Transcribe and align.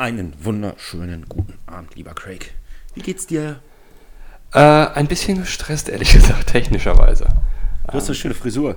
Einen 0.00 0.32
wunderschönen 0.42 1.26
guten 1.28 1.58
Abend, 1.66 1.94
lieber 1.94 2.14
Craig. 2.14 2.54
Wie 2.94 3.02
geht's 3.02 3.26
dir? 3.26 3.60
Äh, 4.54 4.58
ein 4.58 5.06
bisschen 5.08 5.40
gestresst, 5.40 5.90
ehrlich 5.90 6.10
gesagt, 6.14 6.46
technischerweise. 6.46 7.26
Du 7.86 7.92
hast 7.92 8.06
eine 8.06 8.14
schöne 8.14 8.32
Frisur. 8.32 8.76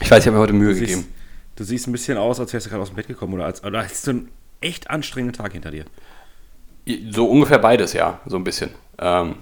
Ich 0.00 0.10
weiß, 0.10 0.22
ich 0.22 0.26
habe 0.28 0.36
mir 0.38 0.42
heute 0.42 0.54
Mühe 0.54 0.72
Du 0.72 0.80
gegeben. 0.80 1.02
siehst, 1.02 1.10
du 1.56 1.64
siehst 1.64 1.86
ein 1.88 1.92
bisschen 1.92 2.16
aus, 2.16 2.40
als 2.40 2.54
wärst 2.54 2.64
du 2.64 2.70
gerade 2.70 2.80
aus 2.80 2.88
dem 2.88 2.96
Bett 2.96 3.06
gekommen 3.06 3.34
oder 3.34 3.44
als 3.44 3.62
oder 3.64 3.84
hast 3.84 4.06
du 4.06 4.12
einen 4.12 4.30
echt 4.62 4.88
anstrengenden 4.88 5.36
Tag 5.36 5.52
hinter 5.52 5.70
dir. 5.70 5.84
So 7.10 7.28
ungefähr 7.28 7.58
beides, 7.58 7.92
ja, 7.92 8.18
so 8.24 8.36
ein 8.36 8.44
bisschen. 8.44 8.70
Ähm, 8.98 9.36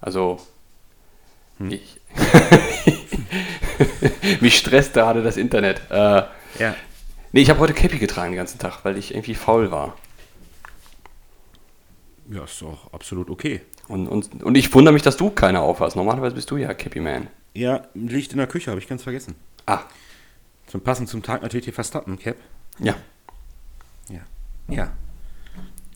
also, 0.00 0.40
ich. 1.68 2.00
Mich 4.40 4.56
stresst 4.56 4.94
gerade 4.94 5.22
das 5.22 5.36
Internet. 5.36 5.82
Äh, 5.90 6.22
Ja. 6.58 6.74
Nee, 7.32 7.40
ich 7.40 7.50
habe 7.50 7.60
heute 7.60 7.74
Cappy 7.74 7.98
getragen 7.98 8.32
den 8.32 8.36
ganzen 8.38 8.58
Tag, 8.58 8.84
weil 8.84 8.96
ich 8.96 9.12
irgendwie 9.14 9.34
faul 9.34 9.70
war. 9.70 9.96
Ja, 12.30 12.44
ist 12.44 12.60
doch 12.60 12.92
absolut 12.92 13.30
okay. 13.30 13.62
Und, 13.88 14.06
und, 14.06 14.42
und 14.42 14.54
ich 14.56 14.72
wundere 14.74 14.92
mich, 14.92 15.02
dass 15.02 15.16
du 15.16 15.30
keine 15.30 15.60
aufhast. 15.60 15.96
Normalerweise 15.96 16.34
bist 16.34 16.50
du 16.50 16.56
ja 16.58 16.74
Cappy 16.74 17.00
Man. 17.00 17.28
Ja, 17.54 17.86
liegt 17.94 18.32
in 18.32 18.38
der 18.38 18.46
Küche, 18.46 18.70
habe 18.70 18.80
ich 18.80 18.86
ganz 18.86 19.02
vergessen. 19.02 19.34
Ah, 19.66 19.80
Zum 20.66 20.82
passend 20.82 21.08
zum 21.08 21.22
Tag 21.22 21.42
natürlich 21.42 21.64
die 21.64 21.72
Verstappen 21.72 22.18
Cap. 22.18 22.36
ja. 22.78 22.94
Ja. 24.08 24.20
Ja. 24.68 24.92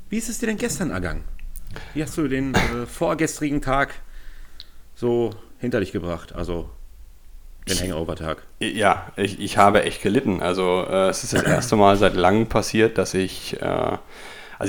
Wie 0.09 0.19
ist 0.19 0.29
es 0.29 0.39
dir 0.39 0.47
denn 0.47 0.59
gestern 0.59 0.91
ergangen? 0.91 1.25
Wie 1.95 2.03
hast 2.03 2.17
du 2.19 2.29
den 2.29 2.55
äh, 2.55 2.87
vorgestrigen 2.87 3.63
Tag 3.63 3.95
so 4.95 5.31
hinter 5.59 5.81
dich 5.81 5.93
gebracht? 5.93 6.33
Also 6.35 6.69
den 7.69 7.79
Hangover-Tag. 7.79 8.39
Ja, 8.61 9.07
ich, 9.17 9.39
ich 9.41 9.57
habe 9.59 9.83
echt 9.85 10.03
gelitten. 10.03 10.43
Also 10.43 10.85
äh, 10.89 11.09
es 11.09 11.23
ist 11.25 11.33
das 11.33 11.43
erste 11.43 11.77
Mal 11.77 11.97
seit 11.97 12.15
langem 12.15 12.47
passiert, 12.47 12.99
dass 12.99 13.15
ich, 13.15 13.61
äh, 13.61 13.65
also 13.65 13.99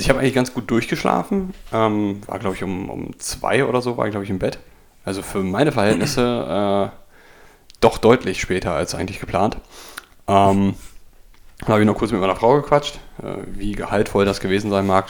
ich 0.02 0.08
habe 0.08 0.20
eigentlich 0.20 0.34
ganz 0.34 0.54
gut 0.54 0.70
durchgeschlafen. 0.70 1.54
Ähm, 1.72 2.20
war 2.26 2.38
glaube 2.38 2.54
ich 2.56 2.62
um, 2.62 2.88
um 2.90 3.18
zwei 3.18 3.64
oder 3.64 3.82
so, 3.82 3.96
war 3.96 4.06
ich 4.06 4.12
glaube 4.12 4.24
ich 4.24 4.30
im 4.30 4.38
Bett. 4.38 4.58
Also 5.04 5.22
für 5.22 5.40
meine 5.40 5.72
Verhältnisse 5.72 6.90
äh, 6.92 6.96
doch 7.80 7.98
deutlich 7.98 8.40
später 8.40 8.72
als 8.72 8.94
eigentlich 8.94 9.20
geplant. 9.20 9.56
Ähm, 10.26 10.74
dann 11.60 11.68
habe 11.68 11.80
ich 11.80 11.86
noch 11.86 11.96
kurz 11.96 12.10
mit 12.12 12.20
meiner 12.20 12.36
Frau 12.36 12.54
gequatscht. 12.56 12.98
Äh, 13.22 13.42
wie 13.58 13.72
gehaltvoll 13.72 14.24
das 14.24 14.40
gewesen 14.40 14.70
sein 14.70 14.86
mag, 14.86 15.06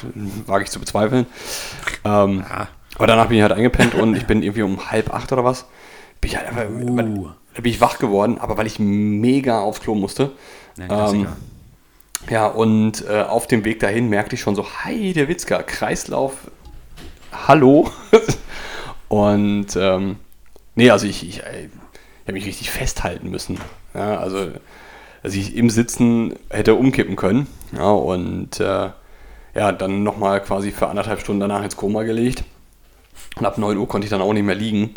wage 0.47 0.65
ich 0.65 0.71
zu 0.71 0.81
bezweifeln. 0.81 1.27
Ähm, 2.05 2.45
Ah. 2.49 2.67
aber 2.97 3.07
danach 3.07 3.27
bin 3.29 3.37
ich 3.37 3.43
halt 3.43 3.53
eingepennt 3.53 3.95
und 3.95 4.17
ich 4.17 4.27
bin 4.27 4.43
irgendwie 4.43 4.63
um 4.63 4.91
halb 4.91 5.13
acht 5.13 5.33
oder 5.33 5.45
was. 5.45 5.67
Bin 6.21 6.31
ich 6.31 6.37
halt 6.37 6.49
einfach, 6.49 6.65
Uh. 6.69 7.31
Da 7.55 7.63
bin 7.63 7.73
ich 7.73 7.81
wach 7.81 7.99
geworden, 7.99 8.39
aber 8.39 8.57
weil 8.57 8.67
ich 8.67 8.79
mega 8.79 9.61
aufs 9.61 9.81
Klo 9.81 9.95
musste. 9.95 10.33
Nein, 10.77 10.89
Klassiker. 10.89 11.37
Ja, 12.31 12.47
und 12.47 13.07
äh, 13.07 13.23
auf 13.23 13.47
dem 13.47 13.65
Weg 13.65 13.81
dahin 13.81 14.09
merkte 14.09 14.35
ich 14.35 14.41
schon 14.41 14.57
so, 14.57 14.67
hi, 14.85 15.13
der 15.13 15.29
Witzka, 15.29 15.63
Kreislauf, 15.63 16.33
hallo. 17.47 17.91
und 19.09 19.77
ähm, 19.77 20.17
nee, 20.75 20.91
also 20.91 21.07
ich, 21.07 21.29
ich, 21.29 21.43
äh, 21.43 21.67
ich 21.67 22.27
habe 22.27 22.33
mich 22.33 22.47
richtig 22.47 22.71
festhalten 22.71 23.31
müssen. 23.31 23.59
Ja, 23.93 24.19
also, 24.19 24.49
dass 25.23 25.35
ich 25.35 25.55
im 25.55 25.69
Sitzen 25.69 26.35
hätte 26.49 26.75
umkippen 26.75 27.17
können. 27.17 27.47
Ja, 27.77 27.91
und 27.91 28.59
äh, 28.59 28.91
ja, 29.55 29.73
dann 29.73 30.03
nochmal 30.03 30.43
quasi 30.43 30.73
für 30.73 30.89
anderthalb 30.89 31.21
Stunden 31.21 31.41
danach 31.41 31.63
ins 31.63 31.77
Koma 31.77 32.03
gelegt. 32.03 32.45
Und 33.37 33.45
ab 33.45 33.59
9 33.59 33.77
Uhr 33.77 33.87
konnte 33.87 34.07
ich 34.07 34.11
dann 34.11 34.23
auch 34.23 34.33
nicht 34.33 34.45
mehr 34.45 34.55
liegen. 34.55 34.95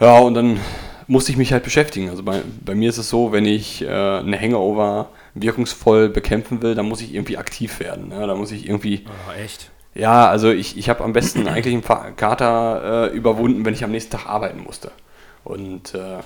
Ja, 0.00 0.18
und 0.18 0.34
dann 0.34 0.60
musste 1.06 1.32
ich 1.32 1.38
mich 1.38 1.52
halt 1.52 1.64
beschäftigen. 1.64 2.08
Also 2.10 2.22
bei, 2.22 2.42
bei 2.64 2.74
mir 2.74 2.88
ist 2.88 2.98
es 2.98 3.08
so, 3.08 3.32
wenn 3.32 3.44
ich 3.46 3.82
äh, 3.82 3.86
eine 3.88 4.38
Hangover 4.40 5.08
wirkungsvoll 5.34 6.08
bekämpfen 6.08 6.62
will, 6.62 6.74
dann 6.74 6.86
muss 6.86 7.00
ich 7.00 7.14
irgendwie 7.14 7.38
aktiv 7.38 7.80
werden. 7.80 8.10
Ja, 8.10 8.26
da 8.26 8.34
muss 8.34 8.52
ich 8.52 8.66
irgendwie, 8.68 9.04
Oh, 9.06 9.40
echt? 9.42 9.70
ja, 9.94 10.28
also 10.28 10.50
ich, 10.50 10.76
ich 10.76 10.88
habe 10.88 11.02
am 11.04 11.12
besten 11.12 11.48
eigentlich 11.48 11.74
einen 11.74 12.16
Kater 12.16 13.10
äh, 13.12 13.16
überwunden, 13.16 13.64
wenn 13.64 13.74
ich 13.74 13.84
am 13.84 13.90
nächsten 13.90 14.12
Tag 14.12 14.26
arbeiten 14.26 14.62
musste. 14.62 14.90
Und 15.44 15.94
äh, 15.94 16.18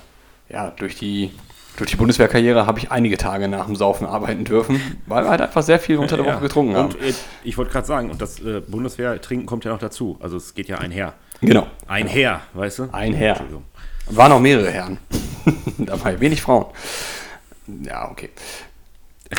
ja, 0.52 0.70
durch 0.76 0.96
die, 0.96 1.30
durch 1.76 1.90
die 1.90 1.96
Bundeswehrkarriere 1.96 2.66
habe 2.66 2.78
ich 2.78 2.90
einige 2.90 3.16
Tage 3.16 3.48
nach 3.48 3.66
dem 3.66 3.76
Saufen 3.76 4.06
arbeiten 4.06 4.44
dürfen, 4.44 4.80
weil 5.06 5.24
wir 5.24 5.30
halt 5.30 5.40
einfach 5.40 5.62
sehr 5.62 5.78
viel 5.78 5.98
unter 5.98 6.16
der 6.16 6.26
Woche 6.26 6.40
getrunken 6.40 6.76
haben. 6.76 6.92
Und 6.94 6.96
ich 7.44 7.56
wollte 7.58 7.72
gerade 7.72 7.86
sagen, 7.86 8.10
und 8.10 8.20
das 8.20 8.40
äh, 8.40 8.60
Bundeswehr-Trinken 8.66 9.46
kommt 9.46 9.64
ja 9.64 9.72
noch 9.72 9.78
dazu. 9.78 10.16
Also 10.20 10.36
es 10.36 10.54
geht 10.54 10.68
ja 10.68 10.78
einher. 10.78 11.14
Genau, 11.42 11.66
Einher, 11.86 12.40
weißt 12.54 12.78
du? 12.78 12.88
ein 12.92 13.12
Herr. 13.12 13.30
Entschuldigung. 13.32 13.64
Waren 14.10 14.32
auch 14.32 14.40
mehrere 14.40 14.70
Herren. 14.70 14.98
Dabei 15.78 16.18
wenig 16.20 16.42
Frauen. 16.42 16.66
Ja, 17.82 18.10
okay. 18.10 18.30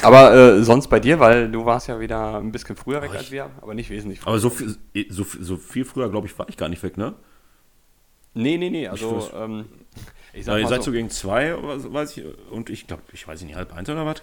Aber 0.02 0.34
äh, 0.36 0.64
sonst 0.64 0.88
bei 0.90 1.00
dir, 1.00 1.20
weil 1.20 1.50
du 1.50 1.66
warst 1.66 1.88
ja 1.88 2.00
wieder 2.00 2.38
ein 2.38 2.52
bisschen 2.52 2.76
früher 2.76 3.02
weg 3.02 3.12
ich- 3.14 3.18
als 3.20 3.32
wir, 3.32 3.50
aber 3.62 3.74
nicht 3.74 3.90
wesentlich 3.90 4.20
früher. 4.20 4.30
Aber 4.34 4.40
so 4.40 4.50
viel, 4.50 4.76
so, 5.10 5.26
so 5.40 5.56
viel 5.58 5.86
früher, 5.86 6.10
glaube 6.10 6.28
ich, 6.28 6.38
war 6.38 6.50
ich 6.50 6.58
gar 6.58 6.68
nicht 6.68 6.84
weg, 6.84 6.98
ne? 6.98 7.14
Nee, 8.34 8.58
nee, 8.58 8.70
nee, 8.70 8.88
also 8.88 9.18
weiß- 9.34 9.44
ähm, 9.46 9.66
ich 10.34 10.46
Weil 10.46 10.62
ihr 10.62 10.68
seid 10.68 10.84
so 10.84 10.92
gegen 10.92 11.10
zwei, 11.10 11.56
oder 11.56 11.80
so, 11.80 11.92
weiß 11.92 12.18
ich, 12.18 12.26
und 12.52 12.70
ich 12.70 12.86
glaube, 12.86 13.02
ich 13.14 13.26
weiß 13.28 13.42
nicht, 13.42 13.56
halb 13.56 13.74
eins 13.74 13.90
oder 13.90 14.06
was. 14.06 14.22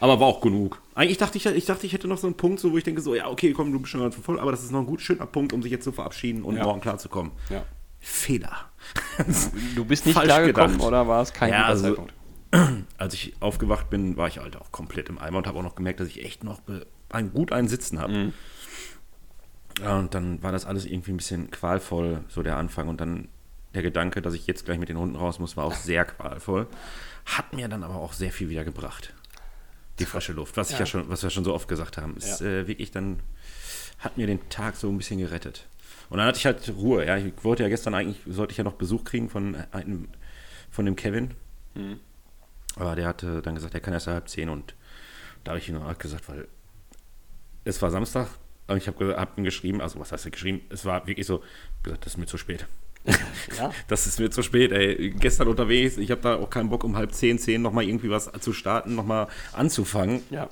Aber 0.00 0.20
war 0.20 0.26
auch 0.26 0.40
genug. 0.42 0.82
Eigentlich 0.94 1.16
dachte 1.16 1.38
ich, 1.38 1.46
ich 1.46 1.64
dachte, 1.64 1.86
ich 1.86 1.92
hätte 1.94 2.08
noch 2.08 2.18
so 2.18 2.26
einen 2.26 2.36
Punkt, 2.36 2.58
so, 2.60 2.72
wo 2.72 2.76
ich 2.76 2.84
denke, 2.84 3.00
so, 3.00 3.14
ja, 3.14 3.28
okay, 3.28 3.52
komm, 3.52 3.72
du 3.72 3.78
bist 3.78 3.92
schon 3.92 4.00
ganz 4.02 4.16
voll, 4.16 4.38
aber 4.40 4.50
das 4.50 4.62
ist 4.64 4.72
noch 4.72 4.80
ein 4.80 4.86
gut 4.86 5.00
schöner 5.00 5.24
Punkt, 5.24 5.52
um 5.54 5.62
sich 5.62 5.70
jetzt 5.70 5.84
zu 5.84 5.92
verabschieden 5.92 6.42
und 6.42 6.56
Ja. 6.56 6.64
morgen 6.64 6.80
klarzukommen. 6.80 7.32
ja. 7.48 7.62
Fehler. 7.98 8.66
Du 9.74 9.84
bist 9.84 10.06
nicht 10.06 10.18
klargekommen 10.20 10.80
oder 10.80 11.06
war 11.08 11.22
es 11.22 11.32
kein 11.32 11.50
Ja, 11.50 11.56
guter 11.62 11.68
also- 11.68 11.84
Zeitpunkt? 11.88 12.14
Als 12.98 13.12
ich 13.14 13.34
aufgewacht 13.40 13.90
bin, 13.90 14.16
war 14.16 14.28
ich 14.28 14.38
halt 14.38 14.56
auch 14.56 14.70
komplett 14.72 15.08
im 15.08 15.18
Eimer 15.18 15.38
und 15.38 15.46
habe 15.46 15.58
auch 15.58 15.62
noch 15.62 15.74
gemerkt, 15.74 16.00
dass 16.00 16.08
ich 16.08 16.24
echt 16.24 16.44
noch 16.44 16.60
ein, 17.10 17.32
gut 17.32 17.52
einen 17.52 17.68
Sitzen 17.68 17.98
habe. 17.98 18.32
Ja, 19.80 19.98
und 19.98 20.14
dann 20.14 20.42
war 20.42 20.52
das 20.52 20.64
alles 20.64 20.86
irgendwie 20.86 21.10
ein 21.12 21.16
bisschen 21.18 21.50
qualvoll, 21.50 22.24
so 22.28 22.42
der 22.42 22.56
Anfang. 22.56 22.88
Und 22.88 23.00
dann 23.00 23.28
der 23.74 23.82
Gedanke, 23.82 24.22
dass 24.22 24.32
ich 24.32 24.46
jetzt 24.46 24.64
gleich 24.64 24.78
mit 24.78 24.88
den 24.88 24.96
Hunden 24.96 25.16
raus 25.16 25.38
muss, 25.38 25.56
war 25.56 25.64
auch 25.64 25.74
sehr 25.74 26.04
qualvoll. 26.04 26.66
Hat 27.26 27.52
mir 27.52 27.68
dann 27.68 27.82
aber 27.82 27.96
auch 27.96 28.12
sehr 28.14 28.32
viel 28.32 28.48
wieder 28.48 28.64
gebracht. 28.64 29.12
Die 29.98 30.04
frische 30.06 30.32
Luft, 30.32 30.56
was, 30.56 30.70
ich 30.70 30.78
ja 30.78 30.86
schon, 30.86 31.08
was 31.08 31.22
wir 31.22 31.30
schon 31.30 31.44
so 31.44 31.52
oft 31.52 31.68
gesagt 31.68 31.98
haben. 31.98 32.16
Ist 32.16 32.40
Ja. 32.40 32.46
äh, 32.46 32.68
wirklich 32.68 32.90
dann, 32.90 33.20
hat 33.98 34.16
mir 34.16 34.26
den 34.26 34.48
Tag 34.48 34.76
so 34.76 34.88
ein 34.88 34.96
bisschen 34.98 35.18
gerettet. 35.18 35.66
Und 36.08 36.18
dann 36.18 36.26
hatte 36.26 36.38
ich 36.38 36.46
halt 36.46 36.68
Ruhe. 36.76 37.04
Ja, 37.06 37.16
ich 37.16 37.32
wollte 37.42 37.62
ja 37.62 37.68
gestern 37.68 37.94
eigentlich, 37.94 38.20
sollte 38.26 38.52
ich 38.52 38.58
ja 38.58 38.64
noch 38.64 38.74
Besuch 38.74 39.04
kriegen 39.04 39.28
von 39.28 39.56
einem, 39.72 40.08
von 40.70 40.84
dem 40.84 40.96
Kevin. 40.96 41.32
Aber 42.76 42.96
der 42.96 43.06
hatte 43.06 43.42
dann 43.42 43.54
gesagt, 43.54 43.74
er 43.74 43.80
kann 43.80 43.94
erst 43.94 44.06
halb 44.06 44.28
zehn 44.28 44.48
und 44.48 44.74
da 45.44 45.52
habe 45.52 45.58
ich 45.58 45.68
ihm 45.68 45.80
gesagt, 45.98 46.28
weil 46.28 46.48
es 47.64 47.80
war 47.82 47.90
Samstag 47.90 48.28
und 48.68 48.76
ich 48.76 48.88
habe 48.88 49.16
hab 49.16 49.38
ihm 49.38 49.44
geschrieben, 49.44 49.80
also 49.80 49.98
was 49.98 50.12
heißt 50.12 50.26
er 50.26 50.30
geschrieben? 50.30 50.60
Es 50.70 50.84
war 50.84 51.06
wirklich 51.06 51.26
so, 51.26 51.42
gesagt, 51.82 52.04
das 52.04 52.14
ist 52.14 52.18
mir 52.18 52.26
zu 52.26 52.38
spät. 52.38 52.66
Ja. 53.56 53.70
Das 53.88 54.08
ist 54.08 54.18
mir 54.18 54.30
zu 54.30 54.42
spät, 54.42 54.72
ey. 54.72 55.10
Gestern 55.10 55.46
unterwegs, 55.46 55.96
ich 55.96 56.10
habe 56.10 56.20
da 56.20 56.36
auch 56.36 56.50
keinen 56.50 56.68
Bock, 56.68 56.82
um 56.82 56.96
halb 56.96 57.12
zehn, 57.12 57.38
zehn 57.38 57.62
nochmal 57.62 57.84
irgendwie 57.84 58.10
was 58.10 58.30
zu 58.40 58.52
starten, 58.52 58.96
nochmal 58.96 59.28
anzufangen. 59.52 60.22
Ja. 60.30 60.48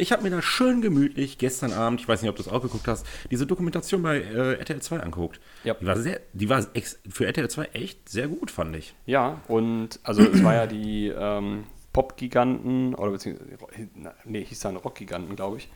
Ich 0.00 0.12
habe 0.12 0.22
mir 0.22 0.30
da 0.30 0.40
schön 0.40 0.80
gemütlich 0.80 1.36
gestern 1.36 1.74
Abend, 1.74 2.00
ich 2.00 2.08
weiß 2.08 2.22
nicht, 2.22 2.30
ob 2.30 2.36
du 2.36 2.40
es 2.42 2.48
auch 2.48 2.62
geguckt 2.62 2.88
hast, 2.88 3.06
diese 3.30 3.46
Dokumentation 3.46 4.00
bei 4.02 4.18
äh, 4.18 4.54
RTL 4.54 4.80
2 4.80 5.00
angeguckt. 5.00 5.40
Ja. 5.62 5.74
Die 5.74 5.86
war, 5.86 5.96
sehr, 5.98 6.20
die 6.32 6.48
war 6.48 6.66
für 7.06 7.26
RTL 7.26 7.50
2 7.50 7.64
echt 7.74 8.08
sehr 8.08 8.26
gut, 8.26 8.50
fand 8.50 8.74
ich. 8.76 8.94
Ja, 9.04 9.42
und 9.46 10.00
also 10.02 10.22
es 10.22 10.42
war 10.42 10.54
ja 10.54 10.66
die 10.66 11.08
ähm, 11.08 11.64
Pop-Giganten, 11.92 12.94
oder 12.94 13.10
beziehungsweise, 13.10 13.58
nee, 14.24 14.42
hieß 14.42 14.60
dann 14.60 14.76
Rock-Giganten, 14.76 15.36
glaube 15.36 15.58
ich. 15.58 15.68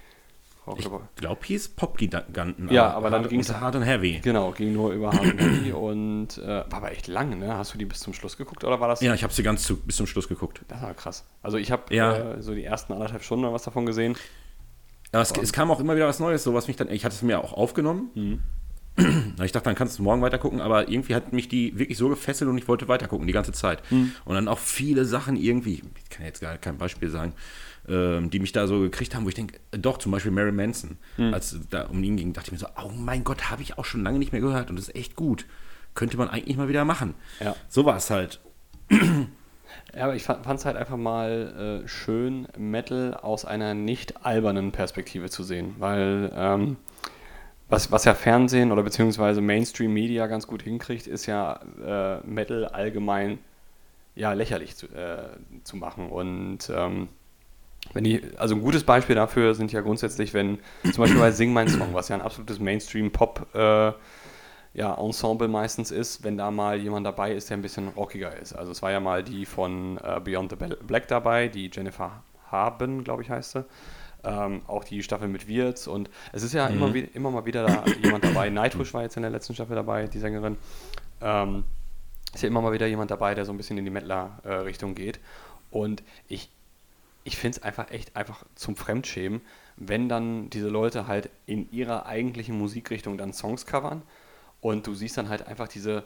Rock- 0.66 0.78
Ich 0.78 1.20
glaube, 1.20 1.40
hieß 1.44 1.68
Pop-Giganten. 1.70 2.68
Ja, 2.72 2.90
aber 2.92 3.10
dann 3.10 3.28
ging 3.28 3.40
es 3.40 3.52
hart 3.54 3.76
und 3.76 3.82
heavy. 3.82 4.20
Genau, 4.22 4.50
ging 4.52 4.72
nur 4.72 4.92
über 4.92 5.12
Hard 5.12 5.22
and 5.24 5.40
Heavy 5.40 5.72
und 5.72 6.38
äh, 6.38 6.46
war 6.46 6.74
aber 6.74 6.92
echt 6.92 7.06
lang, 7.06 7.38
ne? 7.38 7.56
Hast 7.56 7.74
du 7.74 7.78
die 7.78 7.84
bis 7.84 8.00
zum 8.00 8.14
Schluss 8.14 8.36
geguckt 8.38 8.64
oder 8.64 8.80
war 8.80 8.88
das? 8.88 9.00
Ja, 9.02 9.12
ich 9.14 9.22
habe 9.22 9.32
sie 9.32 9.42
ganz 9.42 9.62
zu, 9.64 9.76
bis 9.76 9.96
zum 9.96 10.06
Schluss 10.06 10.26
geguckt. 10.28 10.62
Das 10.68 10.80
war 10.80 10.94
krass. 10.94 11.24
Also 11.42 11.58
ich 11.58 11.70
habe 11.70 11.94
Ja. 11.94 12.34
äh, 12.34 12.42
so 12.42 12.54
die 12.54 12.64
ersten 12.64 12.92
anderthalb 12.94 13.22
Stunden 13.22 13.52
was 13.52 13.62
davon 13.64 13.84
gesehen. 13.84 14.16
Ja, 15.12 15.20
es, 15.20 15.32
es 15.32 15.52
kam 15.52 15.70
auch 15.70 15.80
immer 15.80 15.94
wieder 15.96 16.08
was 16.08 16.18
Neues, 16.18 16.42
so 16.42 16.54
was 16.54 16.66
mich 16.66 16.76
dann, 16.76 16.90
ich 16.90 17.04
hatte 17.04 17.14
es 17.14 17.22
mir 17.22 17.38
auch 17.42 17.52
aufgenommen. 17.52 18.10
Mhm. 18.14 18.40
Ich 19.42 19.50
dachte, 19.50 19.64
dann 19.64 19.74
kannst 19.74 19.98
du 19.98 20.02
morgen 20.04 20.22
weiter 20.22 20.38
gucken, 20.38 20.60
aber 20.60 20.88
irgendwie 20.88 21.16
hat 21.16 21.32
mich 21.32 21.48
die 21.48 21.76
wirklich 21.78 21.98
so 21.98 22.08
gefesselt 22.08 22.48
und 22.48 22.56
ich 22.58 22.68
wollte 22.68 22.86
weiter 22.86 23.08
gucken 23.08 23.26
die 23.26 23.32
ganze 23.32 23.50
Zeit. 23.52 23.82
Mhm. 23.90 24.12
Und 24.24 24.36
dann 24.36 24.46
auch 24.46 24.60
viele 24.60 25.04
Sachen 25.04 25.34
irgendwie, 25.36 25.82
ich 26.02 26.10
kann 26.10 26.24
jetzt 26.24 26.40
gar 26.40 26.56
kein 26.58 26.78
Beispiel 26.78 27.10
sagen, 27.10 27.32
die 27.86 28.38
mich 28.40 28.52
da 28.52 28.66
so 28.66 28.80
gekriegt 28.80 29.14
haben, 29.14 29.24
wo 29.24 29.28
ich 29.28 29.34
denke, 29.34 29.58
äh, 29.72 29.78
doch, 29.78 29.98
zum 29.98 30.10
Beispiel 30.12 30.32
Mary 30.32 30.52
Manson, 30.52 30.96
Mhm. 31.18 31.34
als 31.34 31.52
es 31.52 31.68
da 31.68 31.82
um 31.86 32.02
ihn 32.02 32.16
ging, 32.16 32.32
dachte 32.32 32.48
ich 32.48 32.52
mir 32.52 32.58
so, 32.58 32.66
oh 32.82 32.90
mein 32.96 33.24
Gott, 33.24 33.50
habe 33.50 33.62
ich 33.62 33.76
auch 33.78 33.84
schon 33.84 34.02
lange 34.02 34.18
nicht 34.18 34.32
mehr 34.32 34.40
gehört 34.40 34.70
und 34.70 34.76
das 34.76 34.88
ist 34.88 34.94
echt 34.96 35.16
gut. 35.16 35.44
Könnte 35.94 36.16
man 36.16 36.28
eigentlich 36.28 36.56
mal 36.56 36.68
wieder 36.68 36.84
machen. 36.84 37.14
Ja. 37.40 37.54
So 37.68 37.84
war 37.84 37.96
es 37.98 38.10
halt. 38.10 38.40
Ja, 39.96 40.04
aber 40.04 40.14
ich 40.16 40.24
fand 40.24 40.46
es 40.46 40.64
halt 40.64 40.76
einfach 40.76 40.96
mal 40.96 41.82
äh, 41.84 41.88
schön, 41.88 42.48
Metal 42.58 43.14
aus 43.14 43.44
einer 43.44 43.74
nicht 43.74 44.24
albernen 44.24 44.72
Perspektive 44.72 45.30
zu 45.30 45.42
sehen, 45.44 45.74
weil 45.78 46.32
ähm, 46.34 46.76
was, 47.68 47.92
was 47.92 48.04
ja 48.04 48.14
Fernsehen 48.14 48.72
oder 48.72 48.82
beziehungsweise 48.82 49.40
Mainstream-Media 49.40 50.26
ganz 50.26 50.46
gut 50.46 50.62
hinkriegt, 50.62 51.06
ist 51.06 51.26
ja 51.26 51.60
äh, 51.84 52.26
Metal 52.26 52.66
allgemein 52.66 53.38
ja 54.16 54.32
lächerlich 54.32 54.74
zu, 54.76 54.86
äh, 54.88 55.28
zu 55.64 55.76
machen 55.76 56.08
und 56.10 56.70
ähm, 56.74 57.08
Wenn 57.94 58.04
die, 58.04 58.22
also 58.36 58.54
ein 58.54 58.60
gutes 58.60 58.84
Beispiel 58.84 59.16
dafür 59.16 59.54
sind 59.54 59.72
ja 59.72 59.80
grundsätzlich, 59.80 60.34
wenn 60.34 60.58
zum 60.82 61.04
Beispiel 61.04 61.20
bei 61.20 61.30
Sing 61.30 61.52
Mein 61.52 61.68
Song, 61.68 61.94
was 61.94 62.08
ja 62.08 62.16
ein 62.16 62.22
absolutes 62.22 62.58
Mainstream-Pop 62.58 63.54
äh, 63.54 63.92
ja, 64.74 64.94
Ensemble 64.94 65.46
meistens 65.48 65.92
ist, 65.92 66.24
wenn 66.24 66.36
da 66.36 66.50
mal 66.50 66.78
jemand 66.78 67.06
dabei 67.06 67.32
ist, 67.32 67.48
der 67.48 67.56
ein 67.56 67.62
bisschen 67.62 67.88
rockiger 67.88 68.36
ist. 68.36 68.52
Also 68.52 68.72
es 68.72 68.82
war 68.82 68.90
ja 68.90 69.00
mal 69.00 69.22
die 69.22 69.46
von 69.46 69.98
äh, 69.98 70.20
Beyond 70.20 70.50
the 70.50 70.56
Black 70.84 71.06
dabei, 71.08 71.48
die 71.48 71.70
Jennifer 71.72 72.22
Haben, 72.50 73.04
glaube 73.04 73.22
ich, 73.22 73.30
heißt 73.30 73.52
sie. 73.52 73.64
Ähm, 74.24 74.62
auch 74.66 74.84
die 74.84 75.02
Staffel 75.02 75.28
mit 75.28 75.46
Wirtz 75.48 75.86
und 75.86 76.08
es 76.32 76.42
ist 76.42 76.54
ja 76.54 76.68
mhm. 76.68 76.76
immer, 76.76 76.94
immer 77.14 77.30
mal 77.30 77.44
wieder 77.44 77.66
da 77.66 77.84
jemand 78.02 78.24
dabei. 78.24 78.48
Nightwish 78.50 78.92
war 78.94 79.02
jetzt 79.02 79.16
in 79.16 79.22
der 79.22 79.30
letzten 79.30 79.54
Staffel 79.54 79.76
dabei, 79.76 80.06
die 80.06 80.18
Sängerin. 80.18 80.56
Ähm, 81.20 81.64
ist 82.34 82.42
ja 82.42 82.48
immer 82.48 82.62
mal 82.62 82.72
wieder 82.72 82.86
jemand 82.86 83.10
dabei, 83.10 83.34
der 83.34 83.44
so 83.44 83.52
ein 83.52 83.56
bisschen 83.56 83.78
in 83.78 83.84
die 83.84 83.90
Mettler-Richtung 83.90 84.92
äh, 84.92 84.94
geht. 84.94 85.20
Und 85.70 86.02
ich, 86.26 86.50
ich 87.24 87.36
finde 87.36 87.58
es 87.58 87.62
einfach 87.62 87.90
echt 87.90 88.16
einfach 88.16 88.44
zum 88.54 88.76
Fremdschämen, 88.76 89.40
wenn 89.76 90.08
dann 90.08 90.50
diese 90.50 90.68
Leute 90.68 91.06
halt 91.06 91.30
in 91.46 91.70
ihrer 91.72 92.06
eigentlichen 92.06 92.56
Musikrichtung 92.56 93.18
dann 93.18 93.32
Songs 93.32 93.66
covern 93.66 94.02
und 94.60 94.86
du 94.86 94.94
siehst 94.94 95.16
dann 95.16 95.28
halt 95.28 95.46
einfach 95.46 95.68
diese 95.68 96.04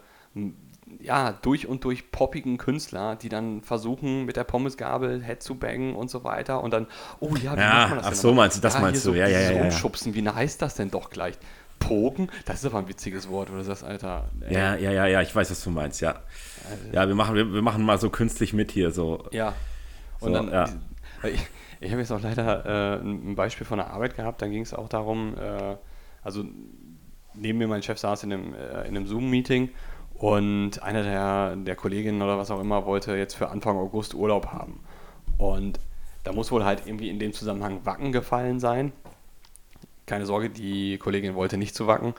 ja, 1.00 1.32
durch 1.42 1.66
und 1.66 1.84
durch 1.84 2.10
poppigen 2.10 2.56
Künstler, 2.56 3.16
die 3.16 3.28
dann 3.28 3.62
versuchen, 3.62 4.24
mit 4.24 4.36
der 4.36 4.44
Pommesgabel 4.44 5.22
Head 5.22 5.42
zu 5.42 5.56
bangen 5.56 5.94
und 5.94 6.10
so 6.10 6.24
weiter 6.24 6.62
und 6.62 6.72
dann, 6.72 6.86
oh 7.20 7.34
ja, 7.36 7.56
wie 7.56 7.60
ja, 7.60 7.74
macht 7.74 7.88
man 7.90 7.98
das 7.98 8.06
Ach 8.06 8.14
so, 8.14 8.32
meinst 8.32 8.56
du, 8.56 8.60
das 8.60 8.74
ja, 8.74 8.80
meinst 8.80 9.04
du, 9.04 9.10
so, 9.10 9.14
ja, 9.14 9.28
ja, 9.28 9.50
ja. 9.50 9.70
Schubsen, 9.70 10.14
wie 10.14 10.26
heißt 10.26 10.62
das 10.62 10.76
denn 10.76 10.90
doch 10.90 11.10
gleich? 11.10 11.34
Pogen? 11.78 12.28
Das 12.44 12.60
ist 12.60 12.64
aber 12.64 12.78
ein 12.78 12.88
witziges 12.88 13.28
Wort, 13.28 13.50
oder 13.50 13.62
das, 13.62 13.84
Alter? 13.84 14.28
Ey. 14.40 14.54
Ja, 14.54 14.74
ja, 14.76 14.90
ja, 14.90 15.06
ja, 15.06 15.22
ich 15.22 15.34
weiß, 15.34 15.50
was 15.50 15.62
du 15.62 15.70
meinst, 15.70 16.00
ja. 16.00 16.22
Also, 16.70 16.84
ja, 16.92 17.06
wir 17.06 17.14
machen, 17.14 17.34
wir, 17.34 17.52
wir 17.52 17.62
machen 17.62 17.84
mal 17.84 17.98
so 17.98 18.10
künstlich 18.10 18.52
mit 18.52 18.72
hier, 18.72 18.90
so. 18.90 19.26
Ja. 19.30 19.54
Und 20.20 20.32
so, 20.32 20.34
dann, 20.34 20.50
ja. 20.50 20.68
Ich, 21.24 21.46
ich 21.80 21.90
habe 21.90 22.00
jetzt 22.00 22.12
auch 22.12 22.20
leider 22.20 22.98
äh, 22.98 23.00
ein 23.00 23.34
Beispiel 23.34 23.66
von 23.66 23.78
der 23.78 23.90
Arbeit 23.90 24.16
gehabt, 24.16 24.42
dann 24.42 24.50
ging 24.50 24.62
es 24.62 24.74
auch 24.74 24.88
darum, 24.88 25.36
äh, 25.36 25.76
also 26.22 26.44
neben 27.34 27.58
mir 27.58 27.68
mein 27.68 27.82
Chef 27.82 27.98
saß 27.98 28.24
in 28.24 28.32
einem, 28.32 28.54
äh, 28.54 28.82
in 28.82 28.96
einem 28.96 29.06
Zoom-Meeting 29.06 29.70
und 30.14 30.82
einer 30.82 31.02
der, 31.02 31.56
der 31.56 31.76
Kolleginnen 31.76 32.20
oder 32.22 32.38
was 32.38 32.50
auch 32.50 32.60
immer 32.60 32.86
wollte 32.86 33.16
jetzt 33.16 33.34
für 33.34 33.48
Anfang 33.48 33.76
August 33.76 34.14
Urlaub 34.14 34.46
haben. 34.52 34.80
Und 35.36 35.78
da 36.24 36.32
muss 36.32 36.50
wohl 36.50 36.64
halt 36.64 36.82
irgendwie 36.86 37.08
in 37.08 37.18
dem 37.18 37.32
Zusammenhang 37.32 37.86
Wacken 37.86 38.12
gefallen 38.12 38.58
sein. 38.58 38.92
Keine 40.06 40.26
Sorge, 40.26 40.50
die 40.50 40.98
Kollegin 40.98 41.34
wollte 41.34 41.56
nicht 41.56 41.74
zu 41.74 41.86
Wacken. 41.86 42.14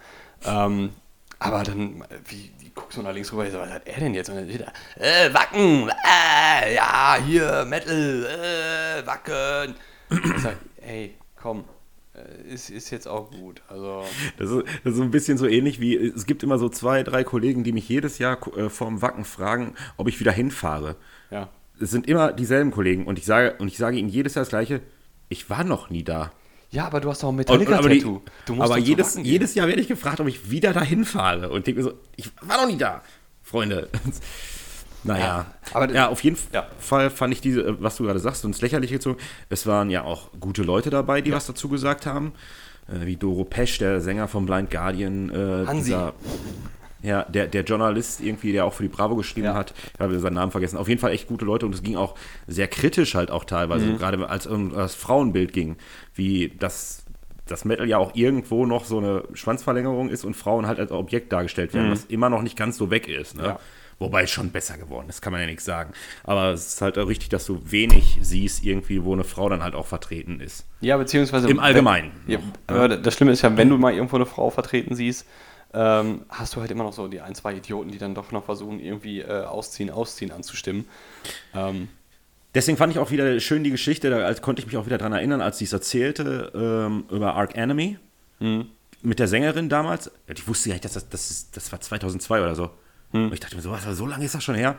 Ähm, 0.45 0.91
aber 1.39 1.63
dann, 1.63 2.03
wie, 2.25 2.51
guckst 2.79 2.97
du 2.97 3.01
nach 3.01 3.13
links 3.13 3.31
rüber, 3.31 3.49
so, 3.51 3.59
was 3.59 3.69
hat 3.69 3.87
er 3.87 3.99
denn 3.99 4.13
jetzt? 4.13 4.29
Und 4.29 4.37
dann 4.37 4.49
steht 4.49 4.61
da, 4.61 4.71
äh, 5.01 5.33
Wacken, 5.33 5.89
äh, 5.89 6.75
ja, 6.75 7.17
hier, 7.25 7.65
Metal, 7.65 8.25
äh, 8.25 9.05
Wacken. 9.05 9.75
Ich 10.09 10.41
sag, 10.41 10.55
ey, 10.81 11.15
komm, 11.35 11.65
äh, 12.15 12.53
ist, 12.53 12.69
ist 12.69 12.89
jetzt 12.89 13.07
auch 13.07 13.31
gut. 13.31 13.61
Also 13.67 14.03
das 14.37 14.49
ist, 14.49 14.63
das 14.83 14.93
ist 14.95 15.01
ein 15.01 15.11
bisschen 15.11 15.37
so 15.37 15.45
ähnlich 15.45 15.79
wie, 15.79 15.95
es 15.95 16.25
gibt 16.25 16.41
immer 16.43 16.57
so 16.57 16.69
zwei, 16.69 17.03
drei 17.03 17.23
Kollegen, 17.23 17.63
die 17.63 17.71
mich 17.71 17.87
jedes 17.89 18.17
Jahr 18.17 18.39
äh, 18.57 18.69
vorm 18.69 19.01
Wacken 19.01 19.25
fragen, 19.25 19.75
ob 19.97 20.07
ich 20.07 20.19
wieder 20.19 20.31
hinfahre. 20.31 20.95
Ja. 21.31 21.49
Es 21.81 21.91
sind 21.91 22.07
immer 22.07 22.33
dieselben 22.33 22.71
Kollegen 22.71 23.05
und 23.05 23.19
ich 23.19 23.25
sage, 23.25 23.55
und 23.59 23.67
ich 23.67 23.77
sage 23.77 23.97
ihnen 23.97 24.09
jedes 24.09 24.35
Jahr 24.35 24.41
das 24.41 24.49
Gleiche, 24.49 24.81
ich 25.29 25.49
war 25.49 25.63
noch 25.63 25.89
nie 25.89 26.03
da. 26.03 26.31
Ja, 26.71 26.86
aber 26.86 27.00
du 27.00 27.10
hast 27.10 27.24
doch 27.24 27.30
ein 27.30 27.36
Metallica-Tattoo. 27.36 28.21
Aber 28.60 28.77
jedes, 28.77 29.16
jedes 29.16 29.56
Jahr 29.56 29.68
werde 29.68 29.81
ich 29.81 29.88
gefragt, 29.88 30.19
ob 30.19 30.27
ich 30.27 30.51
wieder 30.51 30.71
dahin 30.71 31.04
fahre. 31.04 31.50
Und 31.50 31.66
denke 31.66 31.81
mir 31.81 31.89
so, 31.89 31.94
ich 32.16 32.31
war 32.42 32.57
noch 32.57 32.68
nie 32.68 32.77
da, 32.77 33.01
Freunde. 33.44 33.89
Naja, 35.04 35.25
ja, 35.25 35.45
aber 35.71 35.94
ja, 35.94 36.10
auf 36.10 36.21
jeden 36.25 36.38
ja. 36.51 36.68
Fall 36.77 37.10
fand 37.10 37.33
ich 37.33 37.39
diese, 37.39 37.62
äh, 37.62 37.75
was 37.80 37.95
du 37.95 38.04
gerade 38.04 38.19
sagst, 38.19 38.44
uns 38.44 38.60
lächerlich 38.60 38.92
gezogen. 38.92 39.18
Es 39.48 39.66
waren 39.66 39.89
ja 39.89 40.04
auch 40.04 40.30
gute 40.42 40.62
Leute 40.62 40.89
dabei, 40.89 41.21
die 41.21 41.30
ja. 41.30 41.38
was 41.38 41.45
dazu 41.48 41.69
gesagt 41.69 42.06
haben. 42.06 42.33
Äh, 42.88 43.06
wie 43.06 43.16
Doro 43.16 43.45
Pesch, 43.45 43.77
der 43.77 44.01
Sänger 44.01 44.27
von 44.27 44.45
Blind 44.45 44.69
Guardian. 44.71 45.30
Äh, 45.30 45.68
Hansi. 45.68 45.86
Dieser, 45.86 46.13
ja, 47.01 47.23
der, 47.23 47.47
der 47.47 47.63
Journalist 47.63 48.21
irgendwie, 48.21 48.51
der 48.51 48.65
auch 48.65 48.73
für 48.73 48.83
die 48.83 48.89
Bravo 48.89 49.15
geschrieben 49.15 49.47
ja. 49.47 49.53
hat. 49.53 49.73
Ich 49.93 49.99
habe 49.99 50.19
seinen 50.19 50.33
Namen 50.33 50.51
vergessen. 50.51 50.77
Auf 50.77 50.87
jeden 50.87 50.99
Fall 50.99 51.11
echt 51.11 51.27
gute 51.27 51.45
Leute 51.45 51.65
und 51.65 51.73
es 51.73 51.83
ging 51.83 51.95
auch 51.95 52.15
sehr 52.47 52.67
kritisch 52.67 53.15
halt 53.15 53.31
auch 53.31 53.45
teilweise, 53.45 53.85
mhm. 53.85 53.97
gerade 53.97 54.29
als 54.29 54.47
um 54.47 54.73
das 54.73 54.95
Frauenbild 54.95 55.53
ging, 55.53 55.77
wie 56.15 56.49
das 56.59 57.05
das 57.47 57.65
Metal 57.65 57.87
ja 57.87 57.97
auch 57.97 58.13
irgendwo 58.13 58.67
noch 58.67 58.85
so 58.85 58.99
eine 58.99 59.23
Schwanzverlängerung 59.33 60.09
ist 60.09 60.23
und 60.23 60.35
Frauen 60.35 60.67
halt 60.67 60.79
als 60.79 60.91
Objekt 60.91 61.33
dargestellt 61.33 61.73
werden, 61.73 61.87
mhm. 61.87 61.93
was 61.93 62.05
immer 62.05 62.29
noch 62.29 62.43
nicht 62.43 62.55
ganz 62.55 62.77
so 62.77 62.91
weg 62.91 63.07
ist. 63.07 63.35
Ne? 63.35 63.43
Ja. 63.43 63.59
Wobei 63.99 64.23
es 64.23 64.31
schon 64.31 64.51
besser 64.51 64.77
geworden 64.77 65.09
ist, 65.09 65.21
kann 65.21 65.33
man 65.33 65.41
ja 65.41 65.47
nichts 65.47 65.65
sagen. 65.65 65.91
Aber 66.23 66.51
es 66.51 66.67
ist 66.67 66.81
halt 66.81 66.97
auch 66.97 67.07
richtig, 67.07 67.27
dass 67.29 67.45
du 67.45 67.59
wenig 67.65 68.17
siehst, 68.21 68.63
irgendwie, 68.63 69.03
wo 69.03 69.11
eine 69.11 69.25
Frau 69.25 69.49
dann 69.49 69.61
halt 69.61 69.75
auch 69.75 69.87
vertreten 69.87 70.39
ist. 70.39 70.65
Ja, 70.79 70.95
beziehungsweise. 70.95 71.49
Im 71.49 71.59
Allgemeinen. 71.59 72.11
Wenn, 72.25 72.39
ja, 72.69 72.87
das 72.87 73.13
Schlimme 73.13 73.33
ist 73.33 73.41
ja, 73.41 73.57
wenn 73.57 73.67
du 73.67 73.77
mal 73.77 73.93
irgendwo 73.93 74.15
eine 74.15 74.25
Frau 74.25 74.51
vertreten 74.51 74.95
siehst, 74.95 75.25
ähm, 75.74 76.25
hast 76.30 76.56
du 76.56 76.62
halt 76.62 76.71
immer 76.71 76.83
noch 76.83 76.94
so 76.94 77.07
die 77.07 77.21
ein, 77.21 77.36
zwei 77.36 77.54
Idioten, 77.54 77.92
die 77.92 77.98
dann 77.98 78.16
doch 78.16 78.31
noch 78.31 78.45
versuchen, 78.45 78.80
irgendwie 78.80 79.19
äh, 79.21 79.44
ausziehen, 79.44 79.89
ausziehen 79.89 80.31
anzustimmen. 80.31 80.86
Ähm, 81.54 81.89
Deswegen 82.56 82.77
fand 82.77 82.92
ich 82.92 83.00
auch 83.00 83.12
wieder 83.12 83.39
schön 83.39 83.63
die 83.63 83.69
Geschichte, 83.69 84.10
da 84.10 84.33
konnte 84.36 84.62
ich 84.62 84.66
mich 84.66 84.75
auch 84.77 84.88
wieder 84.88 84.98
daran 84.98 85.13
erinnern, 85.13 85.39
als 85.39 85.60
sie 85.60 85.66
es 85.66 85.74
erzählte 85.74 86.51
ähm, 86.56 87.06
über 87.12 87.36
Arc 87.36 87.56
Enemy 87.56 88.00
mhm. 88.39 88.66
mit 89.04 89.19
der 89.19 89.27
Sängerin 89.27 89.69
damals. 89.69 90.12
Ich 90.27 90.48
wusste 90.48 90.69
ja 90.69 90.75
nicht, 90.75 90.86
dass 90.86 90.94
das, 90.94 91.10
das, 91.10 91.51
das 91.51 91.71
war 91.71 91.80
2002 91.80 92.42
oder 92.42 92.56
so. 92.56 92.71
Hm. 93.12 93.25
Und 93.25 93.33
ich 93.33 93.39
dachte 93.39 93.56
mir 93.56 93.62
so, 93.62 93.71
was, 93.71 93.83
so 93.83 94.06
lange 94.06 94.25
ist 94.25 94.36
das 94.36 94.44
schon 94.44 94.56
her? 94.56 94.75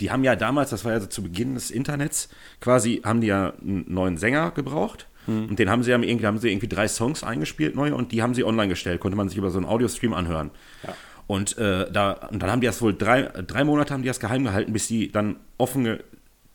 Die 0.00 0.10
haben 0.10 0.24
ja 0.24 0.36
damals, 0.36 0.70
das 0.70 0.84
war 0.84 0.92
ja 0.92 1.00
so 1.00 1.06
zu 1.06 1.22
Beginn 1.22 1.54
des 1.54 1.70
Internets, 1.70 2.28
quasi 2.60 3.02
haben 3.04 3.20
die 3.20 3.28
ja 3.28 3.52
einen 3.60 3.84
neuen 3.92 4.18
Sänger 4.18 4.50
gebraucht. 4.50 5.06
Hm. 5.26 5.50
Und 5.50 5.58
den 5.58 5.70
haben 5.70 5.82
sie 5.82 5.90
ja 5.90 5.98
irgendwie, 5.98 6.26
haben 6.26 6.38
sie 6.38 6.50
irgendwie 6.50 6.68
drei 6.68 6.88
Songs 6.88 7.22
eingespielt, 7.22 7.74
neue, 7.74 7.94
und 7.94 8.12
die 8.12 8.22
haben 8.22 8.34
sie 8.34 8.44
online 8.44 8.68
gestellt. 8.68 9.00
Konnte 9.00 9.16
man 9.16 9.28
sich 9.28 9.38
über 9.38 9.50
so 9.50 9.58
einen 9.58 9.66
Audiostream 9.66 10.14
anhören. 10.14 10.50
Ja. 10.86 10.94
Und, 11.26 11.56
äh, 11.58 11.90
da, 11.90 12.12
und 12.30 12.42
dann 12.42 12.50
haben 12.50 12.60
die 12.60 12.66
das 12.66 12.82
wohl 12.82 12.94
drei, 12.94 13.22
drei 13.22 13.64
Monate 13.64 13.94
haben 13.94 14.02
die 14.02 14.08
das 14.08 14.20
geheim 14.20 14.44
gehalten, 14.44 14.72
bis 14.72 14.88
die 14.88 15.10
dann 15.10 15.36
offen 15.56 15.98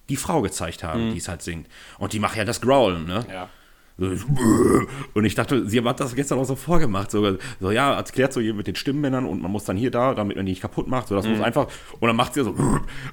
die 0.09 0.15
Frau 0.15 0.41
gezeigt 0.41 0.83
haben, 0.83 1.07
hm. 1.07 1.11
die 1.11 1.17
es 1.17 1.27
halt 1.27 1.41
singt. 1.41 1.67
Und 1.97 2.13
die 2.13 2.19
macht 2.19 2.37
ja 2.37 2.45
das 2.45 2.61
Growlen, 2.61 3.05
ne? 3.05 3.25
Ja. 3.31 3.49
Und 3.97 5.25
ich 5.25 5.33
dachte, 5.33 5.67
sie 5.67 5.81
hat 5.81 5.99
das 5.99 6.13
gestern 6.13 6.37
auch 6.37 6.45
so 6.45 6.55
vorgemacht. 6.55 7.09
So, 7.09 7.37
so 7.59 7.71
ja, 7.71 7.95
erklärt 7.95 8.31
so 8.31 8.39
hier 8.39 8.53
mit 8.53 8.67
den 8.67 8.75
Stimmbändern 8.75 9.25
und 9.25 9.41
man 9.41 9.51
muss 9.51 9.65
dann 9.65 9.75
hier 9.75 9.89
da, 9.89 10.13
damit 10.13 10.37
man 10.37 10.45
die 10.45 10.51
nicht 10.51 10.61
kaputt 10.61 10.87
macht. 10.87 11.07
So, 11.07 11.15
das 11.15 11.25
mhm. 11.25 11.31
muss 11.33 11.41
einfach. 11.41 11.67
Und 11.99 12.07
dann 12.07 12.15
macht 12.15 12.35
sie 12.35 12.43
so. 12.43 12.55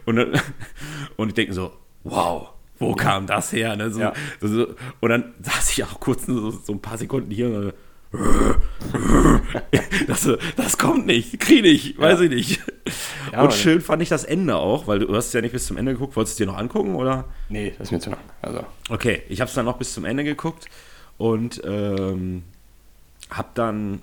Und, 0.04 0.16
dann, 0.16 0.38
und 1.16 1.28
ich 1.28 1.34
denke 1.34 1.54
so, 1.54 1.72
wow, 2.02 2.50
wo 2.84 2.90
ja. 2.90 2.96
kam 2.96 3.26
das 3.26 3.52
her? 3.52 3.76
Ne? 3.76 3.90
So, 3.90 4.00
ja. 4.00 4.12
so, 4.40 4.74
und 5.00 5.08
dann 5.08 5.34
saß 5.42 5.70
ich 5.70 5.84
auch 5.84 6.00
kurz 6.00 6.26
so, 6.26 6.50
so 6.50 6.72
ein 6.72 6.80
paar 6.80 6.98
Sekunden 6.98 7.30
hier. 7.30 7.74
das, 10.06 10.28
das 10.54 10.78
kommt 10.78 11.06
nicht, 11.06 11.40
krieg 11.40 11.64
ich, 11.64 11.98
weiß 11.98 12.20
ich 12.20 12.30
nicht. 12.30 12.60
Ja, 13.32 13.42
und 13.42 13.52
schön 13.52 13.80
fand 13.80 14.02
ich 14.02 14.08
das 14.08 14.22
Ende 14.22 14.54
auch, 14.54 14.86
weil 14.86 15.00
du, 15.00 15.06
du 15.06 15.16
hast 15.16 15.28
es 15.28 15.32
ja 15.32 15.40
nicht 15.40 15.52
bis 15.52 15.66
zum 15.66 15.76
Ende 15.76 15.92
geguckt. 15.94 16.14
Wolltest 16.14 16.38
du 16.38 16.44
dir 16.44 16.52
noch 16.52 16.58
angucken, 16.58 16.94
oder? 16.94 17.24
Nee, 17.48 17.74
das 17.76 17.88
ist 17.88 17.92
mir 17.92 17.98
zu 17.98 18.10
lang. 18.10 18.20
Also. 18.40 18.64
Okay, 18.88 19.22
ich 19.28 19.40
habe 19.40 19.48
es 19.48 19.54
dann 19.54 19.64
noch 19.64 19.78
bis 19.78 19.94
zum 19.94 20.04
Ende 20.04 20.22
geguckt 20.22 20.66
und 21.18 21.60
ähm, 21.64 22.44
habe 23.30 23.48
dann 23.54 24.02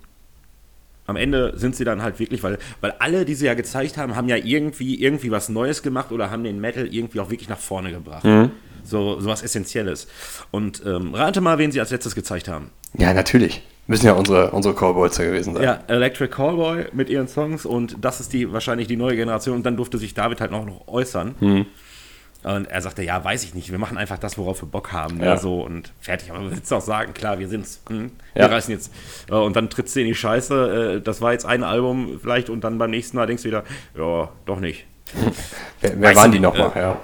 am 1.07 1.15
Ende 1.15 1.53
sind 1.57 1.75
sie 1.75 1.83
dann 1.83 2.01
halt 2.01 2.19
wirklich, 2.19 2.41
weil, 2.43 2.57
weil 2.79 2.91
alle, 2.99 3.25
die 3.25 3.35
sie 3.35 3.45
ja 3.45 3.53
gezeigt 3.53 3.97
haben, 3.97 4.15
haben 4.15 4.29
ja 4.29 4.37
irgendwie, 4.37 5.01
irgendwie 5.01 5.31
was 5.31 5.49
Neues 5.49 5.83
gemacht 5.83 6.11
oder 6.11 6.31
haben 6.31 6.43
den 6.43 6.59
Metal 6.59 6.87
irgendwie 6.87 7.19
auch 7.19 7.29
wirklich 7.29 7.49
nach 7.49 7.59
vorne 7.59 7.91
gebracht. 7.91 8.23
Mhm. 8.23 8.51
So, 8.83 9.19
so 9.19 9.27
was 9.27 9.43
Essentielles. 9.43 10.07
Und 10.51 10.83
ähm, 10.85 11.13
rate 11.13 11.41
mal, 11.41 11.57
wen 11.57 11.71
sie 11.71 11.79
als 11.79 11.91
letztes 11.91 12.15
gezeigt 12.15 12.47
haben. 12.47 12.71
Ja, 12.97 13.13
natürlich. 13.13 13.63
Müssen 13.87 14.05
ja 14.05 14.13
unsere, 14.13 14.51
unsere 14.51 14.75
Callboys 14.75 15.17
gewesen 15.17 15.53
sein. 15.53 15.63
Ja, 15.63 15.79
Electric 15.87 16.33
Callboy 16.33 16.85
mit 16.93 17.09
ihren 17.09 17.27
Songs 17.27 17.65
und 17.65 17.97
das 17.99 18.21
ist 18.21 18.31
die 18.31 18.51
wahrscheinlich 18.53 18.87
die 18.87 18.95
neue 18.95 19.15
Generation. 19.15 19.57
Und 19.57 19.65
dann 19.65 19.75
durfte 19.75 19.97
sich 19.97 20.13
David 20.13 20.39
halt 20.39 20.51
noch, 20.51 20.65
noch 20.65 20.87
äußern. 20.87 21.35
Mhm. 21.39 21.65
Und 22.43 22.67
er 22.69 22.81
sagte, 22.81 23.03
ja, 23.03 23.23
weiß 23.23 23.43
ich 23.43 23.53
nicht, 23.53 23.71
wir 23.71 23.77
machen 23.77 23.97
einfach 23.97 24.17
das, 24.17 24.37
worauf 24.37 24.63
wir 24.63 24.67
Bock 24.67 24.91
haben. 24.91 25.17
Ne, 25.17 25.25
ja. 25.25 25.37
So 25.37 25.61
und 25.61 25.93
fertig. 25.99 26.31
Aber 26.31 26.41
wir 26.41 26.51
willst 26.51 26.73
auch 26.73 26.81
sagen, 26.81 27.13
klar, 27.13 27.37
wir 27.37 27.47
sind's. 27.47 27.81
Hm, 27.87 28.11
wir 28.33 28.41
ja. 28.43 28.47
reißen 28.47 28.73
jetzt. 28.73 28.91
Äh, 29.29 29.35
und 29.35 29.55
dann 29.55 29.69
trittst 29.69 29.95
du 29.95 29.99
in 29.99 30.07
die 30.07 30.15
Scheiße. 30.15 30.95
Äh, 30.97 31.01
das 31.01 31.21
war 31.21 31.33
jetzt 31.33 31.45
ein 31.45 31.63
Album 31.63 32.19
vielleicht 32.19 32.49
und 32.49 32.63
dann 32.63 32.77
beim 32.77 32.89
nächsten 32.89 33.17
Mal 33.17 33.27
denkst 33.27 33.43
du 33.43 33.49
wieder, 33.49 33.63
ja, 33.95 34.29
doch 34.45 34.59
nicht. 34.59 34.85
wer, 35.81 35.99
wer 36.01 36.15
waren 36.15 36.31
die 36.31 36.39
nochmal? 36.39 36.71
Äh, 36.75 36.79
ja. 36.79 37.01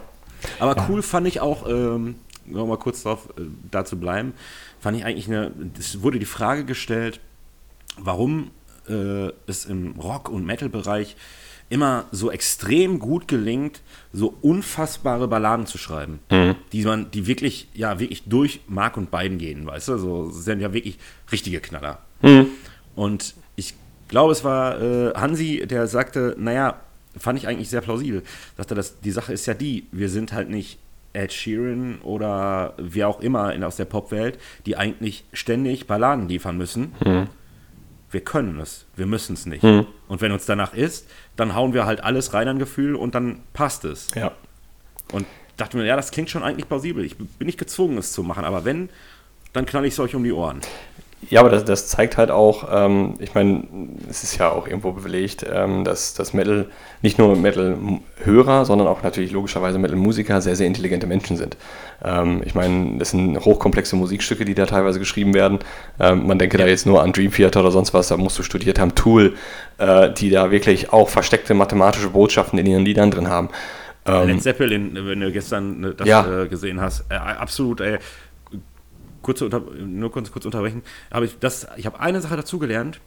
Aber 0.59 0.75
ja. 0.75 0.87
cool 0.89 1.01
fand 1.01 1.27
ich 1.27 1.39
auch, 1.39 1.67
ähm, 1.67 2.15
mal 2.45 2.77
kurz 2.77 3.03
darauf 3.03 3.29
äh, 3.37 3.43
da 3.71 3.85
zu 3.85 3.97
bleiben, 3.97 4.33
fand 4.79 4.97
ich 4.97 5.05
eigentlich 5.05 5.27
eine, 5.27 5.51
es 5.77 6.01
wurde 6.01 6.19
die 6.19 6.25
Frage 6.25 6.65
gestellt, 6.65 7.19
warum 7.97 8.51
äh, 8.87 9.31
es 9.47 9.65
im 9.65 9.91
Rock- 9.99 10.29
und 10.29 10.45
Metal-Bereich 10.45 11.15
immer 11.69 12.05
so 12.11 12.31
extrem 12.31 12.99
gut 12.99 13.27
gelingt, 13.27 13.81
so 14.13 14.33
unfassbare 14.41 15.27
Balladen 15.27 15.65
zu 15.65 15.77
schreiben, 15.77 16.19
mhm. 16.31 16.55
die 16.71 16.83
man, 16.83 17.11
die 17.11 17.27
wirklich, 17.27 17.67
ja, 17.73 17.99
wirklich 17.99 18.23
durch 18.23 18.61
Mark 18.67 18.95
und 18.95 19.11
Bein 19.11 19.37
gehen, 19.37 19.65
weißt 19.65 19.89
du, 19.89 19.97
so 19.97 20.29
sind 20.29 20.61
ja 20.61 20.73
wirklich 20.73 20.97
richtige 21.31 21.59
Knaller. 21.59 21.99
Mhm. 22.21 22.47
Und 22.95 23.35
ich 23.57 23.73
glaube, 24.07 24.31
es 24.31 24.43
war 24.43 24.81
äh, 24.81 25.13
Hansi, 25.15 25.65
der 25.67 25.87
sagte, 25.87 26.35
naja, 26.39 26.79
fand 27.19 27.39
ich 27.39 27.47
eigentlich 27.47 27.69
sehr 27.69 27.81
plausibel, 27.81 28.23
sagte, 28.57 28.75
dass 28.75 28.99
die 28.99 29.11
Sache 29.11 29.33
ist 29.33 29.45
ja 29.45 29.53
die, 29.53 29.87
wir 29.91 30.09
sind 30.09 30.33
halt 30.33 30.49
nicht 30.49 30.79
Ed 31.13 31.33
Sheeran 31.33 31.99
oder 32.01 32.73
wer 32.77 33.07
auch 33.07 33.21
immer 33.21 33.53
in, 33.53 33.63
aus 33.63 33.75
der 33.75 33.85
Popwelt, 33.85 34.39
die 34.65 34.77
eigentlich 34.77 35.25
ständig 35.33 35.87
Balladen 35.87 36.27
liefern 36.27 36.57
müssen. 36.57 36.93
Mhm. 37.03 37.27
Wir 38.11 38.21
können 38.21 38.59
es, 38.59 38.85
wir 38.95 39.05
müssen 39.05 39.33
es 39.33 39.45
nicht. 39.45 39.63
Mhm. 39.63 39.87
Und 40.07 40.21
wenn 40.21 40.31
uns 40.31 40.45
danach 40.45 40.73
ist, 40.73 41.09
dann 41.35 41.55
hauen 41.55 41.73
wir 41.73 41.85
halt 41.85 42.03
alles 42.03 42.33
rein 42.33 42.47
an 42.47 42.59
Gefühl 42.59 42.95
und 42.95 43.15
dann 43.15 43.39
passt 43.53 43.83
es. 43.83 44.09
Ja. 44.15 44.31
Und 45.11 45.25
dachte 45.57 45.77
mir, 45.77 45.85
ja, 45.85 45.95
das 45.95 46.11
klingt 46.11 46.29
schon 46.29 46.43
eigentlich 46.43 46.67
plausibel. 46.67 47.03
Ich 47.03 47.17
bin 47.17 47.27
nicht 47.39 47.57
gezwungen, 47.57 47.97
es 47.97 48.13
zu 48.13 48.23
machen, 48.23 48.45
aber 48.45 48.63
wenn, 48.63 48.89
dann 49.53 49.65
knall 49.65 49.85
ich 49.85 49.93
es 49.93 49.99
euch 49.99 50.15
um 50.15 50.23
die 50.23 50.31
Ohren. 50.31 50.61
Ja, 51.29 51.39
aber 51.39 51.49
das, 51.49 51.65
das 51.65 51.87
zeigt 51.87 52.15
halt 52.17 52.29
auch, 52.29 52.67
ähm, 52.71 53.15
ich 53.19 53.33
meine, 53.33 53.63
es 54.09 54.23
ist 54.23 54.37
ja 54.37 54.51
auch 54.51 54.67
irgendwo 54.67 54.91
belegt, 54.91 55.45
ähm, 55.51 55.83
dass 55.83 56.13
das 56.13 56.33
Metal 56.33 56.67
nicht 57.01 57.17
nur 57.17 57.35
Metal-Hörer, 57.35 58.65
sondern 58.65 58.87
auch 58.87 59.01
natürlich 59.01 59.31
logischerweise 59.31 59.79
Metal-Musiker 59.79 60.41
sehr, 60.41 60.55
sehr 60.55 60.67
intelligente 60.67 61.07
Menschen 61.07 61.35
sind. 61.35 61.57
Ähm, 62.05 62.43
ich 62.45 62.53
meine, 62.53 62.99
das 62.99 63.11
sind 63.11 63.39
hochkomplexe 63.39 63.95
Musikstücke, 63.95 64.45
die 64.45 64.53
da 64.53 64.67
teilweise 64.67 64.99
geschrieben 64.99 65.33
werden. 65.33 65.59
Ähm, 65.99 66.27
man 66.27 66.37
denke 66.37 66.57
da 66.57 66.67
jetzt 66.67 66.85
nur 66.85 67.01
an 67.01 67.13
Dream 67.13 67.31
Theater 67.31 67.61
oder 67.61 67.71
sonst 67.71 67.95
was, 67.95 68.09
da 68.09 68.17
musst 68.17 68.37
du 68.37 68.43
studiert 68.43 68.79
haben, 68.79 68.93
Tool, 68.93 69.35
äh, 69.79 70.11
die 70.13 70.29
da 70.29 70.51
wirklich 70.51 70.93
auch 70.93 71.09
versteckte 71.09 71.55
mathematische 71.55 72.09
Botschaften 72.09 72.59
in 72.59 72.67
ihren 72.67 72.85
Liedern 72.85 73.09
drin 73.09 73.27
haben. 73.27 73.49
Ähm, 74.07 74.27
Led 74.27 74.41
Zeppelin, 74.41 74.91
wenn 74.93 75.19
du 75.19 75.31
gestern 75.31 75.83
äh, 75.83 75.93
das 75.95 76.07
ja. 76.07 76.43
äh, 76.43 76.47
gesehen 76.47 76.79
hast, 76.79 77.05
äh, 77.09 77.15
absolut, 77.15 77.81
ey, 77.81 77.97
kurze 79.27 79.43
unter, 79.45 79.59
nur 79.59 80.09
kurz, 80.11 80.31
kurz 80.31 80.45
unterbrechen, 80.45 80.81
habe 81.11 81.25
ich 81.25 81.37
das, 81.39 81.67
ich 81.75 81.85
habe 81.85 81.99
eine 81.99 82.21
Sache 82.21 82.37
dazugelernt. 82.37 82.99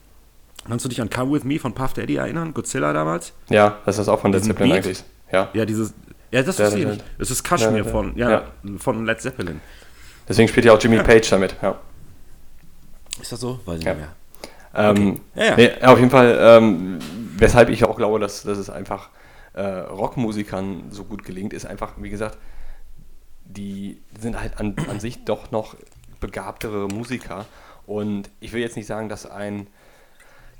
Kannst 0.68 0.84
du 0.84 0.90
dich 0.90 1.00
an 1.00 1.08
Come 1.08 1.32
With 1.32 1.44
Me 1.44 1.58
von 1.58 1.72
Puff 1.72 1.94
Daddy 1.94 2.16
erinnern? 2.16 2.52
Godzilla 2.52 2.92
damals? 2.92 3.32
Ja, 3.48 3.78
das 3.86 3.96
ist 3.98 4.08
auch 4.08 4.20
von 4.20 4.30
Led 4.32 4.44
Zeppelin 4.44 4.70
Beat? 4.72 4.84
eigentlich. 4.84 5.04
Ja. 5.32 5.48
Ja, 5.54 5.64
dieses, 5.64 5.94
ja, 6.30 6.42
das 6.42 6.60
ist 6.60 6.76
ja. 6.76 6.92
Das 7.18 7.30
ist 7.30 7.42
Kashmir 7.42 7.78
Ja, 7.78 7.84
von, 7.84 8.16
ja, 8.16 8.30
ja. 8.30 8.44
von 8.76 9.06
Led 9.06 9.20
Zeppelin. 9.22 9.60
Deswegen 10.28 10.48
spielt 10.48 10.66
ja 10.66 10.74
auch 10.74 10.82
Jimmy 10.82 10.98
Page 11.02 11.28
damit. 11.30 11.56
Ja. 11.62 11.76
Ist 13.20 13.32
das 13.32 13.40
so? 13.40 13.58
Weiß 13.64 13.78
ich 13.78 13.84
Ja. 13.86 13.94
nicht 13.94 14.02
mehr. 14.02 14.12
Ähm, 14.74 15.20
Ja, 15.34 15.44
ja. 15.44 15.56
Nee, 15.56 15.70
auf 15.82 15.98
jeden 15.98 16.10
Fall, 16.10 16.36
ähm, 16.40 16.98
weshalb 17.38 17.70
ich 17.70 17.82
auch 17.84 17.96
glaube, 17.96 18.18
dass, 18.20 18.42
dass 18.42 18.58
es 18.58 18.68
einfach 18.68 19.08
äh, 19.54 19.62
Rockmusikern 19.62 20.84
so 20.90 21.04
gut 21.04 21.24
gelingt, 21.24 21.52
ist 21.54 21.64
einfach, 21.66 21.92
wie 21.96 22.10
gesagt, 22.10 22.36
die 23.46 23.98
sind 24.20 24.38
halt 24.40 24.60
an, 24.60 24.76
an 24.88 25.00
sich 25.00 25.24
doch 25.24 25.50
noch 25.50 25.74
begabtere 26.20 26.88
Musiker. 26.88 27.46
Und 27.86 28.30
ich 28.40 28.52
will 28.52 28.60
jetzt 28.60 28.76
nicht 28.76 28.86
sagen, 28.86 29.08
dass 29.08 29.26
ein, 29.26 29.66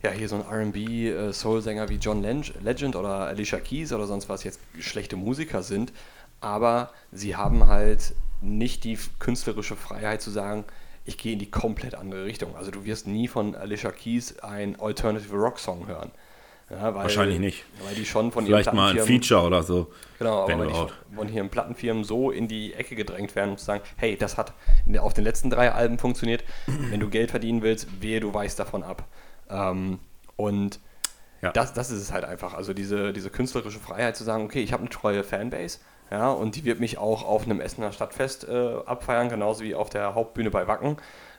ja, 0.02 0.10
hier 0.10 0.28
so 0.28 0.36
ein 0.36 0.42
RB-Soul-Sänger 0.42 1.88
wie 1.88 1.96
John 1.96 2.22
Legend 2.22 2.96
oder 2.96 3.26
Alicia 3.26 3.60
Keys 3.60 3.92
oder 3.92 4.06
sonst 4.06 4.28
was 4.28 4.44
jetzt 4.44 4.60
schlechte 4.78 5.16
Musiker 5.16 5.62
sind, 5.62 5.92
aber 6.40 6.90
sie 7.12 7.36
haben 7.36 7.66
halt 7.66 8.14
nicht 8.40 8.84
die 8.84 8.98
künstlerische 9.18 9.76
Freiheit 9.76 10.22
zu 10.22 10.30
sagen, 10.30 10.64
ich 11.04 11.18
gehe 11.18 11.32
in 11.34 11.38
die 11.38 11.50
komplett 11.50 11.94
andere 11.94 12.24
Richtung. 12.24 12.56
Also 12.56 12.70
du 12.70 12.84
wirst 12.84 13.06
nie 13.06 13.28
von 13.28 13.54
Alicia 13.54 13.90
Keys 13.90 14.38
ein 14.40 14.78
Alternative 14.80 15.36
Rock 15.36 15.58
Song 15.58 15.86
hören. 15.86 16.10
Ja, 16.70 16.94
weil, 16.94 17.02
Wahrscheinlich 17.02 17.40
nicht. 17.40 17.64
Weil 17.84 17.94
die 17.96 18.04
schon 18.06 18.30
von 18.30 18.44
Vielleicht 18.46 18.68
ihren 18.68 18.76
mal 18.76 18.96
ein 18.96 19.04
Feature 19.04 19.42
oder 19.46 19.62
so. 19.64 19.90
Genau, 20.18 20.46
wenn 20.46 20.54
aber 20.54 20.60
weil 20.60 20.66
die 20.68 20.72
überhaupt. 20.72 20.92
schon 21.08 21.16
von 21.16 21.28
hier 21.28 21.40
in 21.42 21.48
Plattenfirmen 21.50 22.04
so 22.04 22.30
in 22.30 22.46
die 22.46 22.74
Ecke 22.74 22.94
gedrängt 22.94 23.34
werden, 23.34 23.50
um 23.50 23.58
zu 23.58 23.64
sagen, 23.64 23.82
hey, 23.96 24.16
das 24.16 24.36
hat 24.38 24.52
auf 25.00 25.12
den 25.14 25.24
letzten 25.24 25.50
drei 25.50 25.72
Alben 25.72 25.98
funktioniert. 25.98 26.44
Wenn 26.66 27.00
du 27.00 27.08
Geld 27.08 27.30
verdienen 27.30 27.62
willst, 27.62 27.88
wehe, 28.00 28.20
du 28.20 28.32
weichst 28.32 28.58
davon 28.60 28.82
ab. 28.84 29.04
Ähm, 29.50 29.98
und 30.36 30.78
Ja. 31.42 31.50
das, 31.52 31.72
das 31.72 31.90
ist 31.90 32.00
es 32.02 32.12
halt 32.12 32.24
einfach. 32.24 32.54
Also 32.54 32.72
diese, 32.72 33.12
diese 33.12 33.30
künstlerische 33.30 33.80
Freiheit 33.80 34.16
zu 34.16 34.22
sagen, 34.22 34.44
okay, 34.44 34.62
ich 34.62 34.72
habe 34.72 34.82
eine 34.82 34.90
treue 34.90 35.24
Fanbase, 35.24 35.78
ja, 36.12 36.30
und 36.30 36.54
die 36.56 36.64
wird 36.64 36.78
mich 36.80 36.98
auch 36.98 37.24
auf 37.24 37.44
einem 37.44 37.60
Essener 37.60 37.92
Stadtfest 37.92 38.46
äh, 38.48 38.74
abfeiern, 38.86 39.28
genauso 39.28 39.64
wie 39.64 39.74
auf 39.74 39.90
der 39.90 40.14
Hauptbühne 40.14 40.50
bei 40.50 40.66
Wacken. 40.68 40.98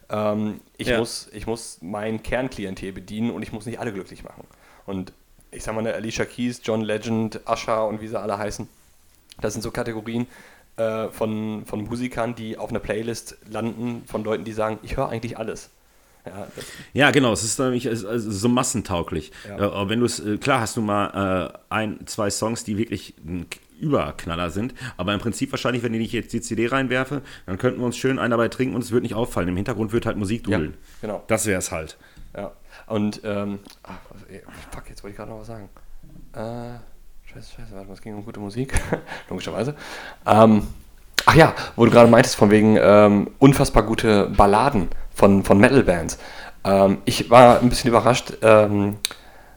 Ähm, 0.10 0.60
ich, 0.78 0.88
Ja. 0.88 0.98
muss, 0.98 1.30
ich 1.32 1.46
muss 1.48 1.78
mein 1.82 2.22
Kernklientel 2.24 2.92
bedienen 2.92 3.32
und 3.32 3.44
ich 3.44 3.52
muss 3.54 3.66
nicht 3.66 3.80
alle 3.80 3.94
glücklich 3.94 4.24
machen. 4.24 4.46
Und 4.86 5.14
ich 5.52 5.64
sag 5.64 5.74
mal, 5.76 5.80
eine 5.82 5.94
Alicia 5.94 6.26
Keys, 6.26 6.62
John 6.64 6.82
Legend, 6.82 7.40
Usher 7.48 7.86
und 7.88 8.02
wie 8.02 8.08
sie 8.08 8.20
alle 8.20 8.38
heißen, 8.38 8.68
das 9.42 9.54
sind 9.54 9.62
so 9.62 9.72
Kategorien 9.72 10.28
äh, 10.78 11.08
von, 11.10 11.66
von 11.66 11.84
Musikern, 11.84 12.36
die 12.36 12.58
auf 12.58 12.70
einer 12.70 12.80
Playlist 12.80 13.38
landen, 13.50 14.04
von 14.08 14.24
Leuten, 14.24 14.44
die 14.44 14.54
sagen, 14.54 14.80
ich 14.84 14.98
höre 14.98 15.10
eigentlich 15.10 15.38
alles. 15.38 15.70
Ja, 16.26 16.48
Ja, 16.94 17.12
genau, 17.12 17.34
es 17.34 17.44
ist 17.44 17.58
nämlich 17.60 17.90
so 17.92 18.48
massentauglich. 18.48 19.32
Ja. 19.48 19.58
Äh, 19.58 19.62
aber 19.64 19.90
wenn 19.90 20.00
du 20.00 20.06
es, 20.06 20.20
äh, 20.20 20.38
klar 20.38 20.62
hast 20.62 20.78
du 20.78 20.82
mal 20.82 21.52
äh, 21.52 21.58
ein, 21.70 22.06
zwei 22.06 22.30
Songs, 22.30 22.64
die 22.64 22.78
wirklich 22.78 23.16
ein 23.26 23.48
Überknaller 23.80 24.52
sind, 24.52 24.76
aber 24.98 25.16
im 25.16 25.20
Prinzip 25.20 25.52
wahrscheinlich, 25.52 25.82
wenn 25.82 25.96
ich 25.96 26.12
jetzt 26.12 26.32
die 26.34 26.42
CD 26.42 26.68
reinwerfe, 26.68 27.24
dann 27.48 27.58
könnten 27.58 27.80
wir 27.80 27.88
uns 27.88 27.98
schön 27.98 28.20
einen 28.20 28.30
dabei 28.32 28.48
trinken 28.50 28.76
und 28.76 28.84
es 28.84 28.92
wird 28.92 29.02
nicht 29.02 29.16
auffallen. 29.16 29.50
Im 29.50 29.56
Hintergrund 29.56 29.92
wird 29.92 30.06
halt 30.06 30.18
Musik 30.18 30.48
Ja, 30.48 30.58
dudeln. 30.60 30.78
genau. 31.02 31.24
Das 31.28 31.48
wäre 31.48 31.58
es 31.58 31.72
halt. 31.72 31.98
Ja. 32.36 32.52
Und, 32.92 33.22
ähm, 33.24 33.60
ach, 33.84 33.94
fuck, 34.72 34.90
jetzt 34.90 35.02
wollte 35.02 35.12
ich 35.12 35.18
gerade 35.18 35.32
noch 35.32 35.40
was 35.40 35.48
sagen. 35.48 35.70
Äh, 36.34 36.78
scheiße, 37.32 37.54
scheiße, 37.56 37.72
warte 37.72 37.88
mal, 37.88 37.94
es 37.94 38.02
ging 38.02 38.16
um 38.16 38.26
gute 38.26 38.42
Musik, 38.42 38.74
logischerweise. 39.30 39.76
Ähm, 40.28 40.68
ach 41.26 41.36
ja, 41.36 41.54
wo 41.78 41.86
du 41.86 41.92
gerade 41.92 42.10
meintest, 42.10 42.36
von 42.36 42.52
wegen 42.52 42.78
ähm, 42.78 43.30
unfassbar 43.40 43.84
gute 43.84 44.26
Balladen 44.26 44.90
von, 45.16 45.46
von 45.46 45.58
Metal-Bands. 45.58 46.20
Ähm, 46.66 46.98
ich 47.06 47.30
war 47.30 47.62
ein 47.62 47.70
bisschen 47.70 47.88
überrascht 47.88 48.34
ähm, 48.42 48.98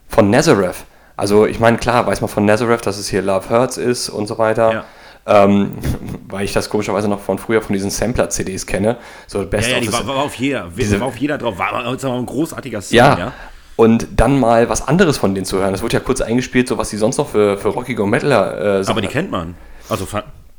von 0.06 0.30
Nazareth. 0.30 0.84
Also, 1.16 1.46
ich 1.46 1.58
meine, 1.58 1.78
klar, 1.78 2.06
weiß 2.06 2.20
man 2.20 2.30
von 2.30 2.44
Nazareth, 2.44 2.86
dass 2.86 2.98
es 2.98 3.08
hier 3.08 3.22
Love 3.22 3.50
Hurts 3.50 3.78
ist 3.78 4.10
und 4.10 4.28
so 4.28 4.38
weiter. 4.38 4.72
Ja. 4.72 4.84
Ähm, 5.26 5.72
weil 6.28 6.44
ich 6.44 6.52
das 6.52 6.68
komischerweise 6.68 7.08
noch 7.08 7.20
von 7.20 7.38
früher 7.38 7.62
von 7.62 7.72
diesen 7.72 7.90
Sampler-CDs 7.90 8.66
kenne. 8.66 8.96
So 9.26 9.44
Best 9.46 9.68
Ja, 9.70 9.76
ja, 9.76 9.80
die 9.80 9.92
war, 9.92 10.06
war 10.06 10.16
auf 10.16 10.34
jeder, 10.34 10.68
Diese- 10.76 11.00
war 11.00 11.06
auf 11.08 11.16
jeder 11.16 11.38
drauf. 11.38 11.58
War, 11.58 11.72
war, 11.72 12.14
ein 12.18 12.26
großartiger 12.26 12.82
Song, 12.82 12.96
Ja. 12.96 13.18
ja. 13.18 13.32
Und 13.76 14.06
dann 14.16 14.38
mal 14.38 14.68
was 14.68 14.86
anderes 14.86 15.16
von 15.16 15.34
denen 15.34 15.44
zu 15.46 15.58
hören. 15.58 15.72
Das 15.72 15.82
wurde 15.82 15.94
ja 15.94 16.00
kurz 16.00 16.20
eingespielt, 16.20 16.68
so 16.68 16.78
was 16.78 16.90
sie 16.90 16.96
sonst 16.96 17.16
noch 17.16 17.28
für, 17.30 17.58
für 17.58 17.68
rockige 17.68 18.04
und 18.04 18.10
Metaler 18.10 18.80
äh, 18.82 18.86
Aber 18.86 19.00
die 19.00 19.08
kennt 19.08 19.32
man. 19.32 19.56
Also 19.88 20.06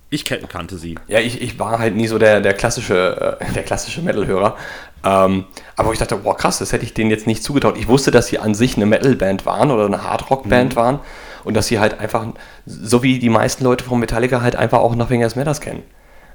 ich 0.09 0.25
kannte 0.25 0.77
sie. 0.77 0.95
Ja, 1.07 1.19
ich, 1.19 1.41
ich 1.41 1.57
war 1.57 1.79
halt 1.79 1.95
nie 1.95 2.07
so 2.07 2.17
der, 2.17 2.41
der 2.41 2.53
klassische, 2.53 3.37
äh, 3.39 3.53
der 3.53 3.63
klassische 3.63 4.01
Metal-Hörer. 4.01 4.55
Ähm, 5.03 5.45
aber 5.75 5.93
ich 5.93 5.99
dachte, 5.99 6.15
boah, 6.17 6.35
krass, 6.35 6.59
das 6.59 6.71
hätte 6.73 6.83
ich 6.83 6.93
denen 6.93 7.09
jetzt 7.09 7.27
nicht 7.27 7.43
zugetraut. 7.43 7.75
Ich 7.77 7.87
wusste, 7.87 8.11
dass 8.11 8.27
sie 8.27 8.39
an 8.39 8.53
sich 8.55 8.75
eine 8.75 8.85
Metal-Band 8.85 9.45
waren 9.45 9.71
oder 9.71 9.85
eine 9.85 10.03
Hard-Rock-Band 10.03 10.73
Mhm. 10.73 10.75
waren 10.75 10.99
und 11.45 11.53
dass 11.55 11.67
sie 11.67 11.79
halt 11.79 11.99
einfach, 11.99 12.25
so 12.65 13.01
wie 13.03 13.19
die 13.19 13.29
meisten 13.29 13.63
Leute 13.63 13.83
von 13.85 13.99
Metallica, 13.99 14.41
halt 14.41 14.55
einfach 14.55 14.79
auch 14.79 14.95
Nothing 14.95 15.21
Else 15.21 15.37
Matters 15.39 15.61
kennen. 15.61 15.83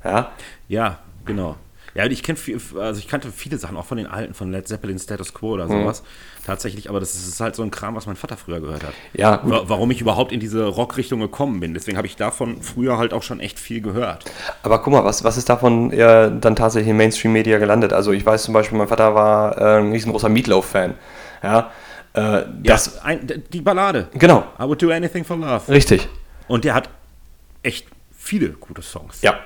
Ja, 0.04 0.30
Ja, 0.68 0.98
genau. 1.26 1.56
Ja, 1.92 2.06
ich 2.06 2.22
kenne 2.22 2.38
also 2.78 3.00
ich 3.00 3.08
kannte 3.08 3.32
viele 3.32 3.58
Sachen, 3.58 3.76
auch 3.76 3.84
von 3.84 3.96
den 3.98 4.06
alten, 4.06 4.32
von 4.32 4.52
Led 4.52 4.68
Zeppelin, 4.68 4.96
Status 5.00 5.34
Quo 5.34 5.54
oder 5.54 5.64
Mhm. 5.66 5.82
sowas. 5.82 6.04
Tatsächlich, 6.46 6.88
aber 6.88 7.00
das 7.00 7.16
ist 7.16 7.40
halt 7.40 7.56
so 7.56 7.64
ein 7.64 7.72
Kram, 7.72 7.96
was 7.96 8.06
mein 8.06 8.14
Vater 8.14 8.36
früher 8.36 8.60
gehört 8.60 8.84
hat. 8.84 8.94
Ja, 9.12 9.36
gut. 9.36 9.50
Wa- 9.50 9.62
Warum 9.66 9.90
ich 9.90 10.00
überhaupt 10.00 10.30
in 10.30 10.38
diese 10.38 10.64
Rockrichtung 10.66 11.18
gekommen 11.18 11.58
bin. 11.58 11.74
Deswegen 11.74 11.96
habe 11.96 12.06
ich 12.06 12.14
davon 12.14 12.62
früher 12.62 12.96
halt 12.96 13.12
auch 13.12 13.24
schon 13.24 13.40
echt 13.40 13.58
viel 13.58 13.80
gehört. 13.80 14.24
Aber 14.62 14.78
guck 14.80 14.92
mal, 14.92 15.04
was, 15.04 15.24
was 15.24 15.36
ist 15.36 15.48
davon 15.48 15.90
äh, 15.92 16.30
dann 16.40 16.54
tatsächlich 16.54 16.90
in 16.90 16.96
Mainstream-Media 16.96 17.58
gelandet? 17.58 17.92
Also 17.92 18.12
ich 18.12 18.24
weiß 18.24 18.44
zum 18.44 18.54
Beispiel, 18.54 18.78
mein 18.78 18.86
Vater 18.88 19.16
war 19.16 19.58
äh, 19.58 19.78
ein 19.80 19.90
riesengroßer 19.90 20.28
Meatloaf-Fan. 20.28 20.94
Ja, 21.42 21.72
äh, 22.12 22.42
das, 22.62 22.96
ja, 22.96 23.02
ein, 23.02 23.44
die 23.52 23.60
Ballade. 23.60 24.08
genau, 24.14 24.44
I 24.58 24.62
would 24.62 24.82
do 24.82 24.90
anything 24.90 25.24
for 25.24 25.36
love. 25.36 25.70
richtig. 25.70 26.08
Und 26.48 26.64
der 26.64 26.74
hat 26.74 26.90
echt 27.62 27.86
viele 28.10 28.50
gute 28.50 28.82
Songs. 28.82 29.22
Ja. 29.22 29.38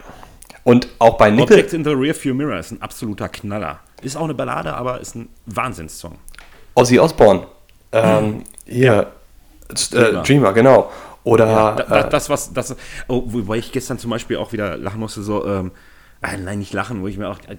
Und 0.62 0.88
auch 0.98 1.18
bei 1.18 1.30
Nickel, 1.30 1.56
Objects 1.56 1.74
in 1.74 1.84
the 1.84 1.90
Rearview 1.90 2.32
Mirror 2.34 2.58
ist 2.58 2.70
ein 2.70 2.80
absoluter 2.80 3.28
Knaller. 3.28 3.80
Ist 4.00 4.16
auch 4.16 4.24
eine 4.24 4.34
Ballade, 4.34 4.72
aber 4.74 5.00
ist 5.00 5.14
ein 5.14 5.28
Wahnsinnssong. 5.46 6.18
Ozzy 6.74 6.98
Osbourne, 6.98 7.46
ähm, 7.92 8.44
hier, 8.66 9.12
äh, 9.68 9.74
Dreamer. 9.74 10.22
Dreamer. 10.22 10.52
genau. 10.52 10.90
Oder, 11.22 11.46
Ja, 11.46 11.72
da, 11.72 11.82
da, 11.84 12.00
äh, 12.00 12.10
das, 12.10 12.28
was, 12.28 12.52
das, 12.52 12.76
oh, 13.08 13.22
wobei 13.26 13.56
ich 13.56 13.72
gestern 13.72 13.98
zum 13.98 14.10
Beispiel 14.10 14.36
auch 14.36 14.52
wieder 14.52 14.76
lachen 14.76 15.00
musste, 15.00 15.22
so, 15.22 15.46
ähm, 15.46 15.70
äh, 16.22 16.36
nein, 16.36 16.58
nicht 16.58 16.72
lachen, 16.72 17.02
wo 17.02 17.08
ich 17.08 17.16
mir 17.16 17.28
auch 17.28 17.38
äh, 17.48 17.56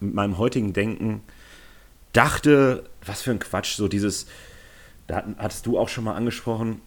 mit 0.00 0.14
meinem 0.14 0.38
heutigen 0.38 0.72
Denken 0.72 1.22
dachte, 2.16 2.84
was 3.04 3.22
für 3.22 3.30
ein 3.30 3.38
Quatsch, 3.38 3.76
so 3.76 3.88
dieses, 3.88 4.26
da 5.06 5.24
hattest 5.38 5.66
du 5.66 5.78
auch 5.78 5.88
schon 5.88 6.04
mal 6.04 6.14
angesprochen, 6.14 6.80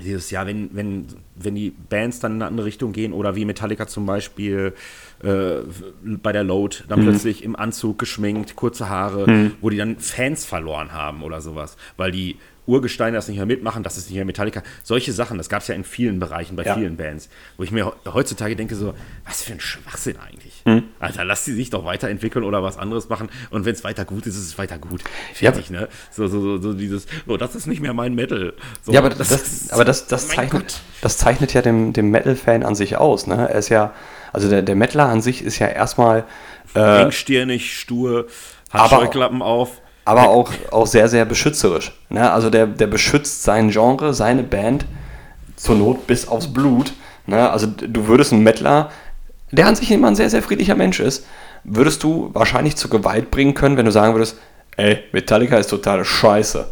dieses, 0.00 0.30
ja, 0.30 0.44
wenn, 0.44 0.70
wenn, 0.72 1.06
wenn 1.36 1.54
die 1.54 1.70
Bands 1.70 2.18
dann 2.18 2.32
in 2.32 2.42
eine 2.42 2.48
andere 2.48 2.66
Richtung 2.66 2.92
gehen 2.92 3.12
oder 3.12 3.36
wie 3.36 3.44
Metallica 3.44 3.86
zum 3.86 4.06
Beispiel 4.06 4.74
äh, 5.22 5.58
bei 6.02 6.32
der 6.32 6.42
Load, 6.42 6.78
dann 6.88 6.98
plötzlich 7.04 7.44
im 7.44 7.54
Anzug 7.54 8.00
geschminkt, 8.00 8.56
kurze 8.56 8.88
Haare, 8.88 9.52
wo 9.60 9.70
die 9.70 9.76
dann 9.76 9.98
Fans 9.98 10.44
verloren 10.44 10.92
haben 10.92 11.22
oder 11.22 11.40
sowas, 11.40 11.76
weil 11.96 12.10
die 12.10 12.38
Urgesteine 12.66 13.16
das 13.16 13.28
nicht 13.28 13.36
mehr 13.36 13.46
mitmachen, 13.46 13.82
das 13.82 13.96
ist 13.98 14.06
nicht 14.06 14.16
mehr 14.16 14.24
Metallica. 14.24 14.62
Solche 14.82 15.12
Sachen, 15.12 15.36
das 15.38 15.48
gab 15.48 15.62
es 15.62 15.68
ja 15.68 15.74
in 15.74 15.84
vielen 15.84 16.18
Bereichen, 16.18 16.56
bei 16.56 16.62
Ja. 16.64 16.74
vielen 16.74 16.96
Bands, 16.96 17.28
wo 17.58 17.62
ich 17.62 17.70
mir 17.70 17.86
he- 17.86 18.10
heutzutage 18.10 18.56
denke, 18.56 18.74
so, 18.74 18.94
was 19.26 19.42
für 19.42 19.52
ein 19.52 19.60
Schwachsinn 19.60 20.16
eigentlich. 20.18 20.62
Hm. 20.64 20.84
Alter, 20.98 21.24
lass 21.24 21.44
die 21.44 21.52
sich 21.52 21.70
doch 21.70 21.84
weiterentwickeln 21.84 22.44
oder 22.44 22.62
was 22.62 22.78
anderes 22.78 23.08
machen 23.08 23.28
und 23.50 23.64
wenn 23.66 23.74
es 23.74 23.84
weiter 23.84 24.04
gut 24.04 24.26
ist, 24.26 24.36
ist 24.36 24.44
es 24.46 24.58
weiter 24.58 24.78
gut. 24.78 25.02
Ja, 25.40 25.52
Fertig, 25.52 25.70
ne? 25.70 25.88
So, 26.10 26.26
so, 26.26 26.40
so, 26.40 26.58
so 26.60 26.72
dieses, 26.72 27.06
oh, 27.26 27.36
das 27.36 27.54
ist 27.54 27.66
nicht 27.66 27.80
mehr 27.82 27.92
mein 27.92 28.14
Metal. 28.14 28.54
So, 28.82 28.92
ja, 28.92 29.00
aber 29.00 29.10
das, 29.10 29.28
das, 29.28 29.70
aber 29.70 29.84
das, 29.84 30.06
das, 30.06 30.28
zeichnet, 30.28 30.50
Gott. 30.62 30.80
das 31.02 31.18
zeichnet 31.18 31.52
ja 31.52 31.60
dem, 31.62 31.92
dem 31.92 32.10
Metal-Fan 32.10 32.62
an 32.62 32.74
sich 32.74 32.96
aus. 32.96 33.26
Ne? 33.26 33.34
Er 33.50 33.58
ist 33.58 33.68
ja, 33.68 33.92
Also 34.32 34.48
der, 34.48 34.62
der 34.62 34.74
Mettler 34.74 35.04
an 35.08 35.20
sich 35.20 35.42
ist 35.42 35.58
ja 35.58 35.68
erstmal 35.68 36.24
äh, 36.74 37.02
engstirnig, 37.02 37.78
stur, 37.78 38.26
hat 38.70 38.80
aber, 38.80 39.04
Scheuklappen 39.04 39.42
auf. 39.42 39.80
Aber 40.04 40.28
auch, 40.28 40.50
auch 40.70 40.86
sehr, 40.86 41.08
sehr 41.08 41.24
beschützerisch. 41.24 41.92
Ne? 42.10 42.30
Also 42.30 42.50
der, 42.50 42.66
der 42.66 42.86
beschützt 42.86 43.42
sein 43.42 43.70
Genre, 43.70 44.12
seine 44.12 44.42
Band 44.42 44.84
zur 45.56 45.76
Not 45.76 46.06
bis 46.06 46.28
aufs 46.28 46.52
Blut. 46.52 46.92
Ne? 47.26 47.50
Also 47.50 47.66
du 47.66 48.06
würdest 48.06 48.32
einen 48.32 48.42
Mettler, 48.42 48.90
der 49.50 49.66
an 49.66 49.76
sich 49.76 49.90
immer 49.90 50.08
ein 50.08 50.16
sehr, 50.16 50.30
sehr 50.30 50.42
friedlicher 50.42 50.74
Mensch 50.74 51.00
ist, 51.00 51.26
würdest 51.64 52.02
du 52.02 52.30
wahrscheinlich 52.34 52.76
zur 52.76 52.90
Gewalt 52.90 53.30
bringen 53.30 53.54
können, 53.54 53.76
wenn 53.76 53.86
du 53.86 53.92
sagen 53.92 54.14
würdest, 54.14 54.38
ey, 54.76 55.02
Metallica 55.12 55.56
ist 55.56 55.70
totale 55.70 56.04
Scheiße. 56.04 56.66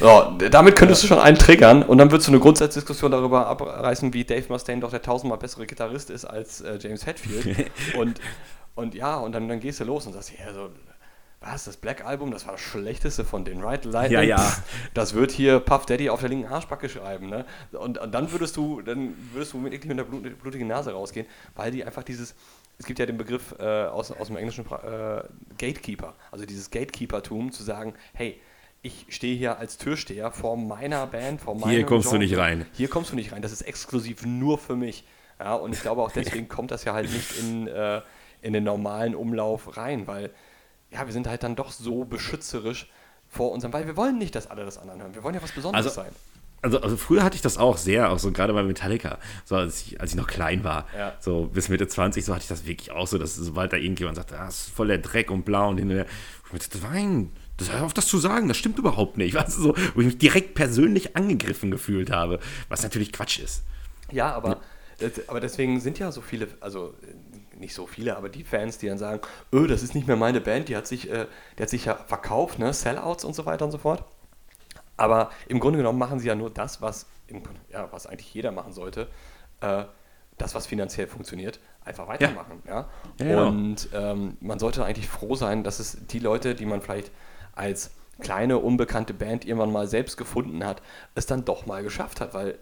So, 0.00 0.32
damit 0.50 0.76
könntest 0.76 1.02
du 1.02 1.06
schon 1.06 1.18
einen 1.18 1.38
triggern 1.38 1.82
und 1.82 1.98
dann 1.98 2.10
würdest 2.10 2.28
du 2.28 2.32
eine 2.32 2.40
Grundsatzdiskussion 2.40 3.12
darüber 3.12 3.46
abreißen, 3.46 4.12
wie 4.12 4.24
Dave 4.24 4.44
Mustaine 4.48 4.80
doch 4.80 4.90
der 4.90 5.02
tausendmal 5.02 5.38
bessere 5.38 5.66
Gitarrist 5.66 6.10
ist 6.10 6.24
als 6.24 6.60
äh, 6.62 6.78
James 6.80 7.06
Hetfield. 7.06 7.70
und, 7.96 8.20
und 8.74 8.94
ja, 8.94 9.16
und 9.16 9.32
dann, 9.32 9.48
dann 9.48 9.60
gehst 9.60 9.80
du 9.80 9.84
los 9.84 10.06
und 10.06 10.12
sagst, 10.12 10.32
ja, 10.32 10.52
so, 10.52 10.70
was, 11.44 11.64
das 11.64 11.76
Black 11.76 12.04
Album, 12.04 12.30
das 12.30 12.46
war 12.46 12.52
das 12.52 12.60
schlechteste 12.60 13.24
von 13.24 13.44
den 13.44 13.62
Right 13.62 13.84
Lightning. 13.84 14.20
Ja, 14.20 14.22
ja. 14.22 14.56
Das 14.94 15.14
wird 15.14 15.30
hier 15.30 15.60
Puff 15.60 15.86
Daddy 15.86 16.10
auf 16.10 16.20
der 16.20 16.28
linken 16.28 16.50
Arschbacke 16.50 16.88
schreiben, 16.88 17.28
ne? 17.28 17.44
Und, 17.72 17.98
und 17.98 18.12
dann 18.12 18.32
würdest 18.32 18.56
du, 18.56 18.80
dann 18.80 19.14
würdest 19.32 19.52
du 19.52 19.62
wirklich 19.62 19.84
mit 19.84 19.98
der 19.98 20.04
blut, 20.04 20.38
blutigen 20.40 20.68
Nase 20.68 20.92
rausgehen, 20.92 21.26
weil 21.54 21.70
die 21.70 21.84
einfach 21.84 22.02
dieses, 22.02 22.34
es 22.78 22.86
gibt 22.86 22.98
ja 22.98 23.06
den 23.06 23.16
Begriff 23.16 23.54
äh, 23.58 23.84
aus, 23.84 24.10
aus 24.10 24.28
dem 24.28 24.36
englischen 24.36 24.64
äh, 24.64 25.22
Gatekeeper, 25.58 26.14
also 26.30 26.46
dieses 26.46 26.70
Gatekeeper-Tum, 26.70 27.52
zu 27.52 27.62
sagen, 27.62 27.94
hey, 28.14 28.40
ich 28.82 29.06
stehe 29.08 29.36
hier 29.36 29.58
als 29.58 29.78
Türsteher 29.78 30.30
vor 30.30 30.56
meiner 30.56 31.06
Band, 31.06 31.40
vor 31.40 31.54
meinem 31.54 31.70
Hier 31.70 31.86
kommst 31.86 32.10
Genre. 32.10 32.18
du 32.18 32.30
nicht 32.30 32.38
rein. 32.38 32.66
Hier 32.72 32.88
kommst 32.88 33.12
du 33.12 33.16
nicht 33.16 33.32
rein. 33.32 33.40
Das 33.40 33.50
ist 33.50 33.62
exklusiv 33.62 34.26
nur 34.26 34.58
für 34.58 34.76
mich. 34.76 35.04
Ja, 35.40 35.54
und 35.54 35.72
ich 35.72 35.80
glaube 35.80 36.02
auch 36.02 36.12
deswegen 36.12 36.48
kommt 36.48 36.70
das 36.70 36.84
ja 36.84 36.92
halt 36.92 37.10
nicht 37.10 37.38
in, 37.38 37.66
äh, 37.66 38.02
in 38.42 38.52
den 38.52 38.64
normalen 38.64 39.14
Umlauf 39.14 39.78
rein, 39.78 40.06
weil 40.06 40.30
ja, 40.94 41.04
wir 41.06 41.12
sind 41.12 41.26
halt 41.26 41.42
dann 41.42 41.56
doch 41.56 41.72
so 41.72 42.04
beschützerisch 42.04 42.88
vor 43.28 43.52
unserem, 43.52 43.72
weil 43.72 43.86
wir 43.86 43.96
wollen 43.96 44.16
nicht, 44.16 44.34
dass 44.34 44.46
alle 44.46 44.64
das 44.64 44.78
anderen 44.78 45.02
hören. 45.02 45.14
Wir 45.14 45.22
wollen 45.22 45.34
ja 45.34 45.42
was 45.42 45.52
Besonderes 45.52 45.86
also, 45.86 46.02
sein. 46.02 46.12
Also, 46.62 46.80
also 46.80 46.96
früher 46.96 47.22
hatte 47.22 47.36
ich 47.36 47.42
das 47.42 47.58
auch 47.58 47.76
sehr, 47.76 48.10
auch 48.10 48.18
so 48.18 48.32
gerade 48.32 48.54
bei 48.54 48.62
Metallica, 48.62 49.18
so 49.44 49.56
als 49.56 49.82
ich, 49.82 50.00
als 50.00 50.12
ich 50.12 50.16
noch 50.16 50.26
klein 50.26 50.64
war, 50.64 50.86
ja. 50.96 51.12
so 51.20 51.50
bis 51.52 51.68
Mitte 51.68 51.86
20, 51.86 52.24
so 52.24 52.32
hatte 52.32 52.44
ich 52.44 52.48
das 52.48 52.64
wirklich 52.64 52.90
auch 52.90 53.06
so, 53.06 53.18
dass 53.18 53.34
sobald 53.34 53.72
da 53.72 53.76
irgendjemand 53.76 54.16
sagt, 54.16 54.32
ah, 54.32 54.46
das 54.46 54.68
ist 54.68 54.70
voll 54.70 54.86
der 54.86 54.98
Dreck 54.98 55.30
und 55.30 55.44
blau 55.44 55.68
und 55.68 55.78
hinterher, 55.78 56.06
ich 56.46 56.52
mir 56.52 56.58
dachte, 56.60 56.78
nein, 56.78 57.32
das 57.58 57.70
hör 57.70 57.84
auf 57.84 57.92
das 57.92 58.06
zu 58.06 58.18
sagen, 58.18 58.48
das 58.48 58.56
stimmt 58.56 58.78
überhaupt 58.78 59.18
nicht. 59.18 59.34
Weißt 59.34 59.58
du, 59.58 59.62
so, 59.62 59.76
wo 59.94 60.00
ich 60.00 60.06
mich 60.06 60.18
direkt 60.18 60.54
persönlich 60.54 61.16
angegriffen 61.16 61.70
gefühlt 61.70 62.10
habe, 62.10 62.38
was 62.68 62.82
natürlich 62.82 63.12
Quatsch 63.12 63.40
ist. 63.40 63.64
Ja, 64.10 64.32
aber, 64.32 64.60
ja. 65.00 65.08
aber 65.26 65.40
deswegen 65.40 65.80
sind 65.80 65.98
ja 65.98 66.12
so 66.12 66.20
viele, 66.20 66.48
also 66.60 66.94
nicht 67.56 67.74
so 67.74 67.86
viele, 67.86 68.16
aber 68.16 68.28
die 68.28 68.44
Fans, 68.44 68.78
die 68.78 68.88
dann 68.88 68.98
sagen, 68.98 69.20
öh, 69.52 69.66
das 69.66 69.82
ist 69.82 69.94
nicht 69.94 70.06
mehr 70.06 70.16
meine 70.16 70.40
Band, 70.40 70.68
die 70.68 70.76
hat 70.76 70.86
sich, 70.86 71.10
äh, 71.10 71.26
die 71.58 71.62
hat 71.62 71.70
sich 71.70 71.86
ja 71.86 71.94
verkauft, 71.94 72.58
ne, 72.58 72.72
Sellouts 72.72 73.24
und 73.24 73.34
so 73.34 73.46
weiter 73.46 73.64
und 73.64 73.70
so 73.70 73.78
fort. 73.78 74.04
Aber 74.96 75.30
im 75.48 75.60
Grunde 75.60 75.78
genommen 75.78 75.98
machen 75.98 76.20
sie 76.20 76.28
ja 76.28 76.34
nur 76.34 76.50
das, 76.50 76.80
was, 76.80 77.06
im, 77.26 77.42
ja, 77.70 77.88
was 77.90 78.06
eigentlich 78.06 78.32
jeder 78.32 78.52
machen 78.52 78.72
sollte. 78.72 79.08
Äh, 79.60 79.84
das, 80.38 80.54
was 80.54 80.66
finanziell 80.66 81.06
funktioniert, 81.06 81.60
einfach 81.84 82.08
weitermachen. 82.08 82.62
Ja. 82.66 82.88
ja? 83.18 83.26
ja 83.26 83.42
und 83.44 83.88
ähm, 83.92 84.36
man 84.40 84.58
sollte 84.58 84.84
eigentlich 84.84 85.08
froh 85.08 85.36
sein, 85.36 85.62
dass 85.62 85.78
es 85.78 86.06
die 86.08 86.18
Leute, 86.18 86.54
die 86.54 86.66
man 86.66 86.80
vielleicht 86.80 87.12
als 87.54 87.92
kleine, 88.20 88.58
unbekannte 88.58 89.14
Band 89.14 89.44
irgendwann 89.44 89.72
mal 89.72 89.86
selbst 89.86 90.16
gefunden 90.16 90.64
hat, 90.64 90.82
es 91.14 91.26
dann 91.26 91.44
doch 91.44 91.66
mal 91.66 91.82
geschafft 91.82 92.20
hat, 92.20 92.34
weil 92.34 92.58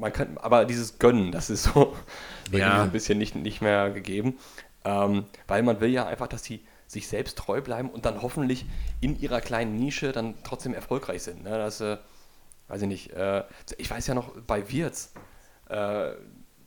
man 0.00 0.12
kann, 0.12 0.38
aber 0.38 0.64
dieses 0.64 0.98
Gönnen, 0.98 1.32
das 1.32 1.50
ist 1.50 1.64
so 1.64 1.94
ja. 2.50 2.82
ein 2.82 2.90
bisschen 2.90 3.18
nicht, 3.18 3.34
nicht 3.34 3.60
mehr 3.60 3.90
gegeben, 3.90 4.38
ähm, 4.84 5.26
weil 5.46 5.62
man 5.62 5.80
will 5.80 5.90
ja 5.90 6.06
einfach, 6.06 6.26
dass 6.26 6.42
die 6.42 6.64
sich 6.86 7.06
selbst 7.06 7.38
treu 7.38 7.60
bleiben 7.60 7.88
und 7.88 8.04
dann 8.04 8.20
hoffentlich 8.20 8.66
in 9.00 9.18
ihrer 9.20 9.40
kleinen 9.40 9.76
Nische 9.76 10.10
dann 10.10 10.34
trotzdem 10.42 10.74
erfolgreich 10.74 11.22
sind. 11.22 11.44
Ne? 11.44 11.50
Das, 11.50 11.80
äh, 11.80 11.98
weiß 12.66 12.82
ich 12.82 12.88
nicht, 12.88 13.12
äh, 13.12 13.44
ich 13.78 13.90
weiß 13.90 14.06
ja 14.08 14.14
noch 14.14 14.32
bei 14.46 14.68
Wirz, 14.70 15.12
äh, 15.68 16.10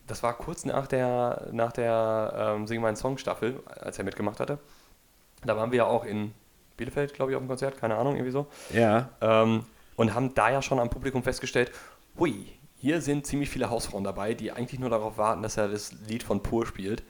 das 0.08 0.22
war 0.22 0.34
kurz 0.38 0.66
nach 0.66 0.88
der, 0.88 1.50
nach 1.52 1.72
der 1.72 2.56
ähm, 2.56 2.68
Sing 2.68 2.82
meinen 2.82 2.96
Song 2.96 3.18
Staffel, 3.18 3.62
als 3.66 3.98
er 3.98 4.04
mitgemacht 4.04 4.40
hatte. 4.40 4.60
Da 5.46 5.58
waren 5.58 5.72
wir 5.72 5.78
ja 5.78 5.86
auch 5.86 6.06
in 6.06 6.34
Bielefeld, 6.78 7.14
glaube 7.14 7.32
ich, 7.32 7.36
auf 7.36 7.44
dem 7.44 7.48
Konzert, 7.48 7.78
keine 7.78 7.96
Ahnung, 7.96 8.16
irgendwie 8.16 8.32
so. 8.32 8.48
Ja. 8.74 9.10
Ähm, 9.22 9.66
und 9.96 10.14
haben 10.14 10.34
da 10.34 10.50
ja 10.50 10.62
schon 10.62 10.80
am 10.80 10.90
Publikum 10.90 11.24
festgestellt, 11.24 11.72
hui, 12.18 12.48
hier 12.84 13.00
sind 13.00 13.26
ziemlich 13.26 13.50
viele 13.50 13.70
Hausfrauen 13.70 14.04
dabei, 14.04 14.34
die 14.34 14.52
eigentlich 14.52 14.78
nur 14.78 14.90
darauf 14.90 15.18
warten, 15.18 15.42
dass 15.42 15.56
er 15.56 15.70
das 15.70 15.94
Lied 16.06 16.22
von 16.22 16.44
Pur 16.44 16.66
spielt. 16.66 17.02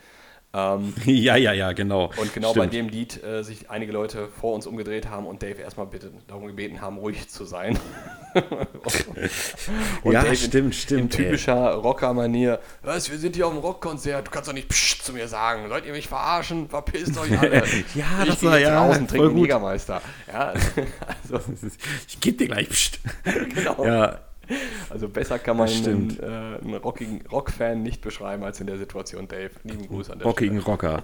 Ähm, 0.53 0.93
ja, 1.05 1.35
ja, 1.35 1.51
ja, 1.51 1.71
genau. 1.71 2.11
Und 2.15 2.31
genau 2.31 2.51
Stimmt. 2.51 2.65
bei 2.65 2.77
dem 2.77 2.89
Lied 2.89 3.23
äh, 3.23 3.43
sich 3.43 3.71
einige 3.71 3.91
Leute 3.91 4.27
vor 4.27 4.53
uns 4.53 4.67
umgedreht 4.67 5.09
haben 5.09 5.25
und 5.25 5.41
Dave 5.41 5.59
erstmal 5.59 5.87
bitte 5.87 6.11
darum 6.27 6.45
gebeten 6.45 6.79
haben, 6.79 6.99
ruhig 6.99 7.27
zu 7.27 7.45
sein. 7.45 7.79
ja, 10.03 10.21
Dave 10.21 10.35
stimmt, 10.35 10.75
stimmt. 10.75 11.01
In 11.01 11.09
typischer 11.09 11.73
Rocker-Manier, 11.73 12.59
was, 12.83 13.09
wir 13.09 13.17
sind 13.17 13.35
hier 13.35 13.47
auf 13.47 13.53
dem 13.53 13.61
Rockkonzert, 13.61 14.27
du 14.27 14.29
kannst 14.31 14.49
doch 14.49 14.53
nicht 14.53 14.69
Psst 14.69 15.03
zu 15.03 15.13
mir 15.13 15.27
sagen, 15.27 15.69
sollt 15.69 15.87
ihr 15.87 15.93
mich 15.93 16.07
verarschen, 16.07 16.69
verpisst 16.69 17.17
euch 17.17 17.35
alle. 17.39 17.63
ja, 17.95 18.05
ich 18.21 18.29
das 18.29 18.43
war 18.43 18.59
ja 18.59 18.85
draußen, 18.85 19.07
gut. 19.07 19.35
Jägermeister. 19.37 20.03
Ja, 20.31 20.53
also. 21.23 21.43
Ich 22.07 22.19
geb 22.19 22.37
dir 22.37 22.45
gleich 22.45 22.69
Psst. 22.69 22.99
genau. 23.55 23.83
Ja. 23.83 24.19
Also 24.89 25.07
besser 25.09 25.39
kann 25.39 25.57
man 25.57 25.69
einen, 25.69 26.19
äh, 26.19 26.25
einen 26.25 26.75
rockigen 26.75 27.25
Rock-Fan 27.27 27.81
nicht 27.81 28.01
beschreiben 28.01 28.43
als 28.43 28.59
in 28.59 28.67
der 28.67 28.77
Situation, 28.77 29.27
Dave. 29.27 29.51
Lieben 29.63 29.87
Gruß 29.87 30.09
an 30.09 30.19
der 30.19 30.27
Rockigen 30.27 30.61
Stelle. 30.61 30.71
Rocker. 30.71 31.03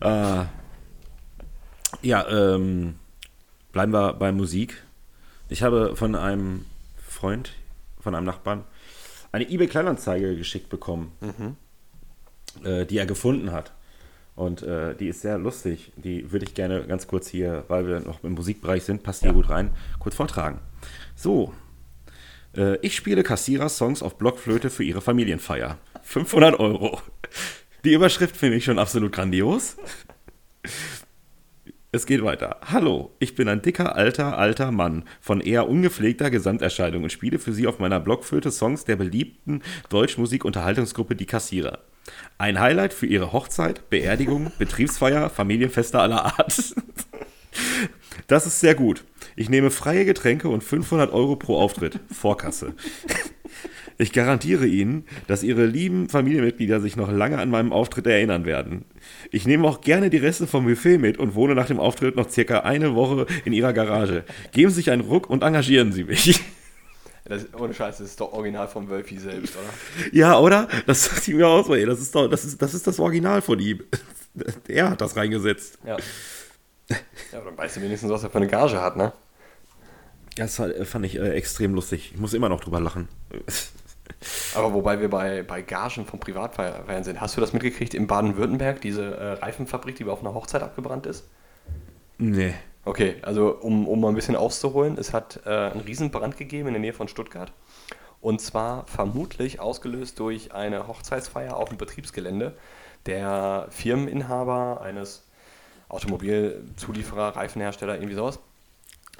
äh, 0.00 0.44
ja, 2.02 2.28
ähm, 2.28 2.96
bleiben 3.72 3.92
wir 3.92 4.14
bei 4.14 4.32
Musik. 4.32 4.82
Ich 5.48 5.62
habe 5.62 5.94
von 5.96 6.14
einem 6.14 6.64
Freund, 6.96 7.52
von 8.00 8.14
einem 8.14 8.26
Nachbarn, 8.26 8.64
eine 9.32 9.48
eBay-Kleinanzeige 9.48 10.36
geschickt 10.36 10.68
bekommen, 10.68 11.12
mhm. 11.20 12.66
äh, 12.66 12.86
die 12.86 12.98
er 12.98 13.06
gefunden 13.06 13.52
hat. 13.52 13.72
Und 14.36 14.62
äh, 14.62 14.94
die 14.96 15.08
ist 15.08 15.20
sehr 15.20 15.38
lustig. 15.38 15.92
Die 15.96 16.32
würde 16.32 16.44
ich 16.44 16.54
gerne 16.54 16.84
ganz 16.86 17.06
kurz 17.06 17.28
hier, 17.28 17.64
weil 17.68 17.86
wir 17.86 18.00
noch 18.00 18.24
im 18.24 18.32
Musikbereich 18.32 18.82
sind, 18.82 19.02
passt 19.02 19.20
hier 19.20 19.30
ja. 19.30 19.34
gut 19.34 19.48
rein, 19.48 19.70
kurz 20.00 20.16
vortragen. 20.16 20.58
So, 21.14 21.54
äh, 22.56 22.76
ich 22.78 22.96
spiele 22.96 23.22
Kassierer-Songs 23.22 24.02
auf 24.02 24.18
Blockflöte 24.18 24.70
für 24.70 24.84
ihre 24.84 25.00
Familienfeier. 25.00 25.78
500 26.02 26.58
Euro. 26.58 27.00
Die 27.84 27.92
Überschrift 27.92 28.36
finde 28.36 28.56
ich 28.56 28.64
schon 28.64 28.78
absolut 28.78 29.12
grandios. 29.12 29.76
Es 31.92 32.06
geht 32.06 32.24
weiter. 32.24 32.58
Hallo, 32.64 33.14
ich 33.20 33.36
bin 33.36 33.48
ein 33.48 33.62
dicker, 33.62 33.94
alter, 33.94 34.36
alter 34.36 34.72
Mann 34.72 35.04
von 35.20 35.40
eher 35.40 35.68
ungepflegter 35.68 36.30
Gesamterscheinung 36.30 37.04
und 37.04 37.12
spiele 37.12 37.38
für 37.38 37.52
Sie 37.52 37.68
auf 37.68 37.78
meiner 37.78 38.00
Blockflöte 38.00 38.50
Songs 38.50 38.84
der 38.84 38.96
beliebten 38.96 39.62
Deutschmusik-Unterhaltungsgruppe 39.90 41.14
Die 41.14 41.26
Kassierer. 41.26 41.78
Ein 42.36 42.58
Highlight 42.58 42.92
für 42.92 43.06
Ihre 43.06 43.32
Hochzeit, 43.32 43.88
Beerdigung, 43.90 44.50
Betriebsfeier, 44.58 45.30
Familienfeste 45.30 46.00
aller 46.00 46.24
Art. 46.24 46.74
Das 48.26 48.46
ist 48.46 48.60
sehr 48.60 48.74
gut. 48.74 49.04
Ich 49.36 49.48
nehme 49.48 49.70
freie 49.70 50.04
Getränke 50.04 50.48
und 50.48 50.62
500 50.62 51.12
Euro 51.12 51.36
pro 51.36 51.58
Auftritt. 51.58 52.00
Vorkasse. 52.12 52.74
Ich 53.96 54.12
garantiere 54.12 54.66
Ihnen, 54.66 55.04
dass 55.28 55.42
Ihre 55.42 55.66
lieben 55.66 56.08
Familienmitglieder 56.08 56.80
sich 56.80 56.96
noch 56.96 57.10
lange 57.10 57.38
an 57.38 57.50
meinem 57.50 57.72
Auftritt 57.72 58.06
erinnern 58.06 58.44
werden. 58.44 58.84
Ich 59.30 59.46
nehme 59.46 59.68
auch 59.68 59.80
gerne 59.80 60.10
die 60.10 60.16
Reste 60.16 60.46
vom 60.46 60.66
Buffet 60.66 60.98
mit 60.98 61.18
und 61.18 61.34
wohne 61.34 61.54
nach 61.54 61.66
dem 61.66 61.78
Auftritt 61.78 62.16
noch 62.16 62.28
circa 62.28 62.60
eine 62.60 62.94
Woche 62.94 63.26
in 63.44 63.52
Ihrer 63.52 63.72
Garage. 63.72 64.24
Geben 64.52 64.70
Sie 64.70 64.76
sich 64.76 64.90
einen 64.90 65.02
Ruck 65.02 65.30
und 65.30 65.42
engagieren 65.44 65.92
Sie 65.92 66.04
mich. 66.04 66.40
Das, 67.26 67.46
ohne 67.54 67.72
Scheiß, 67.72 67.98
das 67.98 68.08
ist 68.08 68.20
doch 68.20 68.32
original 68.32 68.68
vom 68.68 68.88
Wölfi 68.90 69.18
selbst, 69.18 69.54
oder? 69.56 70.10
Ja, 70.12 70.38
oder? 70.38 70.68
Das 70.86 71.04
sagt 71.04 71.26
ihm 71.28 71.38
ja 71.38 71.46
aus, 71.46 71.68
ey. 71.70 71.86
Das 71.86 72.00
ist 72.00 72.14
doch, 72.14 72.28
das 72.28 72.44
ist, 72.44 72.60
das 72.60 72.74
ist 72.74 72.86
das 72.86 73.00
Original 73.00 73.42
von 73.42 73.58
ihm. 73.58 73.82
Er 74.66 74.90
hat 74.90 75.00
das 75.00 75.16
reingesetzt. 75.16 75.78
Ja. 75.86 75.96
Ja, 76.90 76.96
aber 77.38 77.44
dann 77.50 77.56
weißt 77.56 77.76
du 77.76 77.82
wenigstens, 77.82 78.10
was 78.10 78.24
er 78.24 78.30
für 78.30 78.38
eine 78.38 78.48
Gage 78.48 78.82
hat, 78.82 78.96
ne? 78.96 79.12
Ja, 80.36 80.44
das 80.44 80.56
fand 80.88 81.06
ich 81.06 81.16
äh, 81.16 81.30
extrem 81.30 81.74
lustig. 81.74 82.12
Ich 82.14 82.20
muss 82.20 82.34
immer 82.34 82.48
noch 82.48 82.60
drüber 82.60 82.80
lachen. 82.80 83.08
Aber 84.54 84.72
wobei 84.72 85.00
wir 85.00 85.08
bei, 85.08 85.42
bei 85.42 85.62
Gagen 85.62 86.06
vom 86.06 86.18
Privatfeiern 86.18 87.04
sind, 87.04 87.20
hast 87.20 87.36
du 87.36 87.40
das 87.40 87.52
mitgekriegt 87.52 87.94
in 87.94 88.06
Baden-Württemberg, 88.06 88.80
diese 88.80 89.16
äh, 89.16 89.32
Reifenfabrik, 89.34 89.96
die 89.96 90.04
auf 90.04 90.20
einer 90.20 90.34
Hochzeit 90.34 90.62
abgebrannt 90.62 91.06
ist? 91.06 91.28
Nee. 92.18 92.54
Okay, 92.84 93.16
also 93.22 93.58
um, 93.60 93.88
um 93.88 94.00
mal 94.00 94.08
ein 94.08 94.14
bisschen 94.14 94.36
auszuholen, 94.36 94.98
es 94.98 95.12
hat 95.12 95.40
äh, 95.46 95.48
einen 95.48 95.80
Riesenbrand 95.80 96.36
gegeben 96.36 96.68
in 96.68 96.74
der 96.74 96.80
Nähe 96.80 96.92
von 96.92 97.08
Stuttgart. 97.08 97.52
Und 98.20 98.40
zwar 98.40 98.86
vermutlich 98.86 99.60
ausgelöst 99.60 100.18
durch 100.18 100.52
eine 100.52 100.86
Hochzeitsfeier 100.86 101.56
auf 101.56 101.68
dem 101.68 101.78
Betriebsgelände. 101.78 102.56
Der 103.06 103.66
Firmeninhaber 103.70 104.80
eines 104.82 105.24
Automobilzulieferer, 105.88 107.36
Reifenhersteller, 107.36 107.96
irgendwie 107.96 108.14
sowas, 108.14 108.38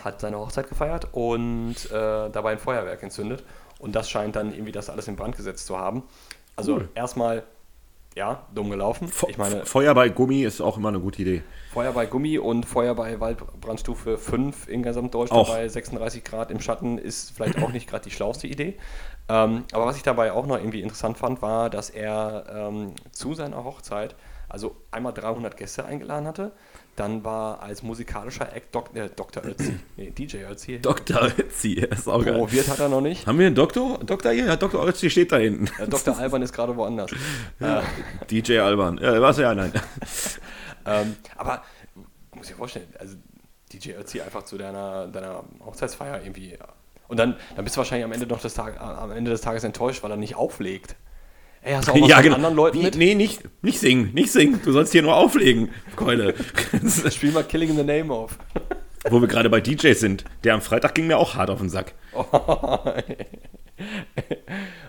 hat 0.02 0.20
seine 0.20 0.38
Hochzeit 0.38 0.68
gefeiert 0.68 1.09
und 1.12 1.76
äh, 1.90 2.30
dabei 2.30 2.52
ein 2.52 2.59
Feuerwerk 2.59 3.02
entzündet. 3.02 3.44
Und 3.78 3.94
das 3.94 4.09
scheint 4.09 4.37
dann 4.37 4.52
irgendwie 4.52 4.72
das 4.72 4.88
alles 4.90 5.09
in 5.09 5.16
Brand 5.16 5.37
gesetzt 5.37 5.66
zu 5.66 5.76
haben. 5.78 6.04
Also 6.57 6.76
Cool. 6.76 6.88
erstmal, 6.94 7.42
ja, 8.14 8.42
dumm 8.54 8.70
gelaufen. 8.70 9.09
Fe 9.09 9.26
ich 9.28 9.38
meine, 9.38 9.66
Feuer 9.66 9.94
bei 9.94 10.09
Gummi 10.09 10.42
ist 10.42 10.61
auch 10.61 10.76
immer 10.76 10.88
eine 10.88 11.00
gute 11.00 11.22
Idee. 11.22 11.42
Feuer 11.72 11.92
bei 11.92 12.07
Gummi 12.07 12.38
und 12.38 12.64
Feuer 12.64 12.94
bei 12.94 13.18
Waldbrandstufe 13.18 14.16
5 14.18 14.68
in 14.68 14.83
Gesamtdeutschland 14.83 15.48
Auch. 15.48 15.52
bei 15.52 15.68
36 15.68 16.22
Grad 16.22 16.50
im 16.50 16.61
Schatten 16.61 16.98
ist 16.98 17.33
vielleicht 17.33 17.61
auch 17.62 17.70
nicht 17.70 17.88
gerade 17.88 18.04
die 18.04 18.12
schlauste 18.12 18.46
Idee. 18.46 18.78
Ähm, 19.28 19.64
aber 19.72 19.87
was 19.87 19.96
ich 19.96 20.02
dabei 20.02 20.33
auch 20.33 20.46
noch 20.46 20.59
irgendwie 20.59 20.83
interessant 20.83 21.18
fand, 21.18 21.42
war, 21.42 21.70
dass 21.70 21.90
er 21.90 22.44
ähm, 22.54 22.92
zu 23.11 23.35
seiner 23.35 23.64
Hochzeit 23.64 24.14
also 24.48 24.76
einmal 24.92 25.12
300 25.12 25.57
Gäste 25.57 25.85
eingeladen 25.85 26.28
hatte. 26.28 26.52
Dann 26.96 27.24
war 27.24 27.61
als 27.61 27.83
musikalischer 27.83 28.54
Act 28.54 28.72
Dok 28.74 28.94
äh, 28.94 29.09
Dr. 29.14 29.44
Ötzi, 29.44 29.80
nee, 29.96 30.11
DJ 30.11 30.44
Ötzi. 30.44 30.78
Dr. 30.80 31.33
Ötzi, 31.38 31.74
ist 31.74 32.09
auch 32.09 32.24
geil. 32.24 32.35
Promoviert 32.35 32.68
hat 32.68 32.78
er 32.78 32.88
noch 32.88 33.00
nicht. 33.00 33.26
Haben 33.26 33.38
wir 33.38 33.46
einen 33.46 33.57
Doktor? 33.57 33.98
Doktor 33.98 34.30
hier? 34.33 34.46
Ja, 34.46 34.57
Dr. 34.57 34.87
Ötzi 34.87 35.11
steht 35.11 35.33
da 35.33 35.38
hinten. 35.38 35.66
Äh, 35.80 35.88
Dr. 35.88 36.16
Alban 36.18 36.42
ist 36.42 36.52
gerade 36.52 36.76
woanders. 36.76 37.11
Äh, 37.59 37.83
DJ 38.30 38.59
Alban. 38.59 38.98
Ja, 38.98 39.20
was 39.20 39.38
ja, 39.38 39.54
nein. 39.54 39.72
Ähm, 40.87 41.16
aber 41.38 41.62
muss 42.35 42.50
ich 42.50 42.57
vorstellen, 42.57 42.88
also 42.98 43.16
DJ 43.72 43.92
Ötzi 43.92 44.20
einfach 44.20 44.42
zu 44.42 44.59
deiner, 44.59 45.07
deiner 45.07 45.44
Hochzeitsfeier 45.64 46.20
irgendwie. 46.22 46.59
Und 47.09 47.18
dann, 47.18 47.37
dann 47.57 47.64
bist 47.64 47.76
du 47.76 47.78
wahrscheinlich 47.78 48.04
am 48.04 48.12
Ende, 48.12 48.26
noch 48.26 48.40
des 48.40 48.52
Tag, 48.52 48.80
am 48.80 49.11
Ende 49.11 49.30
des 49.30 49.40
Tages 49.40 49.64
enttäuscht, 49.64 50.02
weil 50.02 50.11
er 50.11 50.16
nicht 50.18 50.37
auflegt. 50.37 50.96
Ey, 51.64 51.74
hast 51.74 51.88
du 51.88 51.92
auch 51.92 52.00
was 52.03 52.09
ja, 52.09 52.20
genau. 52.20 52.37
anderen 52.37 52.55
Leuten 52.55 52.79
Wie, 52.79 52.83
mit? 52.83 52.96
Nee, 52.96 53.14
nicht, 53.14 53.40
nicht 53.62 53.79
singen, 53.81 54.12
nicht 54.14 54.31
singen. 54.31 54.61
Du 54.64 54.70
sollst 54.72 54.92
hier 54.92 55.03
nur 55.03 55.16
auflegen, 55.16 55.70
Keule. 55.96 56.35
Spiel 57.11 57.33
mal 57.33 57.42
Killing 57.44 57.70
in 57.70 57.77
the 57.77 57.83
Name 57.85 58.12
auf. 58.12 58.38
Wo 59.11 59.20
wir 59.20 59.29
gerade 59.29 59.50
bei 59.50 59.61
DJs 59.61 59.98
sind. 59.98 60.24
Der 60.44 60.55
am 60.55 60.62
Freitag 60.62 60.94
ging 60.94 61.07
mir 61.07 61.18
auch 61.18 61.35
hart 61.35 61.50
auf 61.50 61.59
den 61.59 61.68
Sack. 61.68 61.92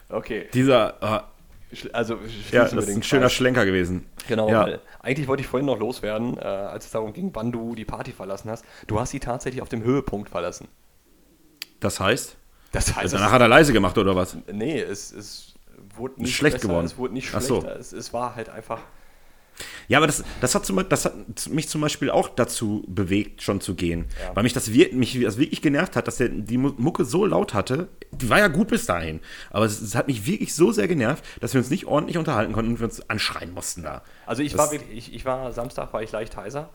okay, 0.09 0.47
Dieser, 0.53 1.27
Schl- 1.73 1.91
also 1.91 2.17
ja, 2.51 2.63
das 2.63 2.73
ist 2.73 2.89
ein 2.95 3.03
schöner. 3.03 3.29
Schlenker 3.29 3.65
gewesen. 3.65 4.05
Genau, 4.27 4.49
Ja. 4.49 4.79
eigentlich 5.01 5.27
wollte 5.27 5.41
ich 5.41 5.47
vorhin 5.47 5.65
noch 5.65 5.79
loswerden, 5.79 6.37
äh, 6.37 6.41
als 6.41 6.85
es 6.85 6.91
darum 6.91 7.13
ging, 7.13 7.31
wann 7.33 7.51
du 7.51 7.75
die 7.75 7.85
Party 7.85 8.11
verlassen 8.11 8.49
hast. 8.49 8.63
Du 8.87 8.99
hast 8.99 9.11
sie 9.11 9.19
tatsächlich 9.19 9.61
auf 9.61 9.69
dem 9.69 9.83
Höhepunkt 9.83 10.29
verlassen. 10.29 10.67
Das 11.79 11.99
heißt? 11.99 12.35
Das 12.71 12.95
heißt, 12.95 13.13
Danach 13.13 13.31
hat 13.31 13.41
er 13.41 13.47
leise 13.47 13.73
gemacht, 13.73 13.97
oder 13.97 14.15
was? 14.15 14.37
Nee, 14.51 14.79
es, 14.79 15.11
es 15.11 15.54
wurde 15.95 16.21
nicht 16.21 16.35
schlecht 16.35 16.57
besser, 16.57 16.67
geworden. 16.69 16.85
Es 16.85 16.97
wurde 16.97 17.13
nicht 17.13 17.29
Ach 17.33 17.41
so. 17.41 17.61
schlechter. 17.61 17.79
Es, 17.79 17.93
es 17.93 18.13
war 18.13 18.35
halt 18.35 18.49
einfach. 18.49 18.79
Ja, 19.87 19.99
aber 19.99 20.07
das, 20.07 20.21
das, 20.41 20.53
hat 20.53 20.65
zum, 20.65 20.83
das 20.89 21.05
hat 21.05 21.13
mich 21.49 21.69
zum 21.69 21.79
Beispiel 21.79 22.09
auch 22.09 22.27
dazu 22.27 22.83
bewegt, 22.89 23.41
schon 23.41 23.61
zu 23.61 23.73
gehen. 23.75 24.05
Ja. 24.21 24.35
Weil 24.35 24.43
mich 24.43 24.51
das, 24.51 24.67
mich 24.67 25.17
das 25.21 25.37
wirklich 25.37 25.61
genervt 25.61 25.95
hat, 25.95 26.07
dass 26.09 26.17
der 26.17 26.27
die 26.27 26.57
Mu- 26.57 26.73
Mucke 26.77 27.05
so 27.05 27.25
laut 27.25 27.53
hatte. 27.53 27.87
Die 28.11 28.29
war 28.29 28.39
ja 28.39 28.49
gut 28.49 28.67
bis 28.67 28.85
dahin. 28.85 29.21
Aber 29.51 29.63
es, 29.63 29.79
es 29.79 29.95
hat 29.95 30.07
mich 30.07 30.25
wirklich 30.27 30.53
so 30.53 30.73
sehr 30.73 30.89
genervt, 30.89 31.23
dass 31.39 31.53
wir 31.53 31.59
uns 31.59 31.69
nicht 31.69 31.85
ordentlich 31.85 32.17
unterhalten 32.17 32.51
konnten 32.51 32.71
und 32.71 32.79
wir 32.79 32.85
uns 32.85 33.09
anschreien 33.09 33.53
mussten 33.53 33.83
da. 33.83 34.01
Also 34.25 34.43
ich 34.43 34.51
Das- 34.51 34.59
war 34.59 34.71
wirklich, 34.73 34.97
ich, 35.09 35.13
ich 35.15 35.23
war 35.25 35.53
Samstag 35.53 35.93
war 35.93 36.03
ich 36.03 36.11
leicht 36.11 36.35
heiser. 36.35 36.69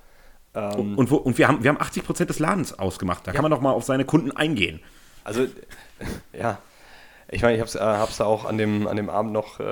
Ähm, 0.54 0.96
Und, 0.96 1.10
wo, 1.10 1.16
und 1.16 1.36
wir, 1.36 1.48
haben, 1.48 1.62
wir 1.62 1.68
haben 1.68 1.80
80 1.80 2.02
Prozent 2.04 2.30
des 2.30 2.38
Ladens 2.38 2.78
ausgemacht. 2.78 3.26
Da 3.26 3.32
kann 3.32 3.42
man 3.42 3.50
doch 3.50 3.60
mal 3.60 3.72
auf 3.72 3.84
seine 3.84 4.06
Kunden 4.06 4.32
eingehen. 4.32 4.80
also 5.22 5.46
ja, 6.32 6.58
ich 7.30 7.42
meine, 7.42 7.54
ich 7.54 7.60
habe 7.60 7.68
es 7.68 7.74
äh, 7.76 7.80
hab's 7.80 8.16
da 8.18 8.24
auch 8.24 8.44
an 8.44 8.58
dem, 8.58 8.86
an 8.86 8.96
dem 8.96 9.08
Abend 9.10 9.32
noch 9.32 9.60
äh, 9.60 9.64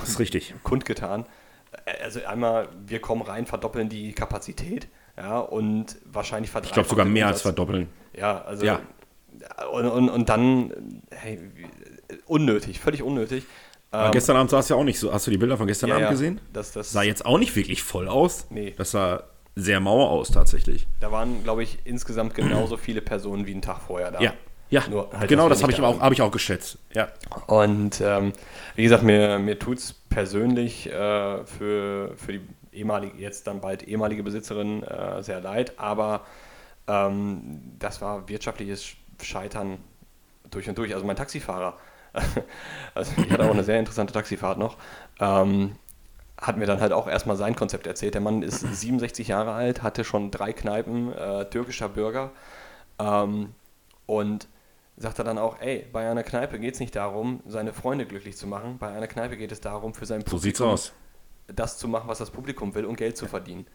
Das 0.00 0.08
ist 0.10 0.18
richtig. 0.18 0.54
kundgetan. 0.62 1.24
Also 2.02 2.20
einmal, 2.26 2.68
wir 2.86 3.00
kommen 3.00 3.22
rein, 3.22 3.46
verdoppeln 3.46 3.88
die 3.88 4.12
Kapazität, 4.12 4.88
ja, 5.16 5.38
und 5.38 5.96
wahrscheinlich 6.04 6.48
Ich 6.48 6.52
verdreifachen. 6.52 6.74
glaube 6.74 6.88
sogar 6.88 7.04
mehr 7.04 7.26
als 7.26 7.42
verdoppeln. 7.42 7.88
Ja, 8.16 8.42
also 8.42 8.64
Ja. 8.64 8.80
Und, 9.72 9.86
und, 9.86 10.08
und 10.08 10.28
dann, 10.28 11.02
hey, 11.10 11.38
unnötig, 12.26 12.80
völlig 12.80 13.02
unnötig. 13.02 13.44
Aber 13.90 14.06
Ähm, 14.06 14.12
gestern 14.12 14.36
Abend 14.36 14.50
sah 14.50 14.58
es 14.60 14.68
ja 14.68 14.76
auch 14.76 14.84
nicht 14.84 14.98
so. 14.98 15.12
Hast 15.12 15.26
du 15.26 15.30
die 15.30 15.38
Bilder 15.38 15.56
von 15.56 15.66
gestern 15.66 15.90
ja, 15.90 15.96
Abend 15.96 16.10
gesehen? 16.10 16.40
Das, 16.52 16.72
das, 16.72 16.90
Sah 16.92 17.02
jetzt 17.02 17.24
auch 17.26 17.38
nicht 17.38 17.54
wirklich 17.54 17.82
voll 17.82 18.08
aus. 18.08 18.46
Nee. 18.50 18.74
Das 18.76 18.90
sah 18.90 19.24
sehr 19.54 19.80
mau 19.80 20.06
aus 20.06 20.30
tatsächlich. 20.30 20.86
Da 21.00 21.12
waren, 21.12 21.42
glaube 21.44 21.62
ich, 21.62 21.78
insgesamt 21.84 22.34
genauso 22.34 22.76
viele 22.76 23.00
Personen 23.02 23.46
wie 23.46 23.52
einen 23.52 23.62
Tag 23.62 23.80
vorher 23.82 24.10
da. 24.10 24.20
Ja. 24.20 24.32
Ja, 24.68 24.82
halt, 25.12 25.28
genau, 25.28 25.48
das 25.48 25.62
habe 25.62 25.72
ich, 25.72 25.80
auch, 25.80 26.00
hab 26.00 26.12
ich 26.12 26.22
auch 26.22 26.32
geschätzt. 26.32 26.78
Ja. 26.92 27.08
Und 27.46 28.00
ähm, 28.00 28.32
wie 28.74 28.82
gesagt, 28.82 29.04
mir, 29.04 29.38
mir 29.38 29.58
tut 29.58 29.78
es 29.78 29.92
persönlich 29.92 30.88
äh, 30.88 31.44
für, 31.44 32.14
für 32.16 32.32
die 32.32 32.40
ehemalige, 32.72 33.16
jetzt 33.18 33.46
dann 33.46 33.60
bald 33.60 33.84
ehemalige 33.84 34.22
Besitzerin 34.22 34.82
äh, 34.82 35.22
sehr 35.22 35.40
leid, 35.40 35.78
aber 35.78 36.22
ähm, 36.88 37.62
das 37.78 38.00
war 38.00 38.28
wirtschaftliches 38.28 38.94
Scheitern 39.22 39.78
durch 40.50 40.68
und 40.68 40.76
durch. 40.78 40.94
Also 40.94 41.06
mein 41.06 41.16
Taxifahrer, 41.16 41.76
also 42.94 43.12
ich 43.16 43.30
hatte 43.30 43.44
auch 43.44 43.52
eine 43.52 43.64
sehr 43.64 43.78
interessante 43.78 44.12
Taxifahrt 44.12 44.58
noch, 44.58 44.76
ähm, 45.20 45.76
hat 46.38 46.56
mir 46.56 46.66
dann 46.66 46.80
halt 46.80 46.92
auch 46.92 47.08
erstmal 47.08 47.36
sein 47.36 47.56
Konzept 47.56 47.86
erzählt. 47.86 48.14
Der 48.14 48.20
Mann 48.20 48.42
ist 48.42 48.60
67 48.72 49.28
Jahre 49.28 49.52
alt, 49.52 49.82
hatte 49.82 50.04
schon 50.04 50.30
drei 50.30 50.52
Kneipen, 50.52 51.12
äh, 51.12 51.46
türkischer 51.46 51.88
Bürger 51.88 52.30
ähm, 52.98 53.54
und 54.06 54.48
sagt 54.96 55.18
er 55.18 55.24
dann 55.24 55.38
auch, 55.38 55.60
ey, 55.60 55.86
bei 55.92 56.08
einer 56.10 56.22
Kneipe 56.22 56.58
geht 56.58 56.74
es 56.74 56.80
nicht 56.80 56.96
darum, 56.96 57.40
seine 57.46 57.72
Freunde 57.72 58.06
glücklich 58.06 58.36
zu 58.36 58.46
machen. 58.46 58.78
Bei 58.78 58.88
einer 58.88 59.06
Kneipe 59.06 59.36
geht 59.36 59.52
es 59.52 59.60
darum, 59.60 59.94
für 59.94 60.06
sein 60.06 60.22
So 60.26 60.36
Publikum 60.36 60.68
aus. 60.68 60.92
das 61.48 61.78
zu 61.78 61.88
machen, 61.88 62.08
was 62.08 62.18
das 62.18 62.30
Publikum 62.30 62.74
will 62.74 62.84
und 62.84 62.96
Geld 62.96 63.16
zu 63.16 63.26
verdienen. 63.26 63.66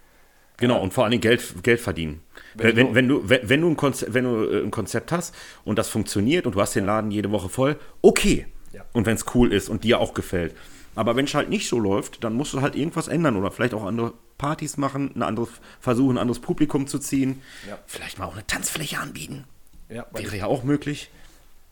Genau, 0.58 0.82
und 0.82 0.94
vor 0.94 1.04
allen 1.04 1.12
Dingen 1.12 1.22
Geld, 1.22 1.64
Geld 1.64 1.80
verdienen. 1.80 2.22
Wenn 2.56 2.76
wenn, 2.76 2.96
wenn, 2.96 3.08
du, 3.08 3.28
wenn, 3.30 3.50
wenn, 3.50 3.62
du 3.62 3.70
ein 3.70 3.78
Konzept, 3.78 4.14
wenn 4.14 4.26
du 4.26 4.46
äh, 4.46 4.64
ein 4.64 4.72
Konzept 4.72 5.12
hast 5.12 5.34
und 5.64 5.80
das 5.80 5.90
funktioniert 5.90 6.46
und 6.46 6.56
du 6.56 6.62
hast 6.62 6.76
den 6.76 6.86
Laden 6.86 7.10
jede 7.12 7.32
Woche 7.32 7.50
voll, 7.50 7.80
okay. 8.02 8.48
Ja. 8.72 8.86
Und 8.94 9.06
wenn 9.06 9.16
es 9.16 9.26
cool 9.34 9.54
ist 9.54 9.70
und 9.70 9.84
dir 9.84 10.00
auch 10.00 10.14
gefällt. 10.14 10.56
Aber 10.94 11.16
wenn 11.16 11.26
es 11.26 11.34
halt 11.34 11.50
nicht 11.50 11.68
so 11.68 11.80
läuft, 11.80 12.24
dann 12.24 12.34
musst 12.34 12.54
du 12.54 12.62
halt 12.62 12.76
irgendwas 12.76 13.08
ändern 13.08 13.38
oder 13.38 13.50
vielleicht 13.52 13.74
auch 13.74 13.86
andere 13.86 14.14
Partys 14.38 14.78
machen, 14.78 15.12
ein 15.16 15.24
anderes, 15.24 15.50
versuchen, 15.80 16.16
ein 16.18 16.22
anderes 16.22 16.40
Publikum 16.40 16.88
zu 16.88 17.00
ziehen. 17.00 17.42
Ja. 17.68 17.80
Vielleicht 17.86 18.20
mal 18.20 18.26
auch 18.26 18.34
eine 18.34 18.46
Tanzfläche 18.46 19.00
anbieten. 19.00 19.46
Ja, 19.92 20.06
Wäre 20.12 20.36
ja 20.38 20.46
auch 20.46 20.64
möglich. 20.64 21.12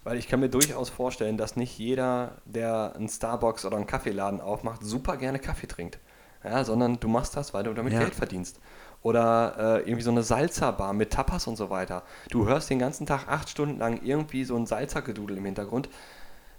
weil 0.03 0.17
ich 0.17 0.27
kann 0.27 0.39
mir 0.39 0.49
durchaus 0.49 0.89
vorstellen, 0.89 1.37
dass 1.37 1.55
nicht 1.55 1.77
jeder, 1.77 2.33
der 2.45 2.93
einen 2.95 3.09
Starbucks 3.09 3.65
oder 3.65 3.77
einen 3.77 3.85
Kaffeeladen 3.87 4.41
aufmacht, 4.41 4.83
super 4.83 5.17
gerne 5.17 5.39
Kaffee 5.39 5.67
trinkt. 5.67 5.99
Ja, 6.43 6.63
sondern 6.63 6.99
du 6.99 7.07
machst 7.09 7.35
das, 7.35 7.53
weil 7.53 7.63
du 7.63 7.73
damit 7.73 7.93
Ja. 7.93 7.99
Geld 7.99 8.15
verdienst. 8.15 8.59
Oder 9.01 9.55
äh, 9.57 9.79
irgendwie 9.81 10.01
so 10.03 10.11
eine 10.11 10.23
Salsa-Bar 10.23 10.93
mit 10.93 11.11
Tapas 11.11 11.47
und 11.47 11.55
so 11.57 11.69
weiter. 11.69 12.03
Du 12.29 12.47
hörst 12.47 12.69
den 12.69 12.79
ganzen 12.79 13.05
Tag 13.05 13.27
acht 13.27 13.49
Stunden 13.49 13.77
lang 13.77 14.01
irgendwie 14.03 14.43
so 14.45 14.55
ein 14.55 14.65
Salsa-Gedudel 14.65 15.37
im 15.37 15.45
Hintergrund. 15.45 15.89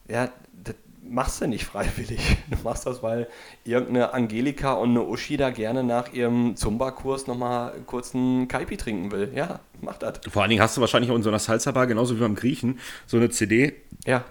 Ja, 0.08 0.28
das 0.52 0.74
machst 1.02 1.40
du 1.40 1.46
nicht 1.46 1.64
freiwillig. 1.64 2.20
Du 2.50 2.56
machst 2.64 2.86
das, 2.86 3.02
weil 3.02 3.28
irgendeine 3.64 4.12
Angelika 4.12 4.72
und 4.74 4.90
eine 4.90 5.02
Uschi 5.02 5.36
da 5.36 5.50
gerne 5.50 5.82
nach 5.84 6.12
ihrem 6.12 6.56
Zumba-Kurs 6.56 7.26
nochmal 7.26 7.72
kurz 7.86 8.14
einen 8.14 8.48
Kaipi 8.48 8.76
trinken 8.76 9.10
will. 9.12 9.30
Ja, 9.34 9.60
mach 9.80 9.98
das. 9.98 10.20
Vor 10.30 10.42
allen 10.42 10.50
Dingen 10.50 10.62
hast 10.62 10.76
du 10.76 10.80
wahrscheinlich 10.80 11.10
auch 11.10 11.16
in 11.16 11.22
so 11.22 11.30
einer 11.30 11.38
Salsa-Bar, 11.38 11.86
genauso 11.86 12.16
wie 12.16 12.20
beim 12.20 12.34
Griechen, 12.34 12.78
so 13.06 13.16
eine 13.16 13.30
CD 13.30 13.74
Ja, 14.06 14.24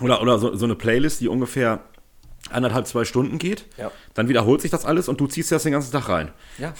oder, 0.00 0.20
oder 0.22 0.38
so, 0.38 0.54
so 0.56 0.64
eine 0.64 0.74
Playlist, 0.74 1.20
die 1.20 1.28
ungefähr 1.28 1.80
anderthalb, 2.50 2.86
zwei 2.86 3.04
Stunden 3.04 3.38
geht. 3.38 3.66
Ja. 3.76 3.90
Dann 4.14 4.28
wiederholt 4.28 4.60
sich 4.60 4.70
das 4.70 4.84
alles 4.84 5.08
und 5.08 5.20
du 5.20 5.26
ziehst 5.26 5.50
das 5.52 5.64
den 5.64 5.72
ganzen 5.72 5.92
Tag 5.92 6.08
rein. 6.08 6.30
Ja. 6.58 6.72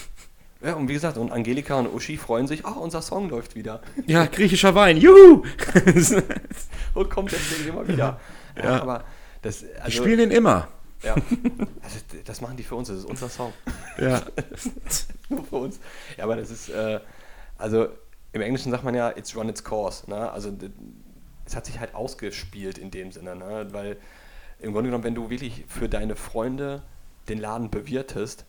Ja, 0.62 0.74
und 0.74 0.88
wie 0.88 0.94
gesagt, 0.94 1.18
und 1.18 1.30
Angelika 1.32 1.74
und 1.78 1.92
Uschi 1.92 2.16
freuen 2.16 2.46
sich, 2.46 2.64
oh, 2.66 2.80
unser 2.80 3.02
Song 3.02 3.28
läuft 3.28 3.54
wieder. 3.56 3.82
Ja, 4.06 4.24
griechischer 4.32 4.74
Wein, 4.74 4.96
juhu! 4.96 5.42
Und 6.94 7.10
kommt 7.10 7.30
deswegen 7.32 7.68
immer 7.68 7.86
wieder. 7.86 8.18
Ja, 8.56 8.64
Ja. 8.64 8.82
aber 8.82 9.04
das, 9.46 9.60
Die 9.60 9.80
also, 9.80 10.02
spielen 10.02 10.18
den 10.18 10.30
immer. 10.30 10.68
ja. 11.02 11.14
Also, 11.82 11.98
das 12.24 12.40
machen 12.40 12.56
die 12.56 12.64
für 12.64 12.74
uns, 12.74 12.88
das 12.88 12.98
ist 12.98 13.04
unser 13.04 13.28
Song. 13.28 13.52
Ja. 13.98 14.22
Nur 15.28 15.44
für 15.44 15.56
uns. 15.56 15.78
Ja, 16.16 16.24
aber 16.24 16.34
das 16.36 16.50
ist, 16.50 16.68
äh, 16.68 16.98
also 17.56 17.88
im 18.32 18.40
Englischen 18.42 18.72
sagt 18.72 18.82
man 18.82 18.94
ja, 18.94 19.10
it's 19.10 19.36
run 19.36 19.48
its 19.48 19.62
course. 19.62 20.10
Ne? 20.10 20.30
Also 20.30 20.52
es 21.44 21.54
hat 21.54 21.64
sich 21.64 21.78
halt 21.78 21.94
ausgespielt 21.94 22.76
in 22.76 22.90
dem 22.90 23.12
Sinne, 23.12 23.36
ne? 23.36 23.68
weil 23.70 23.96
im 24.58 24.72
Grunde 24.72 24.88
genommen, 24.88 25.04
wenn 25.04 25.14
du 25.14 25.30
wirklich 25.30 25.64
für 25.68 25.88
deine 25.88 26.16
Freunde 26.16 26.82
den 27.28 27.38
Laden 27.38 27.70
bewirtest, 27.70 28.44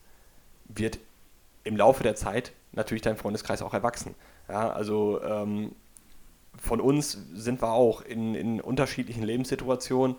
wird 0.65 0.99
im 1.63 1.77
Laufe 1.77 2.03
der 2.03 2.15
Zeit 2.15 2.53
natürlich 2.71 3.03
dein 3.03 3.17
Freundeskreis 3.17 3.61
auch 3.61 3.73
erwachsen. 3.73 4.15
Ja, 4.49 4.69
also 4.71 5.21
ähm, 5.21 5.73
von 6.57 6.81
uns 6.81 7.17
sind 7.33 7.61
wir 7.61 7.71
auch 7.71 8.01
in, 8.01 8.35
in 8.35 8.61
unterschiedlichen 8.61 9.23
Lebenssituationen, 9.23 10.15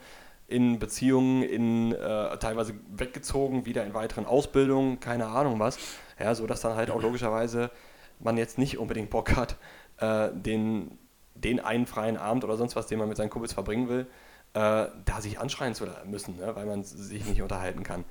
in 0.48 0.78
Beziehungen, 0.78 1.42
in 1.42 1.92
äh, 1.92 2.37
teilweise 2.38 2.74
weggezogen, 2.90 3.66
wieder 3.66 3.84
in 3.84 3.94
weiteren 3.94 4.26
Ausbildungen, 4.26 4.98
keine 4.98 5.26
Ahnung 5.26 5.61
was. 5.61 5.78
Ja, 6.18 6.34
so 6.34 6.46
dass 6.46 6.61
dann 6.62 6.74
halt 6.74 6.90
auch 6.90 7.00
logischerweise 7.02 7.70
man 8.18 8.37
jetzt 8.37 8.58
nicht 8.58 8.78
unbedingt 8.78 9.11
Bock 9.11 9.37
hat, 9.37 9.56
äh, 9.98 10.30
den, 10.32 10.98
den 11.34 11.61
einen 11.61 11.87
freien 11.87 12.16
Abend 12.16 12.44
oder 12.44 12.56
sonst 12.56 12.74
was, 12.76 12.87
den 12.88 12.98
man 12.98 13.08
mit 13.08 13.16
seinen 13.16 13.30
Kumpels 13.30 13.52
verbringen 13.52 13.88
will, 13.88 14.06
äh, 14.54 14.87
da 15.04 15.20
sich 15.20 15.38
anschreien 15.38 15.74
zu 15.74 15.87
müssen, 16.06 16.37
ne, 16.38 16.56
weil 16.56 16.66
man 16.66 16.82
sich 16.82 17.24
nicht 17.26 17.42
unterhalten 17.42 17.82
kann. 17.84 18.04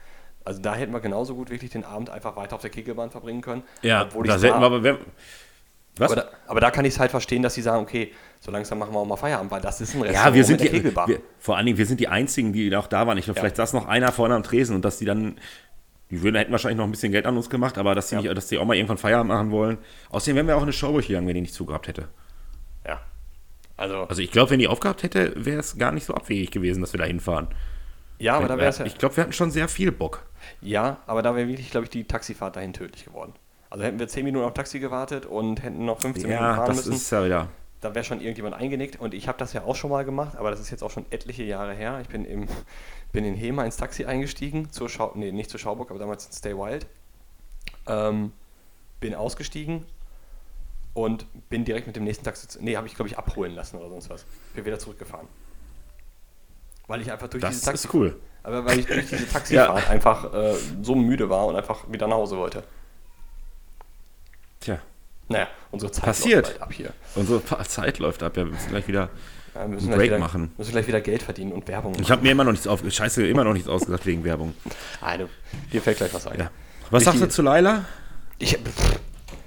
Also 0.46 0.62
da 0.62 0.76
hätten 0.76 0.94
wir 0.94 1.02
genauso 1.02 1.36
gut 1.36 1.50
wirklich 1.50 1.72
den 1.72 1.84
Abend 1.84 2.10
einfach 2.10 2.38
weiter 2.38 2.56
auf 2.56 2.62
der 2.62 2.70
Kegelbahn 2.70 3.10
verbringen 3.12 3.42
können. 3.42 3.64
Ja, 3.82 4.04
obwohl 4.04 4.28
da 4.28 4.38
ich 4.38 4.44
hätten 4.44 4.54
da- 4.54 4.60
wir 4.62 4.66
aber. 4.68 4.84
wer- 4.84 5.00
Was? 6.00 6.12
Aber 6.12 6.22
da, 6.22 6.28
aber 6.48 6.60
da 6.60 6.72
kann 6.72 6.86
ich 6.86 6.94
es 6.94 7.00
halt 7.00 7.12
verstehen, 7.12 7.42
dass 7.42 7.54
sie 7.54 7.62
sagen, 7.62 7.82
okay, 7.82 8.12
so 8.40 8.52
langsam 8.52 8.80
machen 8.80 8.94
wir 8.94 9.00
auch 9.00 9.06
mal 9.06 9.16
Feierabend, 9.18 9.52
weil 9.52 9.62
das 9.62 9.82
ist 9.82 9.96
ein 9.96 10.04
Ja, 10.12 10.34
wir 10.34 10.44
sind 10.44 10.62
die, 10.62 10.70
Kegelbar. 10.70 11.08
wir, 11.08 11.22
vor 11.40 11.58
allen 11.58 11.66
Dingen, 11.66 11.78
wir 11.78 11.86
sind 11.86 12.00
die 12.00 12.08
Einzigen, 12.08 12.54
die 12.54 12.76
auch 12.76 12.88
da 12.88 13.08
waren. 13.08 13.18
Ich 13.18 13.26
glaube, 13.26 13.38
Ja. 13.38 13.42
vielleicht 13.44 13.56
saß 13.58 13.74
noch 13.74 13.88
einer 13.88 14.12
vorne 14.12 14.36
am 14.36 14.44
Tresen 14.44 14.76
und 14.76 14.86
dass 14.86 14.98
die 14.98 15.06
dann, 15.06 15.38
die 16.10 16.22
würden, 16.22 16.36
hätten 16.38 16.52
wahrscheinlich 16.52 16.78
noch 16.78 16.86
ein 16.86 16.92
bisschen 16.92 17.12
Geld 17.12 17.26
an 17.26 17.36
uns 17.36 17.50
gemacht, 17.50 17.78
aber 17.78 17.96
dass 17.96 18.10
die, 18.10 18.16
Ja. 18.16 18.22
nicht, 18.22 18.38
dass 18.38 18.48
die 18.48 18.58
auch 18.58 18.66
mal 18.66 18.76
irgendwann 18.76 18.98
Feierabend 18.98 19.30
machen 19.34 19.52
wollen. 19.52 19.78
Außerdem 20.10 20.36
wären 20.36 20.48
wir 20.48 20.56
auch 20.56 20.60
in 20.62 20.66
eine 20.66 20.74
Show 20.74 20.94
gegangen, 20.94 21.28
wenn 21.28 21.36
die 21.36 21.42
nicht 21.42 21.54
zugehabt 21.54 21.88
hätte. 21.88 22.08
ja. 22.86 23.02
Also, 23.76 24.06
Also 24.10 24.22
ich 24.24 24.32
glaube, 24.32 24.50
wenn 24.52 24.60
die 24.60 24.68
aufgehabt 24.68 25.04
hätte, 25.04 25.34
wäre 25.36 25.60
es 25.60 25.78
gar 25.78 25.92
nicht 25.92 26.06
so 26.06 26.16
abwegig 26.16 26.50
gewesen, 26.52 26.82
dass 26.82 26.94
wir 26.94 26.98
da 27.00 27.06
hinfahren. 27.06 27.48
ja, 28.18 28.36
aber 28.36 28.48
da 28.48 28.58
wäre 28.58 28.70
es 28.70 28.80
ja. 28.80 28.86
Ich 28.86 28.98
glaube, 28.98 29.16
wir 29.18 29.22
hatten 29.24 29.34
schon 29.34 29.52
sehr 29.52 29.68
viel 29.68 29.92
Bock. 29.92 30.24
Ja, 30.62 30.98
aber 31.06 31.22
da 31.22 31.36
wäre 31.36 31.48
wirklich, 31.48 31.70
glaube 31.70 31.84
ich, 31.84 31.90
die 31.92 32.04
Taxifahrt 32.06 32.56
dahin 32.56 32.74
tödlich 32.74 33.06
geworden. 33.06 33.34
Also 33.70 33.84
hätten 33.84 34.00
wir 34.00 34.08
10 34.08 34.24
Minuten 34.24 34.46
auf 34.46 34.54
Taxi 34.54 34.80
gewartet 34.80 35.26
und 35.26 35.62
hätten 35.64 35.86
noch 35.86 36.00
15 36.00 36.24
Minuten 36.24 36.44
Ja, 36.44 36.56
fahren 36.56 36.68
das 36.68 36.78
müssen, 36.78 36.94
ist 36.94 37.10
ja 37.12 37.26
wieder. 37.26 37.48
da 37.82 37.94
wäre 37.94 38.06
schon 38.06 38.20
irgendjemand 38.22 38.56
eingenickt. 38.56 39.00
Und 39.00 39.14
ich 39.14 39.28
habe 39.28 39.38
das 39.38 39.54
ja 39.54 39.64
auch 39.64 39.76
schon 39.76 39.90
mal 39.90 40.06
gemacht, 40.06 40.36
aber 40.38 40.52
das 40.52 40.60
ist 40.60 40.70
jetzt 40.70 40.84
auch 40.84 40.92
schon 40.92 41.06
etliche 41.12 41.44
Jahre 41.44 41.74
her. 41.74 42.00
Ich 42.02 42.08
bin, 42.08 42.24
im, 42.26 42.48
bin 43.12 43.26
in 43.26 43.36
Hema 43.36 43.66
ins 43.66 43.78
Taxi 43.78 44.06
eingestiegen, 44.06 44.72
zur 44.72 44.90
Schau, 44.90 45.12
nee, 45.16 45.32
nicht 45.32 45.50
zur 45.50 45.60
Schauburg, 45.60 45.90
aber 45.90 46.00
damals 46.00 46.26
in 46.28 46.32
Stay 46.34 46.56
Wild. 46.56 46.88
Ähm, 47.88 48.32
bin 49.00 49.14
ausgestiegen 49.14 49.86
und 50.94 51.26
bin 51.50 51.64
direkt 51.66 51.86
mit 51.88 51.96
dem 51.96 52.04
nächsten 52.06 52.26
Taxi, 52.26 52.48
nee, 52.62 52.76
habe 52.76 52.88
ich, 52.88 52.96
glaube 52.96 53.10
ich, 53.10 53.18
abholen 53.18 53.54
lassen 53.54 53.78
oder 53.78 53.90
sonst 53.90 54.10
was. 54.10 54.26
Bin 54.56 54.66
wieder 54.66 54.80
zurückgefahren. 54.80 55.28
Weil 56.88 57.02
ich 57.02 57.12
einfach 57.12 57.28
durch 57.28 57.42
Das 57.42 57.52
diese 57.54 57.66
Taxi 57.66 57.88
ist 57.88 57.94
cool. 57.94 58.18
aber 58.44 58.66
weil 58.66 58.80
ich 58.80 58.86
durch 58.88 59.08
diese 59.10 59.28
Taxifahrt 59.32 59.90
einfach 59.90 60.34
äh, 60.34 60.56
so 60.82 60.96
müde 60.96 61.30
war 61.30 61.46
und 61.48 61.56
einfach 61.58 61.92
wieder 61.92 62.08
nach 62.08 62.16
Hause 62.16 62.38
wollte. 62.38 62.64
Tja, 64.60 64.80
Naja, 65.30 65.48
unsere 65.72 65.92
Zeit 65.92 66.06
Passiert. 66.06 66.48
läuft 66.48 66.62
ab 66.62 66.74
hier. 66.74 66.90
unsere 67.16 67.42
Zeit 67.68 68.00
läuft 68.00 68.24
ab. 68.24 68.38
Ja, 68.38 68.46
wir 68.46 68.52
müssen 68.54 68.70
gleich 68.70 68.88
wieder. 68.88 69.10
Ja, 69.56 69.68
müssen, 69.68 69.90
Break 69.90 70.02
wieder, 70.04 70.20
machen. 70.20 70.52
müssen 70.58 70.72
gleich 70.72 70.88
wieder 70.88 71.02
Geld 71.02 71.24
verdienen 71.24 71.52
und 71.52 71.68
Werbung 71.68 71.96
Ich 72.00 72.12
habe 72.12 72.22
mir 72.22 72.32
immer 72.32 72.44
noch 72.44 72.52
nichts 72.52 72.68
auf. 72.68 72.82
Scheiße, 72.88 73.26
immer 73.28 73.44
noch 73.44 73.54
nichts 73.54 73.68
ausgesagt 73.68 74.06
wegen 74.06 74.24
Werbung. 74.24 74.54
Ah, 75.02 75.18
du, 75.18 75.28
dir 75.74 75.82
fällt 75.82 75.98
gleich 75.98 76.14
was 76.14 76.28
ein. 76.28 76.40
Ja. 76.40 76.52
Was 76.92 77.04
sagst 77.06 77.20
du 77.22 77.26
Michi- 77.26 77.30
zu 77.30 77.42
Laila? 77.42 77.86
Ich, 78.38 78.54
pff, 78.56 79.00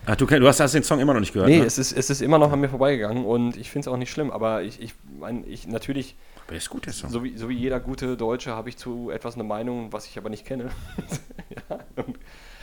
Ach, 0.07 0.16
du, 0.16 0.27
du 0.27 0.49
hast 0.49 0.59
hast 0.59 0.75
den 0.75 0.83
Song 0.83 0.99
immer 0.99 1.12
noch 1.14 1.20
nicht 1.20 1.33
gehört. 1.33 1.49
nee, 1.49 1.59
ne? 1.61 1.64
es, 1.64 1.79
ist, 1.79 1.92
es 1.92 2.11
ist 2.11 2.23
immer 2.23 2.38
noch 2.38 2.51
an 2.53 2.61
mir 2.61 2.68
vorbeigegangen 2.68 3.25
und 3.25 3.57
ich 3.57 3.70
finde 3.70 3.88
es 3.88 3.92
auch 3.92 3.96
nicht 3.99 4.11
schlimm, 4.11 4.31
aber 4.33 4.62
ich, 4.62 4.81
ich 4.83 4.94
meine, 5.20 5.46
ich 5.46 5.68
natürlich, 5.68 6.16
Aber 6.49 6.57
ist 6.57 6.70
gut, 6.70 6.87
der 6.87 6.92
Song. 6.92 7.11
so 7.11 7.23
wie, 7.23 7.37
so 7.37 7.49
wie 7.49 7.55
jeder 7.57 7.79
gute 7.79 8.16
Deutsche, 8.16 8.51
habe 8.53 8.68
ich 8.68 8.77
zu 8.77 9.11
etwas 9.11 9.35
eine 9.35 9.44
Meinung, 9.44 9.92
was 9.92 10.07
ich 10.07 10.18
aber 10.18 10.29
nicht 10.31 10.44
kenne. 10.44 10.70
ja, 11.70 11.79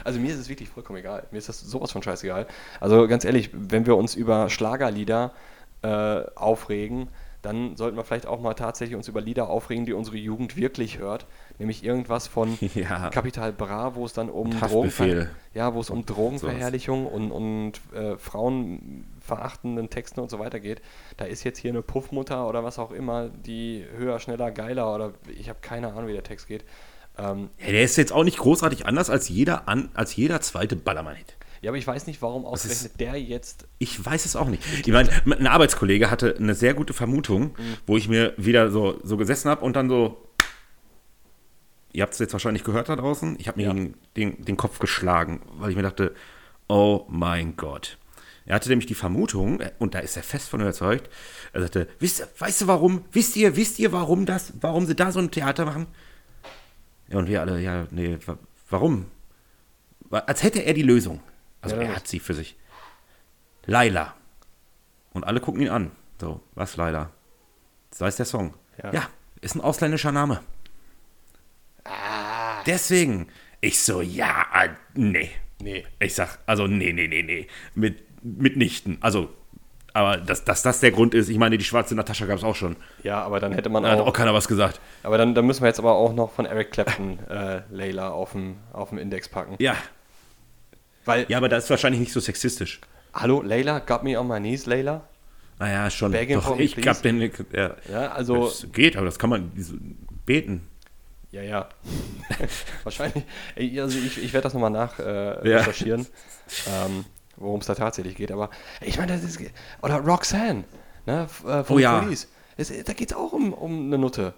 also 0.08 0.22
mir 0.22 0.32
ist 0.32 0.40
es 0.40 0.48
wirklich 0.48 0.70
vollkommen 0.70 1.00
egal. 1.00 1.28
Mir 1.32 1.38
ist 1.38 1.50
das 1.50 1.60
sowas 1.60 1.92
von 1.92 2.02
scheißegal. 2.02 2.48
Also 2.80 3.08
ganz 3.10 3.26
ehrlich, 3.26 3.50
wenn 3.54 3.86
wir 3.86 3.98
uns 3.98 4.16
über 4.16 4.50
Schlagerlieder 4.50 5.34
äh, 5.82 6.22
aufregen, 6.34 7.10
dann 7.42 7.76
sollten 7.76 7.98
wir 7.98 8.06
vielleicht 8.06 8.26
auch 8.26 8.40
mal 8.40 8.54
tatsächlich 8.54 8.96
uns 8.96 9.10
über 9.10 9.20
Lieder 9.20 9.50
aufregen, 9.50 9.86
die 9.86 9.92
unsere 9.92 10.16
Jugend 10.16 10.56
wirklich 10.56 10.98
hört. 10.98 11.26
Nämlich 11.60 11.84
irgendwas 11.84 12.28
von 12.28 12.58
Ja. 12.74 13.10
Kapital 13.10 13.52
Bra, 13.52 13.96
wo 13.96 14.06
es 14.06 14.14
dann 14.14 14.30
um. 14.30 14.52
Drogenver 14.52 15.28
ja, 15.54 15.74
wo 15.74 15.82
es 15.82 15.90
um 15.90 16.06
Drogenverherrlichung 16.06 17.06
und, 17.06 17.32
und 17.32 17.74
äh, 17.94 18.18
frauenverachtenden 18.18 19.90
Texten 19.90 20.22
und 20.22 20.32
so 20.32 20.40
weiter 20.40 20.62
geht. 20.62 20.82
Da 21.18 21.26
ist 21.26 21.44
jetzt 21.44 21.60
hier 21.60 21.72
eine 21.72 21.82
Puffmutter 21.82 22.48
oder 22.48 22.64
was 22.64 22.80
auch 22.80 22.92
immer, 22.92 23.28
die 23.28 23.86
höher, 23.98 24.20
schneller, 24.20 24.52
geiler 24.52 24.94
oder 24.96 25.14
ich 25.38 25.50
habe 25.50 25.60
keine 25.62 25.90
Ahnung, 25.90 26.08
wie 26.08 26.14
der 26.14 26.24
Text 26.24 26.48
geht. 26.48 26.64
Ähm, 27.18 27.50
Ja, 27.60 27.72
der 27.72 27.84
ist 27.84 27.96
jetzt 27.98 28.12
auch 28.14 28.24
nicht 28.24 28.38
großartig 28.38 28.86
anders 28.86 29.10
als 29.10 29.30
jeder, 29.30 29.68
an, 29.68 29.90
als 29.94 30.16
jeder 30.16 30.40
zweite 30.42 30.76
Ballermann-Hit. 30.76 31.36
ja, 31.62 31.72
aber 31.72 31.78
ich 31.78 31.88
weiß 31.88 32.06
nicht, 32.08 32.22
warum 32.22 32.46
ausgerechnet 32.46 33.00
der 33.00 33.16
jetzt. 33.22 33.66
Ich 33.80 34.04
weiß 34.06 34.26
es 34.26 34.36
auch 34.36 34.48
nicht. 34.48 34.64
Ich 34.86 34.92
meine, 34.94 35.10
ein 35.26 35.48
Arbeitskollege 35.48 36.12
hatte 36.12 36.36
eine 36.38 36.54
sehr 36.54 36.74
gute 36.76 36.94
Vermutung, 36.94 37.56
wo 37.88 37.98
ich 37.98 38.08
mir 38.08 38.34
wieder 38.38 38.70
so, 38.72 39.00
so 39.04 39.18
gesessen 39.18 39.50
habe 39.50 39.66
und 39.66 39.76
dann 39.76 39.90
so. 39.90 40.24
Ihr 41.94 42.04
habt 42.04 42.14
es 42.14 42.20
jetzt 42.20 42.34
wahrscheinlich 42.34 42.64
gehört 42.64 42.90
da 42.90 42.96
draußen. 42.96 43.38
Ich 43.40 43.48
habe 43.48 43.60
mir 43.60 43.68
Ja. 43.68 43.74
den, 43.74 43.96
den, 44.16 44.46
den 44.46 44.58
Kopf 44.58 44.78
geschlagen, 44.80 45.42
weil 45.58 45.72
ich 45.72 45.76
mir 45.76 45.82
dachte, 45.84 46.14
oh 46.68 47.06
mein 47.10 47.56
Gott. 47.56 47.98
Er 48.46 48.56
hatte 48.56 48.70
nämlich 48.70 48.86
die 48.86 48.94
Vermutung, 48.96 49.60
äh, 49.60 49.72
und 49.80 49.94
da 49.96 50.00
ist 50.00 50.16
er 50.16 50.24
fest 50.24 50.48
von 50.50 50.62
überzeugt, 50.62 51.10
er 51.54 51.62
sagte, 51.62 51.88
wisst, 52.00 52.20
ihr- 52.20 52.28
weißt 52.38 52.62
du 52.62 52.68
warum? 52.68 53.04
Wisst 53.12 53.36
ihr, 53.36 53.56
wisst 53.58 53.80
ihr, 53.80 53.92
warum 53.92 54.26
das, 54.26 54.54
warum 54.62 54.86
sie 54.86 54.96
da 54.96 55.12
so 55.12 55.20
ein 55.20 55.32
Theater 55.32 55.66
machen? 55.66 55.88
Ja, 57.10 57.18
und 57.20 57.28
wir 57.28 57.42
alle, 57.42 57.60
ja, 57.60 57.88
nee, 57.92 58.18
wa- 58.26 58.38
warum? 58.70 59.06
Wa- 60.10 60.20
Als 60.20 60.44
hätte 60.44 60.60
er 60.64 60.74
die 60.74 60.84
Lösung. 60.84 61.22
Also 61.62 61.76
Ja, 61.76 61.82
er 61.84 61.88
das- 61.90 61.98
hat 61.98 62.08
sie 62.08 62.20
für 62.20 62.34
sich. 62.34 62.58
Laila. 63.66 64.16
Und 65.14 65.24
alle 65.26 65.40
gucken 65.40 65.62
ihn 65.62 65.70
an. 65.70 65.92
So, 66.22 66.42
was 66.56 66.78
Laila? 66.78 67.12
So 67.94 68.06
heißt 68.06 68.20
der 68.20 68.26
Song. 68.26 68.54
Ja. 68.84 68.94
Ja, 68.94 69.10
ist 69.42 69.56
ein 69.56 69.62
ausländischer 69.62 70.12
Name. 70.12 70.42
Deswegen. 72.66 73.28
Ich 73.62 73.82
so, 73.82 74.02
ja, 74.02 74.46
äh, 74.54 74.70
nee. 74.94 75.32
Nee. 75.62 75.86
Ich 76.00 76.14
sag, 76.14 76.38
also 76.46 76.68
nee, 76.68 76.94
nee, 76.94 77.08
nee, 77.08 77.24
nee. 77.24 77.48
Mit, 77.74 78.04
mitnichten. 78.24 78.98
Also, 79.02 79.34
aber 79.98 80.18
dass, 80.18 80.44
dass 80.44 80.62
das 80.64 80.80
der 80.80 80.92
Grund 80.92 81.14
ist, 81.14 81.30
ich 81.30 81.38
meine, 81.38 81.58
die 81.58 81.64
schwarze 81.64 81.96
Natascha 81.96 82.26
gab 82.26 82.38
es 82.38 82.44
auch 82.44 82.56
schon. 82.56 82.76
Ja, 83.04 83.22
aber 83.24 83.40
dann 83.40 83.52
hätte 83.52 83.70
man 83.70 83.84
Da 83.84 83.92
hat 83.92 84.00
auch 84.00 84.08
auch. 84.08 84.14
keiner 84.14 84.34
was 84.34 84.48
gesagt. 84.48 84.80
Aber 85.04 85.18
dann, 85.18 85.36
dann 85.36 85.46
müssen 85.46 85.62
wir 85.62 85.68
jetzt 85.68 85.80
aber 85.80 85.94
auch 85.94 86.14
noch 86.14 86.32
von 86.34 86.46
Eric 86.46 86.72
Clapton 86.72 87.20
äh, 87.30 87.62
Layla 87.70 88.10
auf 88.10 88.32
dem, 88.32 88.58
auf 88.74 88.90
dem 88.90 88.98
Index 88.98 89.28
packen. 89.30 89.56
Ja. 89.60 89.76
Weil, 91.06 91.26
Ja, 91.30 91.38
aber 91.38 91.50
das 91.50 91.66
ist 91.66 91.70
wahrscheinlich 91.70 92.00
nicht 92.00 92.12
so 92.14 92.20
sexistisch. 92.20 92.80
hallo, 93.14 93.42
Layla, 93.42 93.80
got 93.80 94.04
me 94.04 94.20
on 94.20 94.28
my 94.28 94.40
knees, 94.40 94.66
Layla. 94.66 95.02
Naja, 95.60 95.90
schon. 95.90 96.12
Begging 96.12 96.40
Doch, 96.42 96.60
ich 96.60 96.76
gab 96.76 97.02
den. 97.02 97.20
Ja. 97.52 97.76
Ja, 97.92 98.12
also. 98.12 98.46
Das 98.46 98.68
geht, 98.72 98.96
aber 98.96 99.06
das 99.08 99.18
kann 99.18 99.30
man 99.32 99.52
so 99.58 99.74
beten. 100.26 100.68
Ja, 101.32 101.42
ja. 101.42 101.70
Wahrscheinlich. 102.84 103.24
Also 103.80 103.98
ich, 103.98 104.24
ich 104.24 104.34
werde 104.34 104.44
das 104.44 104.54
nochmal 104.54 104.70
nach 104.70 105.00
äh, 105.00 105.50
Ja. 105.50 105.58
recherchieren, 105.58 106.06
ähm, 106.68 107.06
worum 107.38 107.62
es 107.62 107.66
da 107.68 107.76
tatsächlich 107.76 108.16
geht. 108.16 108.32
Aber 108.32 108.50
ich 108.82 108.98
meine, 108.98 109.14
das 109.14 109.24
ist. 109.24 109.40
Oder 109.82 109.98
Roxanne, 110.00 110.66
ne? 111.06 111.28
Äh, 111.46 111.64
von 111.64 111.76
Oh 111.78 111.80
ja. 111.80 112.00
Police. 112.00 112.28
Es, 112.58 112.72
da 112.84 112.94
geht 112.94 113.12
es 113.12 113.18
auch 113.18 113.34
um, 113.34 113.54
um 113.54 113.86
eine 113.88 113.98
Nutte. 113.98 114.34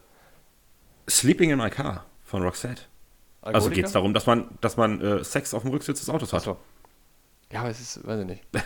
Sleeping 1.09 1.49
in 1.49 1.57
My 1.57 1.69
Car 1.69 2.05
von 2.23 2.43
Roxette. 2.43 2.83
Also 3.41 3.69
geht 3.69 3.85
es 3.85 3.93
darum, 3.93 4.13
dass 4.13 4.25
man, 4.27 4.49
dass 4.61 4.75
man 4.77 4.99
äh, 5.01 5.23
Sex 5.23 5.53
auf 5.53 5.63
dem 5.63 5.71
Rücksitz 5.71 5.99
des 5.99 6.09
Autos 6.09 6.33
hat. 6.33 6.41
Achso. 6.41 6.57
Ja, 7.51 7.61
aber 7.61 7.69
es 7.69 7.79
ist, 7.79 8.05
weiß 8.05 8.19
ich 8.21 8.25
nicht. 8.27 8.43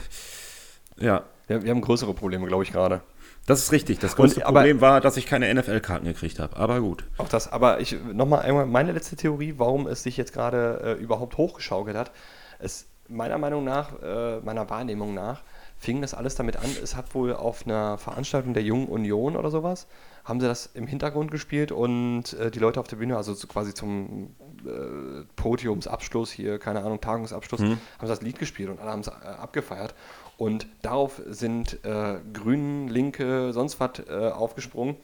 Ja, 0.97 1.23
Wir, 1.47 1.63
wir 1.63 1.71
haben 1.71 1.81
größere 1.81 2.13
Probleme, 2.13 2.45
glaube 2.45 2.63
ich, 2.63 2.71
gerade. 2.71 3.01
das 3.47 3.63
ist 3.63 3.71
richtig. 3.71 3.97
Das 3.97 4.15
größte 4.15 4.45
aber- 4.45 4.59
Problem 4.59 4.79
war, 4.79 5.01
dass 5.01 5.17
ich 5.17 5.25
keine 5.25 5.51
NFL-Karten 5.51 6.05
gekriegt 6.05 6.37
habe. 6.37 6.55
Aber 6.55 6.81
gut. 6.81 7.03
Auch 7.17 7.27
das, 7.27 7.51
aber 7.51 7.79
ich 7.79 7.97
nochmal 8.13 8.41
einmal 8.43 8.67
meine 8.67 8.91
letzte 8.91 9.15
Theorie, 9.15 9.55
warum 9.57 9.87
es 9.87 10.03
sich 10.03 10.17
jetzt 10.17 10.33
gerade 10.33 10.81
äh, 10.99 11.01
überhaupt 11.01 11.37
hochgeschaukelt 11.37 11.97
hat. 11.97 12.11
Es 12.59 12.85
meiner 13.13 13.37
Meinung 13.37 13.63
nach, 13.63 14.01
äh, 14.01 14.39
meiner 14.41 14.69
Wahrnehmung 14.69 15.13
nach, 15.13 15.43
fing 15.77 16.01
das 16.01 16.13
alles 16.13 16.35
damit 16.35 16.57
an, 16.57 16.69
es 16.81 16.95
hat 16.95 17.13
wohl 17.13 17.33
auf 17.33 17.65
einer 17.65 17.97
Veranstaltung 17.97 18.53
der 18.53 18.63
Jungen 18.63 18.87
Union 18.87 19.35
oder 19.35 19.49
sowas, 19.49 19.87
haben 20.23 20.39
sie 20.39 20.47
das 20.47 20.67
im 20.67 20.87
Hintergrund 20.87 21.29
gespielt 21.29 21.71
und 21.71 22.33
äh, 22.33 22.49
die 22.51 22.59
Leute 22.59 22.79
auf 22.79 22.87
der 22.87 22.95
Bühne, 22.95 23.17
also 23.17 23.33
so 23.33 23.47
quasi 23.47 23.73
zum 23.73 24.35
äh, 24.65 25.25
Podiumsabschluss 25.35 26.31
hier, 26.31 26.57
keine 26.59 26.79
Ahnung, 26.83 27.01
Tagungsabschluss, 27.01 27.61
haben 27.61 27.79
sie 28.01 28.07
das 28.07 28.21
Lied 28.21 28.39
gespielt 28.39 28.69
und 28.69 28.79
alle 28.79 28.91
haben 28.91 29.01
es 29.01 29.07
äh, 29.07 29.11
abgefeiert. 29.11 29.93
Und 30.37 30.67
darauf 30.81 31.21
sind 31.27 31.83
äh, 31.85 32.19
Grünen, 32.33 32.87
Linke, 32.87 33.53
sonst 33.53 33.79
was 33.79 33.99
äh, 34.09 34.29
aufgesprungen. 34.29 34.95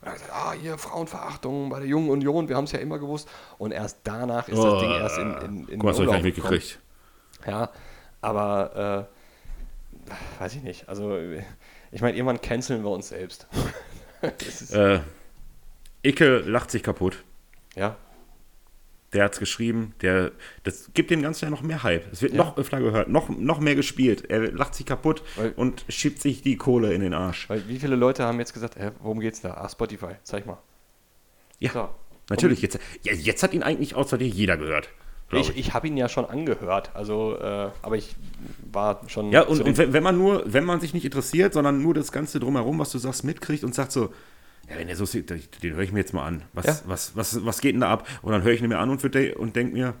Und 0.00 0.06
haben 0.06 0.14
gesagt, 0.14 0.32
ah, 0.32 0.52
hier 0.52 0.78
Frauenverachtung 0.78 1.68
bei 1.68 1.80
der 1.80 1.88
Jungen 1.88 2.10
Union, 2.10 2.48
wir 2.48 2.56
haben 2.56 2.64
es 2.64 2.72
ja 2.72 2.78
immer 2.78 2.98
gewusst. 2.98 3.28
Und 3.58 3.72
erst 3.72 3.98
danach 4.04 4.48
ist 4.48 4.62
das 4.62 4.80
Ding 4.80 4.90
erst 4.90 5.18
in, 5.18 5.32
in, 5.32 5.68
in 5.68 5.78
Guck 5.80 5.82
mal, 5.82 5.90
das 5.90 5.98
habe 5.98 6.04
ich 6.04 6.10
gar 6.10 6.16
nicht 6.16 6.24
mitgekriegt. 6.36 6.80
Ja, 7.48 7.70
aber 8.20 9.08
äh, 10.38 10.40
weiß 10.42 10.54
ich 10.56 10.62
nicht. 10.62 10.88
Also, 10.88 11.16
äh, 11.16 11.42
ich 11.90 12.00
meine, 12.02 12.16
irgendwann 12.16 12.40
canceln 12.40 12.82
wir 12.82 12.90
uns 12.90 13.08
selbst. 13.08 13.46
Äh, 14.72 14.98
Icke 16.02 16.38
lacht 16.38 16.72
sich 16.72 16.82
kaputt. 16.82 17.22
ja, 17.76 17.96
Der 19.12 19.22
hat 19.24 19.34
es 19.34 19.38
geschrieben. 19.38 19.94
Der, 20.02 20.32
das 20.64 20.90
gibt 20.92 21.10
dem 21.12 21.22
Ganzen 21.22 21.44
ja 21.44 21.50
noch 21.52 21.62
mehr 21.62 21.84
Hype. 21.84 22.12
Es 22.12 22.20
wird 22.20 22.32
Ja. 22.32 22.38
noch 22.38 22.56
öfter 22.56 22.80
gehört, 22.80 23.08
noch, 23.08 23.28
noch 23.28 23.60
mehr 23.60 23.76
gespielt. 23.76 24.28
Er 24.28 24.50
lacht 24.50 24.74
sich 24.74 24.86
kaputt 24.86 25.22
Weil- 25.36 25.52
und 25.52 25.84
schiebt 25.88 26.20
sich 26.20 26.42
die 26.42 26.56
Kohle 26.56 26.92
in 26.94 27.00
den 27.00 27.14
Arsch. 27.14 27.48
weil 27.48 27.68
wie 27.68 27.78
viele 27.78 27.94
Leute 27.94 28.24
haben 28.24 28.40
jetzt 28.40 28.52
gesagt, 28.54 28.74
hä, 28.76 28.90
worum 29.00 29.20
geht's 29.20 29.40
da? 29.40 29.54
Ah, 29.54 29.68
Spotify, 29.68 30.16
zeig 30.24 30.46
mal. 30.46 30.58
Ja, 31.60 31.70
So. 31.70 31.88
natürlich. 32.28 32.60
Jetzt, 32.60 32.80
ja, 33.02 33.12
jetzt 33.14 33.42
hat 33.44 33.54
ihn 33.54 33.62
eigentlich 33.62 33.94
außer 33.94 34.18
dir 34.18 34.26
jeder 34.28 34.56
gehört. 34.56 34.88
Glaub 35.28 35.42
Ich, 35.42 35.56
ich 35.56 35.74
habe 35.74 35.88
ihn 35.88 35.96
ja 35.96 36.08
schon 36.08 36.24
angehört, 36.26 36.90
also, 36.94 37.36
äh, 37.38 37.70
aber 37.82 37.96
ich 37.96 38.14
war 38.72 39.00
schon. 39.08 39.30
Ja, 39.32 39.42
und, 39.42 39.60
und 39.60 39.78
wenn, 39.78 40.02
man 40.02 40.16
nur, 40.18 40.42
wenn 40.46 40.64
man 40.64 40.80
sich 40.80 40.94
nicht 40.94 41.04
interessiert, 41.04 41.52
sondern 41.52 41.82
nur 41.82 41.94
das 41.94 42.12
Ganze 42.12 42.40
drumherum, 42.40 42.78
was 42.78 42.90
du 42.90 42.98
sagst, 42.98 43.24
mitkriegt 43.24 43.64
und 43.64 43.74
sagt 43.74 43.92
so, 43.92 44.12
ja, 44.68 44.76
wenn 44.76 44.86
der 44.86 44.96
so 44.96 45.06
sieht, 45.06 45.30
den 45.30 45.74
höre 45.74 45.82
ich 45.82 45.92
mir 45.92 46.00
jetzt 46.00 46.12
mal 46.12 46.26
an. 46.26 46.42
Was, 46.52 46.66
Ja. 46.66 46.78
was, 46.86 47.16
was, 47.16 47.44
was 47.44 47.60
geht 47.60 47.74
denn 47.74 47.80
da 47.80 47.90
ab? 47.90 48.06
Und 48.22 48.32
dann 48.32 48.42
höre 48.42 48.52
ich 48.52 48.60
ihn 48.62 48.68
mir 48.68 48.78
an 48.78 48.90
und, 48.90 49.02
und 49.04 49.56
denke 49.56 49.72
mir, 49.72 49.94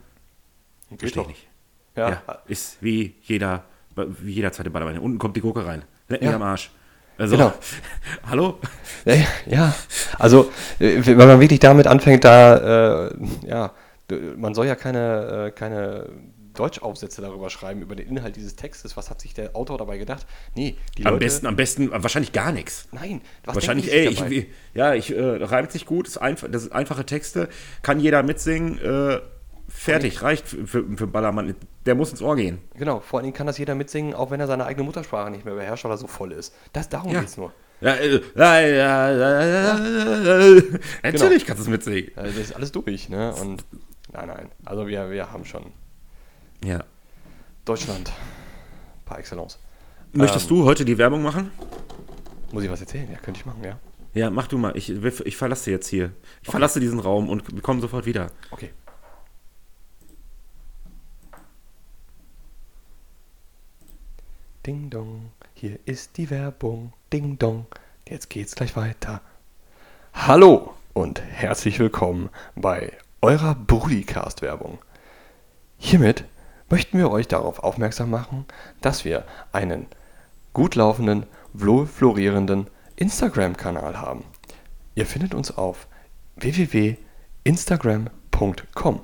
verstehe 0.98 1.22
ich 1.22 1.28
nicht. 1.28 1.48
Ja, 1.96 2.10
Ja. 2.10 2.22
ist 2.46 2.76
wie 2.82 3.14
jeder 3.22 3.64
wie 4.20 4.32
jeder 4.32 4.52
zweite 4.52 4.70
Ballermann. 4.70 4.98
Unten 4.98 5.18
kommt 5.18 5.36
die 5.36 5.40
Gurke 5.40 5.66
rein. 5.66 5.82
Leck 6.08 6.20
mich 6.20 6.30
Ja. 6.30 6.36
am 6.36 6.42
Arsch. 6.42 6.70
Also, 7.16 7.36
Genau. 7.36 7.52
hallo? 8.30 8.58
Ja, 9.04 9.14
ja, 9.46 9.74
also 10.18 10.52
äh, 10.78 11.00
wenn 11.04 11.16
man 11.16 11.40
wirklich 11.40 11.58
damit 11.58 11.88
anfängt, 11.88 12.22
da, 12.24 13.06
äh, 13.08 13.14
ja, 13.46 13.72
man 14.36 14.54
soll 14.54 14.66
ja 14.66 14.74
keine, 14.74 15.46
äh, 15.48 15.50
keine 15.50 16.08
Deutschaufsätze 16.54 17.22
darüber 17.22 17.50
schreiben, 17.50 17.82
über 17.82 17.94
den 17.94 18.08
Inhalt 18.08 18.34
dieses 18.36 18.56
Textes. 18.56 18.96
Was 18.96 19.10
hat 19.10 19.20
sich 19.20 19.32
der 19.34 19.54
Autor 19.54 19.78
dabei 19.78 19.96
gedacht? 19.98 20.26
Nee, 20.54 20.76
die 20.96 21.06
Am 21.06 21.12
Leute. 21.14 21.24
besten, 21.24 21.46
am 21.46 21.56
besten, 21.56 21.90
wahrscheinlich 21.92 22.32
gar 22.32 22.50
nichts. 22.52 22.88
Nein, 22.90 23.20
was 23.44 23.54
Wahrscheinlich, 23.54 23.92
ey, 23.92 24.08
ich, 24.08 24.46
ja, 24.74 24.94
ich 24.94 25.14
äh, 25.14 25.20
reimt 25.44 25.70
sich 25.70 25.86
gut, 25.86 26.08
ist 26.08 26.18
einfach, 26.18 26.48
das 26.50 26.62
sind 26.62 26.72
einfache 26.72 27.06
Texte, 27.06 27.48
kann 27.82 28.00
jeder 28.00 28.22
mitsingen, 28.24 28.78
äh, 28.80 29.20
fertig, 29.68 30.22
reicht 30.22 30.48
für, 30.48 30.66
für, 30.66 30.84
für 30.96 31.06
Ballermann. 31.06 31.54
Der 31.86 31.94
muss 31.94 32.10
ins 32.10 32.22
Ohr 32.22 32.34
gehen. 32.34 32.58
Genau, 32.76 33.00
vor 33.00 33.18
allen 33.18 33.24
Dingen 33.24 33.36
kann 33.36 33.46
das 33.46 33.58
jeder 33.58 33.74
mitsingen, 33.74 34.14
auch 34.14 34.30
wenn 34.30 34.40
er 34.40 34.46
seine 34.46 34.64
eigene 34.64 34.84
Muttersprache 34.84 35.30
nicht 35.30 35.44
mehr 35.44 35.54
beherrscht 35.54 35.84
oder 35.84 35.96
so 35.98 36.06
voll 36.06 36.32
ist. 36.32 36.54
Das, 36.72 36.88
darum 36.88 37.12
Ja. 37.12 37.20
geht's 37.20 37.36
nur. 37.36 37.52
Ja, 37.80 37.94
äh, 37.94 38.20
ja, 38.34 38.60
ja, 38.60 39.10
ja, 39.12 39.42
ja, 39.44 40.48
ja. 40.48 40.62
Natürlich 41.04 41.46
kannst 41.46 41.60
du 41.60 41.64
es 41.64 41.68
mitsingen. 41.68 42.10
Also 42.16 42.36
das 42.36 42.48
ist 42.48 42.56
alles 42.56 42.72
durch, 42.72 43.08
ne? 43.08 43.32
Und 43.40 43.64
nein, 44.12 44.28
nein. 44.28 44.50
Also 44.64 44.86
wir, 44.86 45.10
wir 45.10 45.30
haben 45.32 45.44
schon 45.44 45.72
Ja. 46.64 46.84
Deutschland 47.64 48.12
par 49.04 49.18
excellence. 49.18 49.58
Möchtest 50.12 50.50
du 50.50 50.64
heute 50.64 50.84
die 50.84 50.96
Werbung 50.98 51.22
machen? 51.22 51.50
Muss 52.52 52.64
ich 52.64 52.70
was 52.70 52.80
erzählen? 52.80 53.10
Ja, 53.10 53.18
könnte 53.18 53.40
ich 53.40 53.46
machen, 53.46 53.62
ja. 53.62 53.78
Ja, 54.14 54.30
mach 54.30 54.46
du 54.46 54.56
mal. 54.58 54.76
Ich, 54.76 54.90
ich 54.90 55.36
verlasse 55.36 55.70
jetzt 55.70 55.86
hier. 55.88 56.12
Ich 56.42 56.48
verlasse 56.50 56.80
diesen 56.80 56.98
Raum 56.98 57.28
und 57.28 57.52
wir 57.52 57.60
kommen 57.60 57.80
sofort 57.80 58.06
wieder. 58.06 58.30
Okay. 58.50 58.70
Ding 64.66 64.90
dong, 64.90 65.30
hier 65.54 65.78
ist 65.84 66.16
die 66.16 66.30
Werbung. 66.30 66.92
Ding 67.12 67.38
dong, 67.38 67.66
jetzt 68.08 68.28
geht's 68.28 68.54
gleich 68.54 68.76
weiter. 68.76 69.20
Hallo 70.12 70.74
und 70.92 71.22
herzlich 71.22 71.78
willkommen 71.78 72.28
bei 72.54 72.92
eurer 73.20 73.54
Brudicast-Werbung. 73.54 74.78
Hiermit 75.76 76.24
möchten 76.68 76.98
wir 76.98 77.10
euch 77.10 77.28
darauf 77.28 77.60
aufmerksam 77.60 78.10
machen, 78.10 78.44
dass 78.80 79.04
wir 79.04 79.24
einen 79.52 79.86
gut 80.52 80.74
laufenden, 80.74 81.26
florierenden 81.54 82.66
Instagram-Kanal 82.96 84.00
haben. 84.00 84.24
Ihr 84.94 85.06
findet 85.06 85.32
uns 85.34 85.56
auf 85.56 85.86
www.instagram.com 86.36 89.00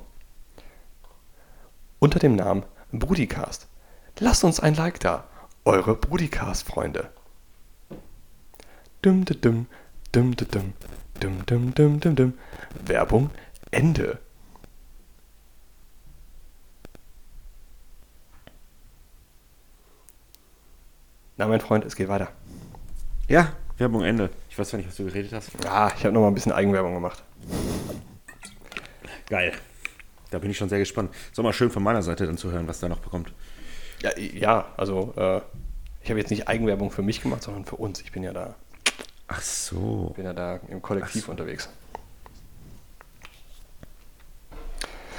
unter 1.99 2.19
dem 2.19 2.35
Namen 2.35 2.63
Brudicast. 2.91 3.67
Lasst 4.19 4.43
uns 4.43 4.59
ein 4.59 4.75
Like 4.75 4.99
da, 4.99 5.23
eure 5.65 5.95
Brudicast-Freunde. 5.95 7.09
Dum 9.01 9.25
dum 9.25 9.41
dum 9.41 9.65
dum 10.11 10.35
dum 10.35 10.73
dum 11.19 11.43
dum 11.45 11.73
dum 11.73 11.99
dum 11.99 12.15
dum. 12.15 12.33
Werbung 12.85 13.31
Ende. 13.75 14.19
Na, 21.35 21.45
mein 21.47 21.59
Freund, 21.59 21.83
es 21.83 21.97
geht 21.97 22.07
weiter. 22.07 22.29
Ja, 23.27 23.51
Werbung 23.77 24.05
Ende. 24.05 24.29
Ich 24.49 24.57
weiß 24.57 24.69
zwar 24.69 24.77
nicht, 24.77 24.87
was 24.87 24.95
du 24.95 25.03
geredet 25.03 25.33
hast. 25.33 25.51
Ah, 25.65 25.91
ich 25.93 26.05
habe 26.05 26.13
noch 26.13 26.21
mal 26.21 26.29
ein 26.29 26.33
bisschen 26.33 26.53
Eigenwerbung 26.53 26.93
gemacht. 26.93 27.21
Geil. 29.27 29.51
Da 30.31 30.39
bin 30.39 30.51
ich 30.51 30.57
schon 30.57 30.69
sehr 30.69 30.79
gespannt. 30.79 31.13
Ist 31.29 31.37
auch 31.37 31.43
mal 31.43 31.51
schön 31.51 31.69
von 31.69 31.83
meiner 31.83 32.01
Seite 32.01 32.25
dann 32.25 32.37
zu 32.37 32.51
hören, 32.51 32.69
was 32.69 32.79
da 32.79 32.87
noch 32.87 32.99
bekommt. 32.99 33.33
Ja, 34.01 34.17
ja 34.17 34.73
also 34.77 35.13
äh, 35.17 35.41
ich 36.01 36.09
habe 36.09 36.19
jetzt 36.21 36.29
nicht 36.29 36.47
Eigenwerbung 36.47 36.91
für 36.91 37.01
mich 37.01 37.21
gemacht, 37.21 37.43
sondern 37.43 37.65
für 37.65 37.75
uns. 37.75 37.99
Ich 37.99 38.13
bin 38.13 38.23
ja 38.23 38.31
da, 38.31 38.55
Ach 39.27 39.41
so. 39.41 40.13
bin 40.15 40.23
ja 40.23 40.31
da 40.31 40.61
im 40.69 40.81
Kollektiv 40.81 41.27
unterwegs. 41.27 41.67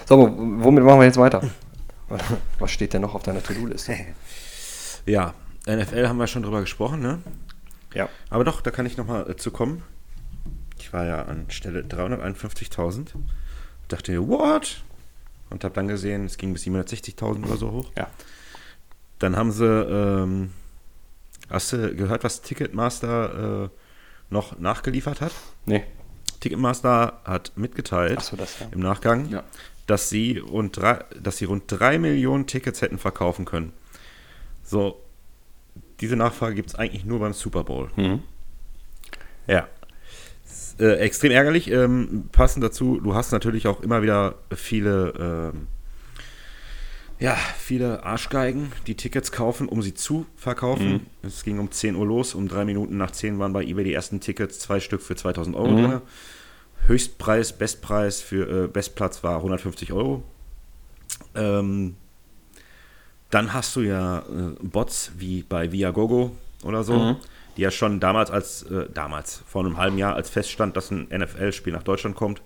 So, 0.06 0.18
wo- 0.18 0.64
womit 0.64 0.84
machen 0.84 1.00
wir 1.00 1.06
jetzt 1.06 1.18
weiter? 1.18 1.42
Was 2.58 2.70
steht 2.70 2.92
denn 2.92 3.02
noch 3.02 3.14
auf 3.14 3.22
deiner 3.22 3.42
To-Do-Liste? 3.42 3.94
Ja, 5.08 5.34
NFL 5.68 6.08
haben 6.08 6.16
wir 6.16 6.26
schon 6.26 6.42
drüber 6.42 6.60
gesprochen, 6.62 6.98
ne? 7.00 7.20
Ja. 7.94 8.08
Aber 8.28 8.42
doch, 8.42 8.60
da 8.60 8.72
kann 8.72 8.86
ich 8.86 8.96
nochmal 8.96 9.30
äh, 9.30 9.36
zu 9.36 9.52
kommen. 9.52 9.84
Ich 10.80 10.92
war 10.92 11.04
ja 11.04 11.22
an 11.22 11.46
Stelle 11.48 11.82
351.000. 11.82 13.10
Dachte 13.86 14.10
mir, 14.10 14.26
what? 14.26 14.82
Und 15.48 15.62
habe 15.62 15.74
dann 15.74 15.86
gesehen, 15.86 16.24
es 16.24 16.38
ging 16.38 16.52
bis 16.54 16.64
760.000 16.64 17.44
oder 17.46 17.56
so 17.56 17.70
hoch. 17.70 17.92
Ja. 17.96 18.08
Dann 19.20 19.36
haben 19.36 19.52
sie, 19.52 19.64
ähm, 19.64 20.50
hast 21.50 21.72
du 21.72 21.94
gehört, 21.94 22.24
was 22.24 22.42
Ticketmaster 22.42 23.66
äh, 23.66 23.68
noch 24.30 24.58
nachgeliefert 24.58 25.20
hat? 25.20 25.32
Nee. 25.66 25.84
Ticketmaster 26.40 27.20
hat 27.24 27.52
mitgeteilt 27.54 28.22
so, 28.22 28.36
das, 28.36 28.58
ja. 28.58 28.66
im 28.72 28.80
Nachgang, 28.80 29.28
Ja. 29.30 29.44
Dass, 29.86 30.08
sie 30.08 30.38
rund 30.38 30.76
drei, 30.76 31.04
dass 31.20 31.38
sie 31.38 31.44
rund 31.44 31.64
drei 31.66 31.98
Millionen 31.98 32.46
Tickets 32.46 32.82
hätten 32.82 32.98
verkaufen 32.98 33.44
können. 33.44 33.72
So, 34.62 35.00
diese 36.00 36.16
Nachfrage 36.16 36.54
gibt 36.54 36.70
es 36.70 36.74
eigentlich 36.74 37.04
nur 37.04 37.20
beim 37.20 37.32
Super 37.32 37.64
Bowl. 37.64 37.88
Mhm. 37.96 38.22
Ja. 39.46 39.68
Äh, 40.78 40.96
extrem 40.96 41.32
ärgerlich. 41.32 41.70
Ähm, 41.70 42.28
passend 42.32 42.62
dazu, 42.62 43.00
du 43.00 43.14
hast 43.14 43.32
natürlich 43.32 43.66
auch 43.66 43.80
immer 43.80 44.02
wieder 44.02 44.34
viele, 44.54 45.52
ähm, 45.54 45.66
ja, 47.18 47.34
viele 47.58 48.04
Arschgeigen, 48.04 48.72
die 48.86 48.94
Tickets 48.94 49.32
kaufen, 49.32 49.68
um 49.68 49.80
sie 49.80 49.94
zu 49.94 50.26
verkaufen. 50.36 51.06
Es 51.22 51.44
ging 51.44 51.58
um 51.58 51.70
10 51.70 51.96
Uhr 51.96 52.04
los, 52.04 52.34
um 52.34 52.46
drei 52.46 52.66
Minuten 52.66 52.98
nach 52.98 53.10
10 53.10 53.38
waren 53.38 53.54
bei 53.54 53.62
eBay 53.64 53.84
die 53.84 53.94
ersten 53.94 54.20
Tickets, 54.20 54.58
zwei 54.58 54.80
Stück 54.80 55.00
für 55.00 55.16
2000 55.16 55.56
Euro 55.56 55.68
drin. 55.76 56.00
Höchstpreis, 56.86 57.52
Bestpreis 57.52 58.20
für 58.20 58.64
äh, 58.64 58.68
Bestplatz 58.68 59.22
war 59.24 59.36
150 59.36 59.92
Euro. 59.92 60.22
Ähm, 61.34 61.96
dann 63.30 63.52
hast 63.52 63.74
du 63.76 63.80
ja 63.80 64.18
äh, 64.20 64.22
Bots 64.62 65.12
wie 65.18 65.42
bei 65.42 65.72
Viagogo 65.72 66.32
oder 66.62 66.84
so, 66.84 67.16
die 67.56 67.62
ja 67.62 67.70
schon 67.70 67.98
damals 68.00 68.30
als, 68.30 68.62
äh, 68.64 68.86
damals, 68.92 69.42
vor 69.48 69.64
einem 69.64 69.76
halben 69.78 69.98
Jahr, 69.98 70.14
als 70.14 70.30
feststand, 70.30 70.76
dass 70.76 70.90
ein 70.90 71.08
NFL-Spiel 71.10 71.72
nach 71.72 71.82
Deutschland 71.82 72.14
kommt, 72.16 72.40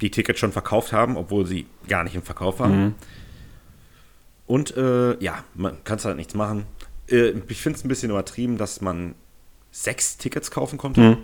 die 0.00 0.10
Tickets 0.10 0.40
schon 0.40 0.52
verkauft 0.52 0.92
haben, 0.92 1.16
obwohl 1.16 1.46
sie 1.46 1.66
gar 1.86 2.04
nicht 2.04 2.14
im 2.14 2.22
Verkauf 2.22 2.60
waren. 2.60 2.94
Und 4.46 4.76
äh, 4.76 5.22
ja, 5.22 5.44
man 5.54 5.84
kann 5.84 5.98
es 5.98 6.04
halt 6.06 6.16
nichts 6.16 6.34
machen. 6.34 6.64
Äh, 7.08 7.34
ich 7.48 7.60
finde 7.60 7.78
es 7.78 7.84
ein 7.84 7.88
bisschen 7.88 8.10
übertrieben, 8.10 8.56
dass 8.56 8.80
man 8.80 9.14
sechs 9.70 10.16
Tickets 10.16 10.50
kaufen 10.50 10.78
konnte. 10.78 11.18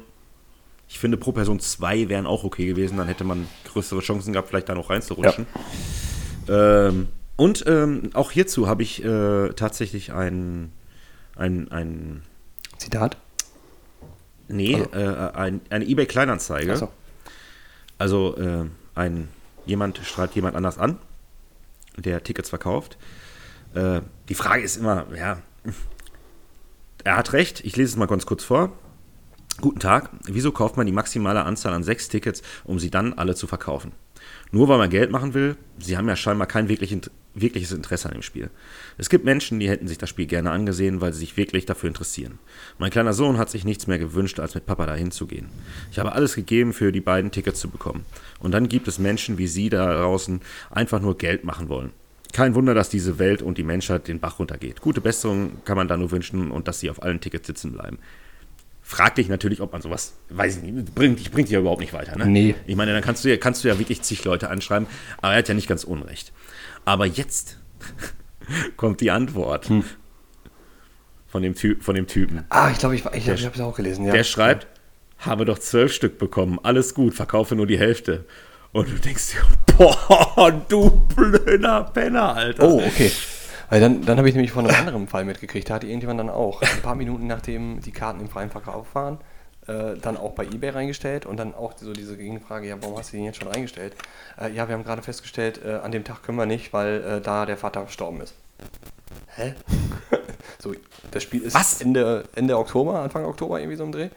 Ich 0.89 0.99
finde, 0.99 1.17
pro 1.17 1.33
Person 1.33 1.61
zwei 1.61 2.09
wären 2.09 2.27
auch 2.27 2.45
okay 2.45 2.67
gewesen. 2.67 2.97
Dann 2.97 3.09
hätte 3.09 3.25
man 3.25 3.49
größere 3.65 4.01
Chancen 4.01 4.33
gehabt, 4.33 4.49
vielleicht 4.49 4.69
da 4.69 4.75
noch 4.75 4.91
reinzurutschen. 4.91 5.47
Ähm, 6.49 7.09
und 7.35 7.65
ähm, 7.67 8.11
auch 8.15 8.31
hierzu 8.31 8.69
habe 8.69 8.83
ich 8.83 9.05
äh, 9.05 9.49
tatsächlich 9.55 10.13
ein, 10.13 10.73
ein, 11.35 11.71
ein 11.73 12.23
Zitat? 12.79 13.17
nee, 14.49 14.75
äh, 14.75 15.31
ein, 15.35 15.61
eine 15.71 15.85
eBay-Kleinanzeige. 15.85 16.73
Achso. 16.73 16.91
Also 17.99 18.37
äh, 18.37 18.65
ein, 18.95 19.29
jemand 19.65 19.99
schreibt 19.99 20.35
jemand 20.35 20.57
anders 20.57 20.79
an, 20.79 20.99
der 21.97 22.23
Tickets 22.23 22.49
verkauft. 22.49 22.97
Äh, 23.75 24.03
die 24.29 24.35
Frage 24.35 24.63
ist 24.63 24.77
immer, 24.77 25.07
ja, 25.17 25.39
er 27.05 27.17
hat 27.17 27.33
recht, 27.33 27.65
ich 27.65 27.77
lese 27.77 27.93
es 27.93 27.97
mal 27.97 28.07
ganz 28.07 28.27
kurz 28.27 28.45
vor. 28.45 28.73
Guten 29.61 29.81
Tag, 29.81 30.11
wieso 30.27 30.53
kauft 30.53 30.77
man 30.77 30.87
die 30.87 30.93
maximale 30.93 31.45
Anzahl 31.45 31.73
an 31.73 31.83
sechs 31.83 32.09
Tickets, 32.09 32.43
um 32.65 32.79
sie 32.79 32.91
dann 32.91 33.15
alle 33.15 33.35
zu 33.35 33.47
verkaufen? 33.47 33.93
Nur 34.51 34.69
weil 34.69 34.77
man 34.77 34.91
Geld 34.91 35.11
machen 35.11 35.33
will? 35.33 35.57
Sie 35.79 35.97
haben 35.97 36.09
ja 36.09 36.17
scheinbar 36.17 36.47
kein 36.47 36.69
wirkliches 36.69 37.73
Interesse 37.73 38.09
an 38.09 38.15
dem 38.15 38.23
Spiel. 38.23 38.51
Es 38.99 39.09
gibt 39.09 39.25
Menschen, 39.25 39.59
die 39.59 39.69
hätten 39.69 39.89
sich 39.89 39.97
das 39.97 40.11
Spiel 40.11 40.27
gerne 40.27 40.51
angesehen, 40.51 41.01
weil 41.01 41.13
sie 41.15 41.21
sich 41.21 41.39
wirklich 41.39 41.65
dafür 41.65 41.89
interessieren. 41.89 42.39
Mein 42.79 42.91
kleiner 42.91 43.15
Sohn 43.15 43.39
hat 43.39 43.49
sich 43.49 43.65
nichts 43.65 43.87
mehr 43.87 43.99
gewünscht, 43.99 44.41
als 44.41 44.55
mit 44.55 44.67
Papa 44.67 44.85
dahin 44.85 45.11
zu 45.11 45.27
gehen. 45.27 45.49
Ich 45.91 45.99
habe 45.99 46.13
alles 46.13 46.35
gegeben, 46.35 46.75
für 46.75 46.93
die 46.93 47.01
beiden 47.01 47.31
Tickets 47.31 47.61
zu 47.61 47.71
bekommen. 47.71 48.05
Und 48.41 48.53
dann 48.53 48.69
gibt 48.69 48.89
es 48.89 48.99
Menschen 48.99 49.39
wie 49.39 49.47
Sie 49.47 49.71
da 49.71 50.01
draußen, 50.01 50.41
einfach 50.71 51.01
nur 51.01 51.17
Geld 51.17 51.45
machen 51.45 51.69
wollen. 51.71 51.93
Kein 52.33 52.55
Wunder, 52.55 52.75
dass 52.75 52.91
diese 52.91 53.19
Welt 53.19 53.41
und 53.41 53.57
die 53.57 53.63
Menschheit 53.63 54.09
den 54.09 54.21
Bach 54.21 54.39
runtergeht. 54.39 54.83
Gute 54.83 55.01
Besserung 55.01 55.65
kann 55.65 55.77
man 55.77 55.89
da 55.89 55.97
nur 55.97 56.11
wünschen 56.11 56.51
und 56.51 56.69
dass 56.69 56.81
sie 56.81 56.91
auf 56.91 57.03
allen 57.03 57.21
Tickets 57.21 57.47
sitzen 57.47 57.73
bleiben. 57.73 57.99
Frag 58.89 59.17
dich 59.17 59.29
natürlich, 59.29 59.61
ob 59.61 59.73
man 59.73 59.83
sowas, 59.83 60.13
weiß 60.29 60.59
ich 60.59 60.63
nicht, 60.63 60.95
bringt, 60.95 61.19
dich- 61.19 61.33
bringt 61.33 61.49
dich 61.49 61.55
ja 61.55 61.59
überhaupt 61.59 61.81
nicht 61.81 61.93
weiter. 61.93 62.17
Ne? 62.17 62.27
Nee. 62.27 62.55
Ich 62.69 62.77
meine, 62.77 62.93
dann 62.93 63.03
kannst 63.03 63.25
du, 63.25 63.29
ja, 63.29 63.37
kannst 63.37 63.65
du 63.65 63.69
ja 63.69 63.81
wirklich 63.81 64.01
zig 64.03 64.23
Leute 64.25 64.49
anschreiben, 64.49 64.87
aber 65.21 65.33
er 65.33 65.39
hat 65.39 65.49
ja 65.49 65.55
nicht 65.55 65.67
ganz 65.69 65.83
unrecht. 65.83 66.33
Aber 66.85 67.05
jetzt 67.05 67.59
kommt 68.77 69.01
die 69.01 69.11
Antwort 69.11 69.69
von, 71.27 71.43
dem 71.43 71.55
Ty 71.57 71.77
von 71.81 71.97
dem 71.97 72.07
Typen. 72.07 72.45
Ah, 72.49 72.71
ich 72.71 72.79
glaube, 72.79 72.95
ich, 72.95 73.05
ich, 73.07 73.27
ich 73.29 73.45
habe 73.45 73.55
es 73.57 73.61
auch 73.61 73.75
gelesen. 73.75 74.05
Ja. 74.07 74.13
Der 74.13 74.23
schreibt, 74.23 74.69
habe 75.19 75.45
doch 75.45 75.59
zwölf 75.59 75.93
Stück 75.93 76.19
bekommen, 76.19 76.61
alles 76.63 76.95
gut, 76.95 77.13
verkaufe 77.15 77.57
nur 77.57 77.67
die 77.67 77.79
Hälfte. 77.79 78.25
Und 78.73 78.89
du 78.89 78.95
denkst 79.01 79.33
dir, 79.33 79.77
boah, 79.79 80.65
du 80.69 80.91
blöder 81.17 81.85
Penner, 81.93 82.37
Alter. 82.37 82.63
Oh, 82.69 82.81
okay. 82.87 83.11
Weil 83.69 83.81
dann, 83.81 84.03
dann 84.05 84.19
habe 84.19 84.29
ich 84.29 84.35
nämlich 84.35 84.53
von 84.53 84.67
einem 84.67 84.77
anderen 84.77 85.09
Fall 85.09 85.25
mitgekriegt, 85.25 85.69
da 85.69 85.75
hatte 85.75 85.87
irgendjemand 85.87 86.21
dann 86.21 86.31
auch, 86.31 86.63
ein 86.63 86.83
paar 86.83 86.95
Minuten 86.95 87.27
nachdem 87.27 87.81
die 87.81 87.93
Karten 87.93 88.21
im 88.21 88.29
freien 88.29 88.51
Verkauf 88.51 88.95
waren, 88.95 89.19
äh, 89.67 89.97
dann 90.01 90.17
auch 90.17 90.33
bei 90.33 90.45
eBay 90.45 90.71
reingestellt 90.71 91.27
und 91.27 91.37
dann 91.39 91.55
auch 91.55 91.73
so 91.77 91.93
diese 91.93 92.17
Gegenfrage, 92.17 92.69
ja, 92.69 92.77
warum 92.81 92.97
hast 92.97 93.13
du 93.13 93.17
den 93.17 93.25
jetzt 93.25 93.41
schon 93.41 93.49
reingestellt? 93.49 93.95
Äh, 94.41 94.53
ja, 94.53 94.69
wir 94.69 94.75
haben 94.75 94.85
gerade 94.85 95.03
festgestellt, 95.03 95.61
äh, 95.65 95.75
an 95.83 95.91
dem 95.91 96.05
Tag 96.05 96.23
können 96.23 96.39
wir 96.39 96.47
nicht, 96.47 96.73
weil 96.73 97.03
äh, 97.03 97.21
da 97.21 97.47
der 97.47 97.57
Vater 97.57 97.85
gestorben 97.85 98.21
ist. 98.21 98.35
Hä? 99.35 99.55
so, 100.59 100.73
das 101.11 101.23
Spiel 101.23 101.43
ist 101.43 101.55
Was? 101.55 101.81
Ende, 101.81 102.25
Ende 102.37 102.57
Oktober, 102.57 103.01
Anfang 103.01 103.25
Oktober 103.25 103.59
irgendwie 103.59 103.77
so 103.77 103.85
im 103.85 103.93
Dreh. 103.93 104.09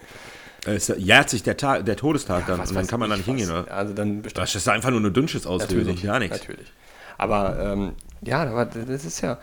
Es 0.65 0.89
jährt 0.89 1.29
sich 1.29 1.41
der, 1.41 1.57
Tag, 1.57 1.85
der 1.85 1.95
Todestag 1.95 2.45
dann 2.45 2.59
Was 2.59 2.69
und 2.69 2.75
dann 2.75 2.87
kann 2.87 2.99
man 2.99 3.09
da 3.09 3.15
ich 3.15 3.25
nicht 3.25 3.37
hingehen. 3.37 3.49
Oder? 3.49 3.73
Also 3.73 3.93
dann 3.93 4.21
Das 4.21 4.53
ist 4.53 4.67
einfach 4.67 4.89
nur 4.89 4.99
eine 4.99 5.11
Dünnschiss-Auslösung, 5.11 5.77
Natürlich, 5.77 6.03
gar 6.03 6.19
nichts. 6.19 6.37
Natürlich. 6.37 6.71
Aber 7.17 7.59
ähm, 7.59 7.93
ja, 8.21 8.43
aber 8.43 8.65
das 8.65 9.05
ist 9.05 9.21
ja, 9.21 9.37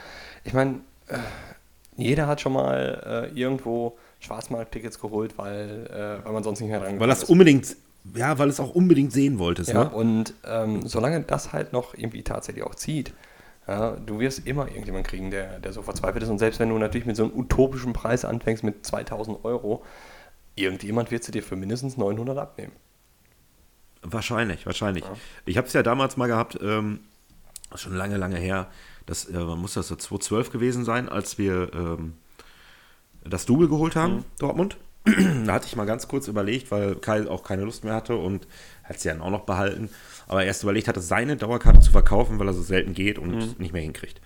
ich 0.45 0.53
meine, 0.53 0.81
äh, 1.09 1.19
jeder 1.97 2.27
hat 2.27 2.41
schon 2.41 2.53
mal 2.53 3.31
äh, 3.35 3.39
irgendwo 3.39 3.97
Schwarzmarkt-Tickets 4.21 5.01
geholt, 5.01 5.39
weil, 5.39 5.87
äh, 5.91 6.25
weil 6.25 6.33
man 6.33 6.43
sonst 6.43 6.61
nicht 6.61 6.71
mehr 6.71 6.81
dran 6.81 7.01
Weil 7.01 7.09
das 7.09 7.25
unbedingt, 7.25 7.77
ja, 8.15 8.39
weil 8.39 8.49
es 8.49 8.61
auch 8.61 8.75
unbedingt 8.75 9.13
sehen 9.13 9.39
wolltest, 9.39 9.71
ja, 9.71 9.85
ne? 9.85 9.91
und 9.91 10.35
ähm, 10.47 10.87
solange 10.87 11.21
das 11.23 11.53
halt 11.53 11.73
noch 11.73 11.95
irgendwie 11.95 12.23
tatsächlich 12.23 12.65
auch 12.65 12.75
zieht, 12.75 13.13
ja, 13.67 13.93
du 13.97 14.21
wirst 14.21 14.47
immer 14.47 14.69
irgendjemanden 14.69 15.09
kriegen, 15.09 15.31
der, 15.31 15.59
der 15.59 15.73
so 15.73 15.83
verzweifelt 15.83 16.23
ist. 16.23 16.29
Und 16.29 16.39
selbst 16.39 16.61
wenn 16.61 16.69
du 16.69 16.79
natürlich 16.79 17.07
mit 17.07 17.17
so 17.17 17.25
einem 17.25 17.37
utopischen 17.37 17.93
Preis 17.93 18.25
anfängst 18.25 18.63
mit 18.63 18.87
2000 18.87 19.45
Euro, 19.45 19.83
irgendjemand 20.55 21.11
wird 21.11 21.25
sie 21.25 21.33
dir 21.33 21.43
für 21.43 21.57
mindestens 21.57 21.97
900 21.97 22.39
abnehmen. 22.39 22.73
Wahrscheinlich, 24.03 24.67
wahrscheinlich. 24.67 25.05
Ich 25.47 25.57
habe 25.57 25.67
es 25.67 25.73
ja 25.73 25.83
damals 25.83 26.17
mal 26.17 26.29
gehabt, 26.29 26.59
ähm, 26.63 27.01
das 27.71 27.81
ist 27.81 27.85
schon 27.85 27.97
lange, 27.97 28.17
lange 28.17 28.37
her, 28.37 28.71
das 29.07 29.27
äh, 29.27 29.39
muss 29.39 29.75
das 29.75 29.89
so 29.89 29.97
2012 29.97 30.51
gewesen 30.51 30.85
sein, 30.85 31.09
als 31.09 31.39
wir 31.39 31.73
ähm, 31.73 32.15
das 33.25 33.47
Double 33.47 33.69
geholt 33.69 33.97
haben, 33.97 34.25
Dortmund. 34.39 34.77
da 35.47 35.53
hatte 35.53 35.67
ich 35.67 35.77
mal 35.77 35.85
ganz 35.85 36.09
kurz 36.09 36.27
überlegt, 36.27 36.71
weil 36.73 36.97
Kai 36.97 37.29
auch 37.29 37.45
keine 37.45 37.63
Lust 37.63 37.85
mehr 37.85 37.95
hatte 37.95 38.17
und 38.17 38.49
hat 38.83 38.99
sie 38.99 39.09
dann 39.09 39.21
auch 39.21 39.31
noch 39.31 39.45
behalten. 39.45 39.89
Aber 40.27 40.45
erst 40.45 40.65
überlegt 40.65 40.89
hatte, 40.89 41.01
seine 41.01 41.37
Dauerkarte 41.37 41.81
zu 41.81 41.93
verkaufen, 41.93 42.41
weil 42.41 42.49
er 42.49 42.55
so 42.55 42.63
selten 42.63 42.93
geht 42.93 43.19
und 43.19 43.61
nicht 43.61 43.73
mehr 43.73 43.83
hinkriegt. 43.83 44.21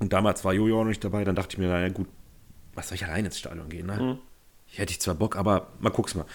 Und 0.00 0.12
damals 0.12 0.44
war 0.44 0.52
Jojo 0.52 0.76
auch 0.76 0.84
noch 0.84 0.90
nicht 0.90 1.02
dabei, 1.02 1.24
dann 1.24 1.34
dachte 1.34 1.54
ich 1.54 1.58
mir, 1.58 1.68
naja 1.68 1.88
gut, 1.88 2.08
was 2.74 2.88
soll 2.88 2.96
ich 2.96 3.04
allein 3.04 3.24
ins 3.24 3.38
Stadion 3.38 3.68
gehen, 3.68 3.86
ne? 3.86 4.18
Ich 4.70 4.78
hätte 4.78 4.92
ich 4.92 5.00
zwar 5.00 5.14
Bock, 5.14 5.36
aber 5.36 5.68
mal 5.80 5.90
guck's 5.90 6.14
mal. 6.14 6.26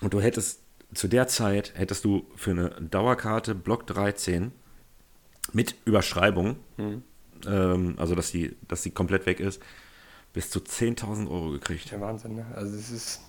Und 0.00 0.12
du 0.14 0.20
hättest 0.20 0.60
zu 0.94 1.08
der 1.08 1.26
Zeit 1.28 1.72
hättest 1.76 2.04
du 2.04 2.26
für 2.36 2.50
eine 2.52 2.70
Dauerkarte 2.80 3.54
Block 3.54 3.86
13 3.86 4.52
mit 5.52 5.74
Überschreibung, 5.84 6.56
ähm, 7.46 7.94
also 7.96 8.14
dass 8.14 8.30
die, 8.30 8.56
dass 8.68 8.82
die 8.82 8.90
komplett 8.90 9.26
weg 9.26 9.40
ist, 9.40 9.60
bis 10.32 10.50
zu 10.50 10.58
10.000 10.60 11.30
Euro 11.30 11.50
gekriegt. 11.50 11.90
Der 11.92 12.00
Wahnsinn, 12.00 12.36
ne? 12.36 12.46
Also 12.54 12.74
es 12.76 12.90
ist. 12.90 13.20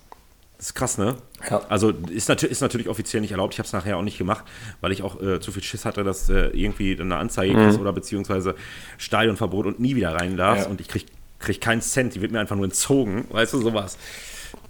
Das 0.57 0.68
ist 0.68 0.74
krass, 0.74 0.97
ne? 0.97 1.18
Ja. 1.49 1.61
Also 1.68 1.89
ist, 1.91 2.30
natür 2.30 2.49
ist 2.49 2.61
natürlich 2.61 2.88
offiziell 2.88 3.20
nicht 3.22 3.32
erlaubt. 3.32 3.53
Ich 3.53 3.59
habe 3.59 3.68
es 3.68 3.74
nachher 3.74 3.97
auch 3.97 4.01
nicht 4.01 4.18
gemacht, 4.18 4.45
weil 4.80 4.93
ich 4.93 5.03
auch 5.03 5.22
äh, 5.22 5.41
zu 5.41 5.51
viel 5.51 5.61
Schiss 5.61 5.84
hatte, 5.84 6.05
dass 6.05 6.30
äh, 6.30 6.47
irgendwie 6.53 6.97
eine 6.99 7.18
Anzeige 7.18 7.53
kriegst 7.53 7.78
oder 7.78 7.91
beziehungsweise 7.91 8.55
Stadionverbot 8.97 9.66
und 9.66 9.82
nie 9.82 9.97
wieder 9.97 10.16
rein 10.16 10.38
darfst 10.38 10.63
Ja. 10.66 10.72
und 10.72 10.80
ich 10.80 10.88
krieg, 10.88 11.07
krieg 11.39 11.59
keinen 11.59 11.82
Cent. 11.82 12.16
Die 12.16 12.22
wird 12.22 12.32
mir 12.32 12.39
einfach 12.39 12.55
nur 12.55 12.63
entzogen, 12.63 13.26
weißt 13.32 13.51
du, 13.53 13.61
sowas. 13.61 13.97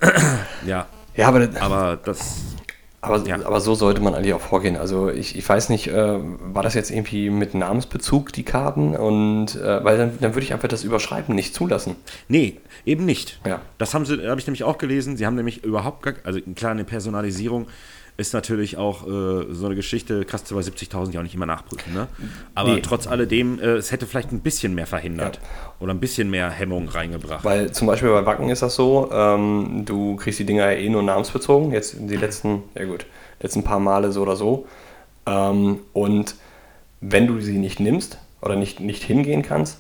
ja, 0.66 0.88
Ja, 1.16 1.28
aber, 1.28 1.48
aber 1.62 1.98
das 1.98 2.42
aber, 3.06 3.28
Ja. 3.28 3.38
aber 3.46 3.62
so 3.62 3.76
sollte 3.76 4.02
man 4.02 4.14
eigentlich 4.16 4.34
auch 4.34 4.42
vorgehen. 4.42 4.76
Also 4.78 5.10
ich, 5.10 5.38
ich 5.38 5.48
weiß 5.48 5.70
nicht, 5.70 5.88
äh, 5.88 6.18
war 6.54 6.64
das 6.64 6.74
jetzt 6.74 6.92
irgendwie 6.92 7.30
mit 7.30 7.54
Namensbezug, 7.54 8.34
die 8.34 8.44
Karten? 8.44 8.96
Und 8.96 9.56
äh, 9.56 9.84
weil 9.84 9.98
dann, 9.98 10.18
dann 10.20 10.34
würde 10.36 10.44
ich 10.46 10.54
einfach 10.54 10.68
das 10.68 10.84
Überschreiben 10.84 11.34
nicht 11.36 11.54
zulassen. 11.56 11.96
Nee, 12.28 12.58
eben 12.86 13.06
nicht. 13.06 13.40
Ja. 13.46 13.62
Das 13.78 13.94
haben 13.94 14.06
sie, 14.06 14.28
habe 14.28 14.40
ich 14.40 14.48
nämlich 14.48 14.64
auch 14.64 14.78
gelesen. 14.78 15.18
Sie 15.18 15.26
haben 15.26 15.36
nämlich 15.36 15.64
überhaupt 15.64 16.04
gar, 16.04 16.14
also 16.24 16.40
klar, 16.56 16.72
eine 16.72 16.84
Personalisierung 16.84 17.68
ist 18.18 18.34
natürlich 18.34 18.78
auch 18.78 19.04
äh, 19.06 19.54
so 19.54 19.66
eine 19.66 19.76
Geschichte, 19.76 20.24
kannst 20.26 20.50
du 20.50 20.56
bei 20.56 20.62
70.000 20.62 21.12
ja 21.12 21.20
auch 21.20 21.24
nicht 21.24 21.36
immer 21.36 21.46
nachprüfen, 21.46 21.94
ne? 21.94 22.08
Aber 22.54 22.74
Nee. 22.76 22.82
trotz 22.82 23.08
alledem, 23.08 23.60
äh, 23.60 23.74
es 23.74 23.92
hätte 23.92 24.06
vielleicht 24.08 24.32
ein 24.32 24.40
bisschen 24.40 24.74
mehr 24.74 24.88
verhindert 24.88 25.40
oder 25.82 25.94
ein 25.94 26.00
bisschen 26.00 26.30
mehr 26.30 26.50
Hemmung 26.50 26.88
reingebracht. 26.88 27.44
Weil 27.44 27.72
zum 27.74 27.88
Beispiel 27.88 28.10
bei 28.10 28.26
Wacken 28.26 28.50
ist 28.50 28.62
das 28.62 28.76
so, 28.76 29.10
ähm, 29.12 29.84
du 29.86 30.16
kriegst 30.16 30.40
die 30.40 30.46
Dinger 30.46 30.72
ja 30.72 30.78
eh 30.78 30.90
nur 30.90 31.04
namensbezogen, 31.04 31.72
jetzt 31.72 31.98
die 32.00 32.16
letzten, 32.16 32.64
ja 32.74 32.86
gut, 32.86 33.06
letzten 33.42 33.64
paar 33.64 33.80
Male 33.80 34.12
so 34.14 34.22
oder 34.22 34.36
so. 34.38 34.66
Ähm, 35.26 35.80
und 35.92 36.36
wenn 37.02 37.28
du 37.28 37.42
sie 37.42 37.58
nicht 37.58 37.80
nimmst 37.82 38.18
oder 38.42 38.56
nicht, 38.56 38.80
nicht 38.80 39.04
hingehen 39.04 39.42
kannst, 39.42 39.80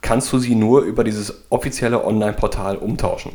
kannst 0.00 0.32
du 0.32 0.38
sie 0.38 0.56
nur 0.56 0.80
über 0.82 1.04
dieses 1.04 1.44
offizielle 1.50 2.04
Online-Portal 2.04 2.76
umtauschen. 2.76 3.32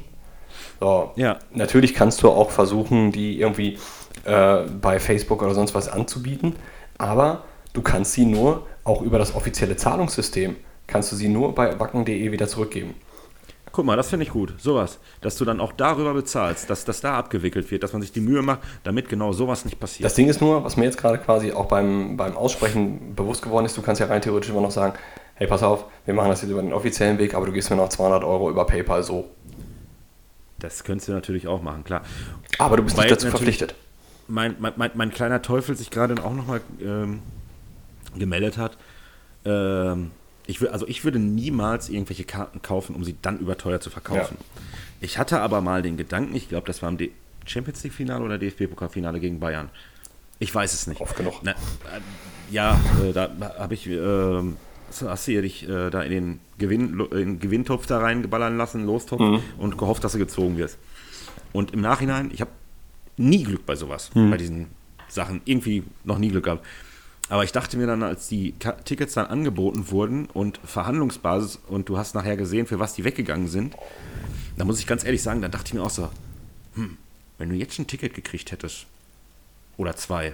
So, 0.81 1.11
Ja. 1.15 1.39
Natürlich 1.53 1.93
kannst 1.95 2.21
du 2.21 2.29
auch 2.29 2.51
versuchen, 2.51 3.11
die 3.11 3.39
irgendwie 3.39 3.77
äh, 4.25 4.63
bei 4.81 4.99
Facebook 4.99 5.41
oder 5.41 5.53
sonst 5.53 5.75
was 5.75 5.87
anzubieten, 5.87 6.55
aber 6.97 7.43
du 7.73 7.81
kannst 7.81 8.13
sie 8.13 8.25
nur 8.25 8.65
auch 8.83 9.01
über 9.01 9.19
das 9.19 9.35
offizielle 9.35 9.75
Zahlungssystem, 9.75 10.55
kannst 10.87 11.11
du 11.11 11.15
sie 11.15 11.27
nur 11.27 11.53
bei 11.53 11.79
wacken.de 11.79 12.31
wieder 12.31 12.47
zurückgeben. 12.47 12.95
Guck 13.77 13.85
mal, 13.85 13.95
das 13.95 14.09
finde 14.09 14.25
ich 14.25 14.31
gut. 14.31 14.55
Sowas, 14.57 14.97
dass 15.21 15.35
du 15.35 15.45
dann 15.45 15.59
auch 15.59 15.71
darüber 15.71 16.13
bezahlst, 16.13 16.67
dass 16.67 16.83
das 16.83 17.01
da 17.01 17.15
abgewickelt 17.15 17.69
wird, 17.69 17.83
dass 17.83 17.93
man 17.93 18.01
sich 18.01 18.11
die 18.11 18.21
Mühe 18.21 18.41
macht, 18.41 18.61
damit 18.83 19.07
genau 19.07 19.33
sowas 19.33 19.65
nicht 19.65 19.79
passiert. 19.79 20.05
Das 20.05 20.15
Ding 20.15 20.29
ist 20.29 20.41
nur, 20.41 20.63
was 20.63 20.77
mir 20.77 20.85
jetzt 20.85 20.97
gerade 20.97 21.19
quasi 21.19 21.51
auch 21.51 21.65
beim, 21.65 22.17
beim 22.17 22.35
Aussprechen 22.35 23.13
bewusst 23.15 23.43
geworden 23.43 23.65
ist, 23.65 23.77
du 23.77 23.83
kannst 23.83 23.99
ja 24.01 24.07
rein 24.07 24.21
theoretisch 24.21 24.49
immer 24.49 24.61
noch 24.61 24.71
sagen, 24.71 24.97
hey, 25.35 25.45
pass 25.45 25.61
auf, 25.61 25.85
wir 26.05 26.15
machen 26.15 26.29
das 26.29 26.41
jetzt 26.41 26.49
über 26.49 26.61
den 26.61 26.73
offiziellen 26.73 27.19
Weg, 27.19 27.35
aber 27.35 27.45
du 27.45 27.51
gibst 27.51 27.69
mir 27.69 27.75
noch 27.75 27.89
200 27.89 28.23
Euro 28.23 28.49
über 28.49 28.65
PayPal 28.65 29.03
so. 29.03 29.29
Das 30.57 30.83
könntest 30.83 31.09
du 31.09 31.11
natürlich 31.11 31.47
auch 31.47 31.61
machen, 31.61 31.83
klar. 31.83 32.01
Aber 32.57 32.77
du 32.77 32.83
bist 32.83 32.97
Weil 32.97 33.03
nicht 33.03 33.11
dazu 33.11 33.29
verpflichtet. 33.29 33.75
Mein, 34.27 34.55
mein, 34.59 34.73
mein, 34.75 34.91
mein 34.95 35.11
kleiner 35.11 35.41
Teufel 35.41 35.75
sich 35.75 35.89
gerade 35.89 36.23
auch 36.23 36.33
nochmal 36.33 36.61
ähm, 36.81 37.19
gemeldet 38.17 38.57
hat. 38.57 38.77
Ähm, 39.45 40.11
ich 40.45 40.61
will, 40.61 40.69
also 40.69 40.87
ich 40.87 41.03
würde 41.03 41.19
niemals 41.19 41.89
irgendwelche 41.89 42.23
Karten 42.23 42.61
kaufen, 42.61 42.95
um 42.95 43.03
sie 43.03 43.15
dann 43.21 43.39
überteuert 43.39 43.83
zu 43.83 43.89
verkaufen. 43.89 44.37
Ich 45.01 45.17
hatte 45.17 45.41
aber 45.41 45.61
mal 45.61 45.81
den 45.81 45.97
Gedanken, 45.97 46.35
ich 46.35 46.49
glaube, 46.49 46.67
das 46.67 46.81
war 46.81 46.89
im 46.89 46.97
D 46.97 47.11
Champions 47.45 47.83
League 47.83 47.93
Finale 47.93 48.23
oder 48.25 48.37
DFB-Pokalfinale 48.37 49.19
gegen 49.21 49.39
Bayern. 49.39 49.69
Ich 50.39 50.53
weiß 50.53 50.73
es 50.73 50.87
nicht. 50.87 50.99
Oft 50.99 51.15
genug. 51.15 51.35
Na, 51.43 51.51
äh, 51.51 51.55
ja, 52.51 52.79
äh, 53.03 53.13
da 53.13 53.29
habe 53.57 53.73
ich, 53.73 53.89
so 54.89 55.09
hast 55.09 55.27
du 55.27 55.31
ja 55.31 55.41
dich 55.41 55.67
äh, 55.67 55.89
da 55.89 56.01
in 56.01 56.11
den, 56.11 56.39
Gewinn, 56.57 56.99
in 57.11 57.17
den 57.17 57.39
Gewinntopf 57.39 57.87
da 57.87 57.99
reingeballern 57.99 58.57
lassen, 58.57 58.85
Lostopf, 58.85 59.21
und 59.57 59.77
gehofft, 59.77 60.03
dass 60.03 60.11
du 60.13 60.17
gezogen 60.17 60.57
wirst. 60.57 60.77
Und 61.53 61.71
im 61.71 61.81
Nachhinein, 61.81 62.31
ich 62.33 62.41
habe 62.41 62.51
nie 63.17 63.43
Glück 63.43 63.65
bei 63.65 63.75
sowas, 63.75 64.11
bei 64.13 64.37
diesen 64.37 64.67
Sachen. 65.07 65.41
Irgendwie 65.45 65.83
noch 66.03 66.17
nie 66.17 66.29
Glück 66.29 66.45
gehabt. 66.45 66.65
Aber 67.29 67.43
ich 67.43 67.51
dachte 67.51 67.77
mir 67.77 67.87
dann, 67.87 68.03
als 68.03 68.29
die 68.29 68.53
Tickets 68.85 69.15
dann 69.15 69.25
angeboten 69.25 69.91
wurden 69.91 70.27
und 70.27 70.59
Verhandlungsbasis 70.63 71.59
und 71.67 71.89
du 71.89 71.97
hast 71.97 72.15
nachher 72.15 72.37
gesehen, 72.37 72.67
für 72.67 72.79
was 72.79 72.93
die 72.93 73.03
weggegangen 73.03 73.47
sind, 73.47 73.75
da 74.55 74.63
muss 74.63 74.79
ich 74.79 74.87
ganz 74.87 75.03
ehrlich 75.03 75.21
sagen, 75.21 75.41
dann 75.41 75.51
dachte 75.51 75.67
ich 75.67 75.73
mir 75.73 75.83
auch 75.83 75.89
so, 75.89 76.09
hm, 76.75 76.97
wenn 77.37 77.49
du 77.49 77.55
jetzt 77.55 77.77
ein 77.79 77.87
Ticket 77.87 78.13
gekriegt 78.13 78.51
hättest, 78.51 78.85
oder 79.75 79.95
zwei, 79.95 80.33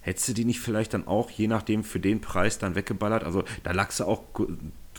hättest 0.00 0.28
du 0.28 0.32
die 0.34 0.44
nicht 0.44 0.60
vielleicht 0.60 0.94
dann 0.94 1.06
auch, 1.06 1.30
je 1.30 1.48
nachdem, 1.48 1.84
für 1.84 2.00
den 2.00 2.20
Preis 2.20 2.58
dann 2.58 2.74
weggeballert? 2.74 3.24
Also 3.24 3.44
da 3.62 3.72
lagst 3.72 4.00
du 4.00 4.04
auch 4.04 4.22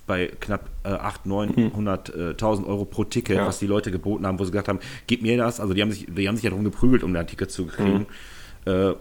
bei 0.05 0.27
knapp 0.39 0.69
äh, 0.83 0.89
800, 0.89 1.51
900.000 1.57 2.65
Euro 2.67 2.85
pro 2.85 3.03
Ticket, 3.05 3.37
Ja. 3.37 3.45
was 3.47 3.59
die 3.59 3.67
Leute 3.67 3.89
geboten 3.91 4.25
haben, 4.27 4.37
wo 4.39 4.43
sie 4.45 4.51
gesagt 4.51 4.67
haben, 4.67 4.79
gib 5.07 5.21
mir 5.21 5.37
das. 5.37 5.59
Also 5.59 5.73
die 5.73 5.81
haben 5.81 5.91
sich, 5.91 6.07
die 6.09 6.27
haben 6.27 6.35
sich 6.35 6.43
ja 6.43 6.49
darum 6.49 6.65
geprügelt, 6.65 7.03
um 7.03 7.13
da 7.13 7.21
ein 7.21 7.27
Ticket 7.27 7.51
zu 7.51 7.65
kriegen. 7.67 8.05
Äh, 8.65 8.93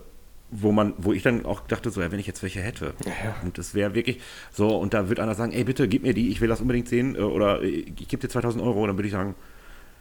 wo 0.55 0.70
man, 0.70 0.92
wo 0.98 1.14
ich 1.14 1.22
dann 1.22 1.46
auch 1.46 1.61
dachte, 1.66 1.90
so, 1.90 2.03
ja, 2.03 2.12
wenn 2.12 2.20
ich 2.20 2.26
jetzt 2.26 2.42
welche 2.42 2.61
hätte. 2.61 2.92
Ja. 3.07 3.34
Und 3.42 3.57
das 3.57 3.74
wäre 3.74 3.94
wirklich 3.94 4.20
so, 4.53 4.76
und 4.76 4.92
da 4.92 5.09
wird 5.09 5.18
einer 5.18 5.34
sagen, 5.34 5.50
ey, 5.53 5.64
bitte, 5.64 5.88
gib 5.88 6.03
mir 6.03 6.12
die, 6.12 6.28
ich 6.28 6.42
will 6.42 6.48
das 6.48 6.61
unbedingt 6.61 6.88
sehen, 6.88 7.16
äh, 7.16 7.20
oder 7.20 7.62
äh, 7.62 7.68
ich 7.68 8.07
gebe 8.09 8.20
dir 8.20 8.28
2000 8.28 8.62
Euro, 8.62 8.82
und 8.82 8.88
dann 8.88 8.98
würde 8.98 9.07
ich 9.09 9.12
sagen, 9.14 9.34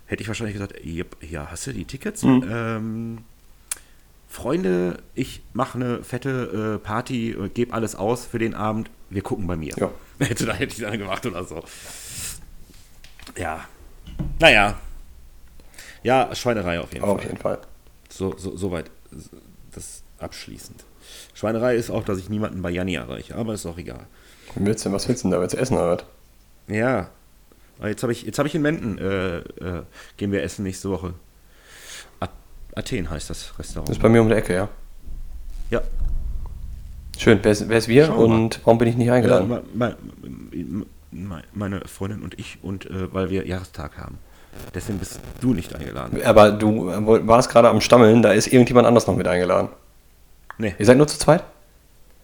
hätte 0.07 0.21
ich 0.23 0.27
wahrscheinlich 0.27 0.53
gesagt, 0.55 0.83
yep, 0.83 1.15
ja, 1.21 1.47
hast 1.49 1.67
du 1.67 1.71
die 1.73 1.85
Tickets? 1.85 2.23
Ähm, 2.23 3.19
Freunde, 4.27 4.97
ich 5.15 5.41
mache 5.53 5.77
eine 5.77 6.03
fette 6.03 6.79
äh, 6.81 6.85
Party, 6.85 7.31
äh, 7.31 7.49
gebe 7.49 7.73
alles 7.73 7.95
aus 7.95 8.25
für 8.25 8.39
den 8.39 8.53
Abend, 8.53 8.89
wir 9.11 9.21
gucken 9.21 9.45
bei 9.47 9.55
mir. 9.55 9.73
Ja. 9.77 9.91
Hätte, 10.19 10.45
da 10.45 10.53
hätte 10.53 10.73
ich 10.73 10.81
dann 10.81 10.97
gemacht 10.97 11.25
oder 11.25 11.43
so. 11.43 11.63
Ja. 13.37 13.65
Naja. 14.39 14.79
Ja, 16.03 16.33
Schweinerei 16.33 16.79
auf 16.79 16.91
jeden 16.93 17.05
Auf 17.05 17.19
Fall. 17.19 17.27
jeden 17.27 17.37
Fall. 17.37 17.59
So, 18.09 18.35
so, 18.37 18.57
soweit 18.57 18.89
das 19.71 20.03
abschließend. 20.19 20.83
Schweinerei 21.33 21.75
ist 21.75 21.89
auch, 21.89 22.03
dass 22.03 22.17
ich 22.17 22.29
niemanden 22.29 22.61
bei 22.61 22.69
Janni 22.71 22.95
erreiche, 22.95 23.35
aber 23.35 23.53
ist 23.53 23.65
auch 23.65 23.77
egal. 23.77 24.07
Willst 24.55 24.85
du, 24.85 24.91
was 24.91 25.07
willst 25.07 25.23
du 25.23 25.29
denn 25.29 25.37
da 25.37 25.43
jetzt 25.43 25.53
essen, 25.55 25.75
oder 25.77 25.97
was? 25.97 26.05
Ja. 26.67 27.09
Jetzt 27.83 28.03
habe 28.03 28.11
ich, 28.11 28.23
jetzt 28.23 28.37
hab 28.37 28.45
ich 28.45 28.53
in 28.55 28.61
Menden, 28.61 28.97
äh, 28.97 29.37
äh, 29.37 29.83
gehen 30.17 30.31
wir 30.31 30.43
essen 30.43 30.63
nächste 30.63 30.89
Woche. 30.89 31.13
Athen 32.75 33.09
heißt 33.09 33.29
das 33.29 33.47
Das 33.49 33.59
Restaurant. 33.59 33.89
ist 33.89 34.01
bei 34.01 34.07
mir 34.07 34.21
um 34.21 34.29
die 34.29 34.35
Ecke, 34.35 34.53
ja. 34.53 34.69
Ja. 35.71 35.81
Schön, 37.17 37.39
wer 37.43 37.51
ist, 37.51 37.87
wir 37.87 38.15
und 38.15 38.59
warum 38.63 38.77
bin 38.77 38.87
ich 38.87 38.95
nicht 38.95 39.11
eingeladen? 39.11 39.49
Ja, 39.49 39.61
me- 39.73 39.95
me- 40.51 40.85
me- 41.11 41.43
meine 41.53 41.81
Freundin 41.81 42.21
und 42.23 42.39
ich 42.39 42.57
und 42.63 42.85
äh, 42.85 43.13
weil 43.13 43.29
wir 43.29 43.45
Jahrestag 43.45 43.97
haben. 43.97 44.17
Deswegen 44.73 44.97
bist 44.99 45.19
du 45.39 45.53
nicht 45.53 45.73
eingeladen. 45.75 46.21
Aber 46.23 46.51
du 46.51 46.89
äh, 46.89 47.27
warst 47.27 47.49
gerade 47.49 47.69
am 47.69 47.79
Stammeln, 47.81 48.21
da 48.21 48.31
ist 48.33 48.47
irgendjemand 48.47 48.87
anders 48.87 49.07
noch 49.07 49.15
mit 49.15 49.27
eingeladen. 49.27 49.69
Nee. 50.57 50.73
Ihr 50.77 50.85
seid 50.85 50.97
nur 50.97 51.07
zu 51.07 51.17
zweit? 51.19 51.43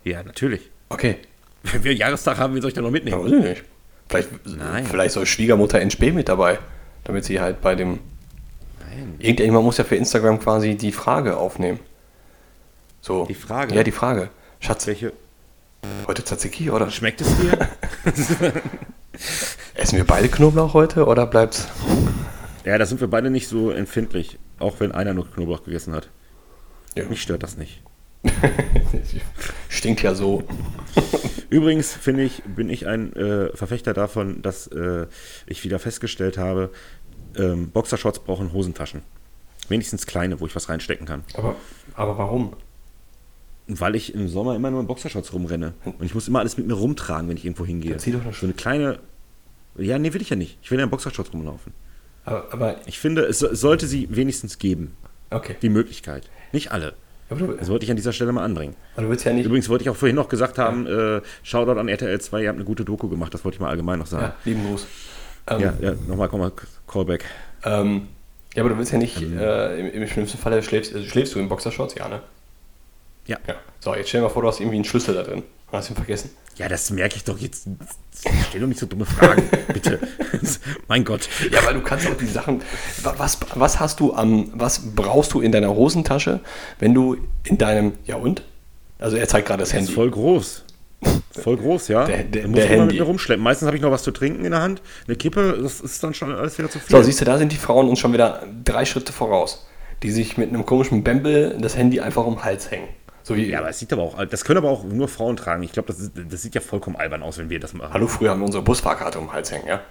Ja, 0.04 0.24
natürlich. 0.24 0.70
Okay. 0.90 1.18
Wenn 1.64 1.84
wir 1.84 1.94
Jahrestag 1.94 2.38
haben, 2.40 2.56
wie 2.56 2.62
soll 2.62 2.70
ich 2.70 2.74
da 2.76 2.82
noch 2.82 2.88
Ja, 2.90 2.92
mitnehmen? 2.94 3.24
weiß 3.24 3.32
ich 3.32 3.44
nicht. 3.44 3.64
Vielleicht, 4.10 4.30
Nein. 4.46 4.86
vielleicht 4.86 5.14
soll 5.14 5.26
Schwiegermutter 5.26 5.82
NSP 5.82 6.12
mit 6.14 6.30
dabei, 6.30 6.60
damit 7.04 7.26
sie 7.26 7.40
halt 7.42 7.62
bei 7.62 7.76
dem. 7.76 8.00
Nein. 8.80 9.16
Irgendjemand 9.20 9.66
muss 9.66 9.78
ja 9.78 9.84
für 9.84 9.96
Instagram 9.98 10.40
quasi 10.40 10.76
die 10.76 10.92
Frage 10.94 11.36
aufnehmen. 11.38 11.80
So. 13.02 13.26
Die 13.26 13.34
Frage? 13.34 13.76
Ja, 13.76 13.84
die 13.84 13.92
Frage. 13.92 14.30
Schatz, 14.60 14.88
Welche? 14.88 15.14
heute 16.08 16.24
Tzatziki 16.24 16.70
oder 16.72 16.90
Schmeckt 16.90 17.22
es 17.22 17.28
dir? 17.38 17.70
essen 19.76 19.98
wir 19.98 20.04
beide 20.06 20.28
Knoblauch 20.30 20.74
heute 20.74 21.06
oder 21.06 21.26
bleibt's? 21.26 21.68
ja, 22.66 22.78
da 22.78 22.86
sind 22.86 23.00
wir 23.00 23.08
beide 23.08 23.30
nicht 23.30 23.48
so 23.48 23.72
empfindlich. 23.72 24.40
Auch 24.60 24.80
wenn 24.80 24.92
einer 24.92 25.14
nur 25.14 25.30
Knoblauch 25.30 25.64
gegessen 25.64 25.94
hat. 25.94 26.10
Ja. 26.96 27.06
Mich 27.06 27.22
stört 27.22 27.44
das 27.44 27.58
nicht. 27.58 27.82
Stinkt 29.70 30.02
ja 30.02 30.16
so. 30.16 30.44
Übrigens 31.50 31.94
finde 31.94 32.24
ich, 32.24 32.44
bin 32.44 32.70
ich 32.70 32.88
ein 32.88 33.14
äh, 33.14 33.56
Verfechter 33.56 33.94
davon, 33.94 34.42
dass 34.42 34.68
äh, 34.68 35.06
ich 35.46 35.64
wieder 35.64 35.80
festgestellt 35.80 36.38
habe, 36.38 36.72
ähm, 37.38 37.70
Boxershorts 37.70 38.20
brauchen 38.20 38.52
Hosentaschen. 38.52 39.04
Wenigstens 39.70 40.08
kleine, 40.08 40.40
wo 40.40 40.48
ich 40.48 40.56
was 40.56 40.70
reinstecken 40.70 41.06
kann. 41.06 41.24
Aber, 41.36 41.56
aber 41.94 42.18
warum? 42.18 42.54
Weil 43.68 43.96
ich 43.96 44.14
im 44.16 44.28
Sommer 44.30 44.56
immer 44.56 44.72
nur 44.72 44.80
in 44.80 44.88
Boxershorts 44.88 45.34
rumrenne. 45.34 45.74
Und 45.86 46.04
ich 46.06 46.14
muss 46.16 46.28
immer 46.28 46.40
alles 46.40 46.58
mit 46.58 46.68
mir 46.68 46.74
rumtragen, 46.74 47.28
wenn 47.28 47.36
ich 47.38 47.44
irgendwo 47.46 47.66
hingehe. 47.66 47.92
Dann 47.92 48.00
zieh 48.00 48.12
doch 48.14 48.22
eine 48.24 48.32
so 48.34 48.46
eine 48.46 48.54
kleine. 48.54 49.00
Ja, 49.78 50.00
nee, 50.00 50.14
will 50.14 50.22
ich 50.22 50.30
ja 50.30 50.36
nicht. 50.38 50.58
Ich 50.62 50.72
will 50.72 50.78
ja 50.80 50.86
in 50.86 50.90
Boxershorts 50.90 51.34
rumlaufen. 51.34 51.74
Aber, 52.24 52.48
aber 52.52 52.76
Ich 52.88 52.98
finde, 53.00 53.24
es 53.24 53.40
so- 53.40 53.54
sollte 53.54 53.86
sie 53.88 54.08
wenigstens 54.10 54.58
geben. 54.58 54.96
okay. 55.32 55.56
Die 55.62 55.70
Möglichkeit. 55.70 56.30
Nicht 56.54 56.72
alle. 56.72 56.94
Du, 57.30 57.36
Das 57.54 57.68
wollte 57.68 57.84
ich 57.84 57.90
an 57.92 57.98
dieser 57.98 58.14
Stelle 58.14 58.32
mal 58.32 58.46
anbringen. 58.46 58.74
aber 58.96 59.04
du 59.04 59.10
willst 59.10 59.26
ja 59.26 59.34
nicht. 59.34 59.46
Übrigens 59.46 59.68
wollte 59.68 59.84
ich 59.84 59.90
auch 59.90 59.98
vorhin 59.98 60.16
noch 60.16 60.30
gesagt 60.30 60.58
haben, 60.58 60.88
äh, 60.88 61.22
Shoutout 61.44 61.78
an 61.78 61.90
RTL 61.90 62.22
2, 62.22 62.42
ihr 62.44 62.48
habt 62.48 62.56
eine 62.58 62.64
gute 62.66 62.86
Doku 62.86 63.10
gemacht. 63.10 63.34
Das 63.34 63.44
wollte 63.44 63.56
ich 63.58 63.60
mal 63.60 63.70
allgemein 63.70 64.00
noch 64.00 64.08
sagen. 64.08 64.24
Ja, 64.28 64.36
lieben 64.46 64.66
Gruß. 64.66 64.88
Ähm, 65.50 65.60
Ja, 65.60 65.74
ja, 65.82 65.94
nochmal, 66.08 66.30
komm 66.30 66.40
mal, 66.40 66.54
Callback. 66.88 67.26
Ähm, 67.66 68.08
ja, 68.56 68.64
aber 68.64 68.70
du 68.70 68.78
willst 68.78 68.94
ja 68.94 68.98
nicht, 68.98 69.22
äh, 69.22 69.78
im, 69.80 70.04
im 70.04 70.08
schlimmsten 70.08 70.38
Fall 70.38 70.64
schläfst, 70.64 70.96
äh, 70.96 71.04
schläfst 71.04 71.36
du 71.36 71.40
in 71.40 71.50
Boxershorts, 71.50 71.96
ja, 71.96 72.08
ne? 72.08 72.22
Ja. 73.28 73.38
Ja. 73.48 73.56
So, 73.80 73.94
jetzt 73.96 74.10
stell 74.10 74.22
dir 74.22 74.28
mal 74.28 74.34
vor, 74.34 74.42
du 74.42 74.48
hast 74.48 74.60
irgendwie 74.60 74.76
einen 74.78 74.86
Schlüssel 74.86 75.14
da 75.14 75.24
drin. 75.24 75.44
Hast 75.72 75.90
du 75.90 75.94
ihn 75.94 75.98
vergessen? 75.98 76.30
Ja, 76.56 76.68
das 76.70 76.90
merke 76.90 77.18
ich 77.18 77.24
doch 77.26 77.38
jetzt. 77.38 77.68
Stell 78.50 78.62
doch 78.62 78.68
nicht 78.68 78.80
so 78.80 78.86
dumme 78.86 79.06
Fragen, 79.06 79.44
bitte. 79.74 80.00
mein 80.88 81.04
Gott. 81.04 81.28
Ja, 81.52 81.64
weil 81.66 81.74
du 81.76 81.82
kannst 81.82 82.08
auch 82.08 82.16
die 82.18 82.26
Sachen. 82.26 82.62
wa- 83.04 83.14
Was, 83.18 83.38
was 83.54 83.80
hast 83.80 84.00
du 84.00 84.14
am. 84.14 84.50
Was 84.54 84.80
brauchst 84.96 85.34
du 85.34 85.42
in 85.42 85.52
deiner 85.52 85.70
Hosentasche, 85.76 86.40
wenn 86.80 86.94
du 86.94 87.18
in 87.44 87.58
deinem. 87.58 87.94
Ja 88.06 88.16
und? 88.16 88.44
Also 88.98 89.18
er 89.18 89.28
zeigt 89.28 89.48
gerade 89.48 89.60
das 89.60 89.70
Das 89.70 89.78
Handy. 89.78 89.92
ist 89.92 89.96
voll 89.96 90.10
groß. 90.10 90.64
Voll 91.32 91.58
groß, 91.58 91.90
ja. 91.90 92.06
Der- 92.06 92.24
der- 92.24 92.42
Da 92.44 92.48
muss 92.48 92.56
der 92.56 92.66
ich 92.66 92.72
immer 92.72 92.82
Handy. 92.84 92.94
mit 92.96 93.02
mir 93.02 93.08
rumschleppen. 93.08 93.44
Meistens 93.44 93.68
habe 93.68 93.76
ich 93.78 93.84
noch 93.84 93.92
was 93.92 94.02
zu 94.04 94.12
trinken 94.12 94.44
in 94.46 94.52
der 94.52 94.62
Hand. 94.62 94.82
Eine 95.06 95.16
Kippe, 95.18 95.60
das 95.62 95.82
ist 95.82 96.02
dann 96.04 96.14
schon 96.16 96.34
alles 96.34 96.58
wieder 96.58 96.70
zu 96.72 96.80
viel. 96.80 96.90
So, 96.96 97.04
siehst 97.04 97.22
du, 97.22 97.26
da 97.26 97.38
sind 97.38 97.52
die 97.52 97.58
Frauen 97.58 97.88
uns 97.90 98.00
schon 98.00 98.14
wieder 98.14 98.42
drei 98.66 98.86
Schritte 98.86 99.12
voraus. 99.14 99.68
Die 100.02 100.10
sich 100.12 100.38
mit 100.38 100.50
einem 100.50 100.66
komischen 100.66 101.04
Bämbel 101.04 101.58
das 101.62 101.76
Handy 101.76 102.00
einfach 102.00 102.26
um 102.26 102.36
den 102.36 102.44
Hals 102.46 102.72
hängen. 102.72 102.88
So 103.28 103.36
wie. 103.36 103.50
ja, 103.50 103.60
aber 103.60 103.68
es 103.68 103.78
sieht 103.78 103.92
aber 103.92 104.04
auch, 104.04 104.24
das 104.26 104.46
können 104.46 104.60
aber 104.60 104.70
auch 104.70 104.86
nur 104.86 105.10
Frauen 105.10 105.36
tragen. 105.36 105.62
Ich 105.62 105.74
glaube, 105.74 105.88
das, 105.92 106.12
das 106.30 106.42
sieht 106.42 106.56
ja 106.56 106.62
vollkommen 106.62 106.96
albern 106.96 107.24
aus, 107.24 107.38
wenn 107.38 107.50
wir 107.50 107.60
das 107.60 107.74
machen. 107.74 107.92
Hallo, 107.94 108.08
früher 108.08 108.30
haben 108.30 108.40
wir 108.40 108.46
unsere 108.46 108.64
Busfahrkarte 108.64 109.20
um 109.20 109.26
den 109.26 109.34
Hals 109.34 109.52
hängen, 109.52 109.68
ja? 109.68 109.82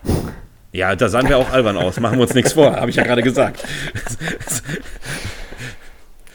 Ja, 0.73 0.97
da 0.97 1.11
sahen 1.11 1.29
wir 1.29 1.37
auch 1.37 1.51
albern 1.51 1.77
aus. 1.77 2.01
Machen 2.01 2.17
wir 2.17 2.23
uns 2.23 2.33
nichts 2.33 2.55
vor, 2.55 2.75
habe 2.75 2.89
ich 2.89 2.97
ja 2.97 3.05
gerade 3.05 3.23
gesagt. 3.23 3.63
Das 4.43 4.63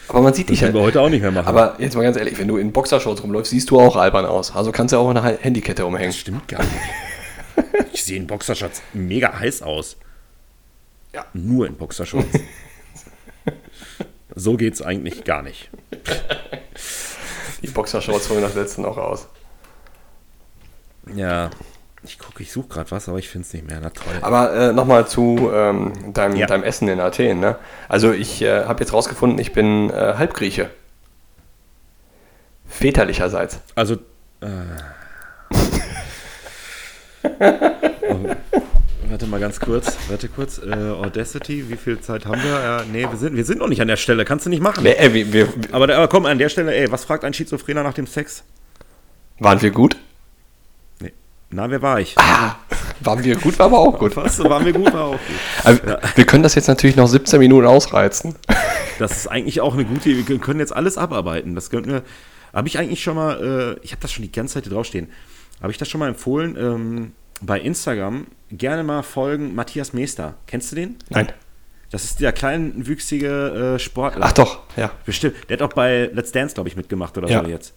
Aber 0.06 0.20
man 0.22 0.34
sieht 0.34 0.48
dich 0.48 0.60
können 0.60 0.74
wir 0.74 0.80
halt. 0.80 0.90
heute 0.90 1.00
auch 1.00 1.08
nicht 1.08 1.22
mehr 1.22 1.32
machen. 1.32 1.48
Aber 1.48 1.74
jetzt 1.78 1.96
mal 1.96 2.02
ganz 2.02 2.16
ehrlich, 2.16 2.38
wenn 2.38 2.46
du 2.46 2.56
in 2.56 2.70
Boxershorts 2.70 3.22
rumläufst, 3.22 3.50
siehst 3.50 3.70
du 3.70 3.80
auch 3.80 3.96
albern 3.96 4.26
aus. 4.26 4.54
Also 4.54 4.70
kannst 4.70 4.92
du 4.92 4.98
auch 4.98 5.10
eine 5.10 5.22
Handykette 5.22 5.84
umhängen. 5.84 6.10
das 6.10 6.18
stimmt 6.18 6.46
gar 6.46 6.62
nicht. 6.62 6.72
Ich 7.92 8.04
sehe 8.04 8.16
in 8.16 8.28
Boxershorts 8.28 8.80
mega 8.92 9.38
heiß 9.40 9.62
aus. 9.62 9.96
Ja. 11.12 11.26
Nur 11.32 11.66
in 11.66 11.74
Boxershorts. 11.74 12.38
So 14.34 14.56
geht's 14.56 14.82
eigentlich 14.82 15.24
gar 15.24 15.42
nicht. 15.42 15.70
Die 17.62 17.68
Boxershorts 17.68 18.28
holen 18.30 18.42
das 18.42 18.54
letzte 18.54 18.80
noch 18.82 18.96
raus. 18.96 19.28
Ja, 21.14 21.50
ich 22.04 22.18
gucke, 22.18 22.42
ich 22.42 22.50
suche 22.50 22.68
gerade 22.68 22.90
was, 22.90 23.08
aber 23.08 23.18
ich 23.18 23.28
finde 23.28 23.46
es 23.46 23.52
nicht 23.54 23.66
mehr. 23.68 23.78
Na 23.80 23.90
toll. 23.90 24.14
Aber 24.22 24.52
äh, 24.54 24.72
nochmal 24.72 25.06
zu 25.06 25.50
ähm, 25.52 26.12
deinem, 26.12 26.36
Ja. 26.36 26.46
deinem 26.46 26.64
Essen 26.64 26.88
in 26.88 26.98
Athen. 27.00 27.38
Ne? 27.40 27.56
Also 27.88 28.12
ich 28.12 28.42
äh, 28.42 28.64
habe 28.64 28.80
jetzt 28.80 28.92
rausgefunden, 28.92 29.38
ich 29.38 29.52
bin 29.52 29.90
äh, 29.90 30.14
Halbgrieche. 30.16 30.70
Väterlicherseits. 32.66 33.60
Also. 33.74 33.96
Äh, 34.40 34.48
warte 39.12 39.26
mal 39.26 39.38
ganz 39.38 39.60
kurz. 39.60 39.96
Warte 40.08 40.28
kurz. 40.28 40.58
Äh, 40.58 40.72
Audacity, 40.72 41.68
wie 41.68 41.76
viel 41.76 42.00
Zeit 42.00 42.26
haben 42.26 42.42
wir? 42.42 42.80
Äh, 42.80 42.84
nee, 42.90 43.02
wir 43.08 43.18
sind, 43.18 43.36
wir 43.36 43.44
sind 43.44 43.58
noch 43.58 43.68
nicht 43.68 43.82
an 43.82 43.88
der 43.88 43.96
Stelle. 43.96 44.24
Kannst 44.24 44.46
du 44.46 44.50
nicht 44.50 44.62
machen. 44.62 44.82
Nee, 44.82 44.92
äh, 44.94 45.12
wir, 45.12 45.32
wir, 45.32 45.48
Aber, 45.70 45.84
aber 45.94 46.08
komm, 46.08 46.26
an 46.26 46.38
der 46.38 46.48
Stelle, 46.48 46.74
ey, 46.74 46.90
was 46.90 47.04
fragt 47.04 47.24
ein 47.24 47.34
Schizophrener 47.34 47.82
nach 47.82 47.94
dem 47.94 48.06
Sex? 48.06 48.42
waren 49.38 49.60
wir 49.60 49.70
gut? 49.70 49.96
Nee. 51.00 51.12
Na, 51.50 51.68
wer 51.68 51.82
war 51.82 52.00
ich? 52.00 52.16
Waren 53.00 53.24
wir 53.24 53.36
gut, 53.36 53.58
war 53.58 53.66
aber 53.66 53.80
auch 53.80 53.98
gut. 53.98 54.16
Was? 54.16 54.38
Waren 54.38 54.64
wir 54.64 54.72
gut? 54.72 54.92
War 54.92 55.04
auch 55.04 55.12
gut. 55.12 55.36
Also, 55.64 55.80
Wir 56.14 56.24
können 56.24 56.44
das 56.44 56.54
jetzt 56.54 56.68
natürlich 56.68 56.96
noch 56.96 57.08
17 57.08 57.38
Minuten 57.38 57.66
ausreizen. 57.66 58.36
Das 58.98 59.12
ist 59.12 59.26
eigentlich 59.26 59.60
auch 59.60 59.74
eine 59.74 59.84
gute 59.84 60.10
Idee. 60.10 60.28
Wir 60.28 60.38
können 60.38 60.60
jetzt 60.60 60.74
alles 60.74 60.96
abarbeiten. 60.96 61.54
Das 61.54 61.70
könnten 61.70 61.90
wir. 61.90 62.02
Habe 62.52 62.68
ich 62.68 62.78
eigentlich 62.78 63.02
schon 63.02 63.16
mal, 63.16 63.76
äh, 63.80 63.84
ich 63.84 63.90
habe 63.92 64.00
das 64.00 64.12
schon 64.12 64.22
die 64.22 64.30
ganze 64.30 64.54
Zeit 64.54 64.64
hier 64.64 64.72
draufstehen. 64.72 65.08
Habe 65.60 65.72
ich 65.72 65.78
das 65.78 65.88
schon 65.88 65.98
mal 65.98 66.08
empfohlen? 66.08 66.56
Ähm, 66.56 67.12
bei 67.40 67.58
Instagram 67.60 68.26
gerne 68.52 68.82
mal 68.84 69.02
folgen 69.02 69.54
Matthias 69.54 69.92
Meester. 69.92 70.34
Kennst 70.46 70.72
du 70.72 70.76
den? 70.76 70.96
Nein. 71.10 71.28
Das 71.90 72.04
ist 72.04 72.20
der 72.20 72.32
kleinwüchsige 72.32 73.74
äh, 73.74 73.78
Sportler. 73.78 74.24
Ach 74.24 74.32
doch, 74.32 74.60
ja. 74.76 74.90
Bestimmt. 75.04 75.36
Der 75.48 75.58
hat 75.58 75.62
auch 75.62 75.74
bei 75.74 76.10
Let's 76.12 76.32
Dance, 76.32 76.54
glaube 76.54 76.68
ich, 76.68 76.76
mitgemacht 76.76 77.16
oder 77.18 77.28
Ja. 77.28 77.42
so 77.44 77.50
jetzt. 77.50 77.74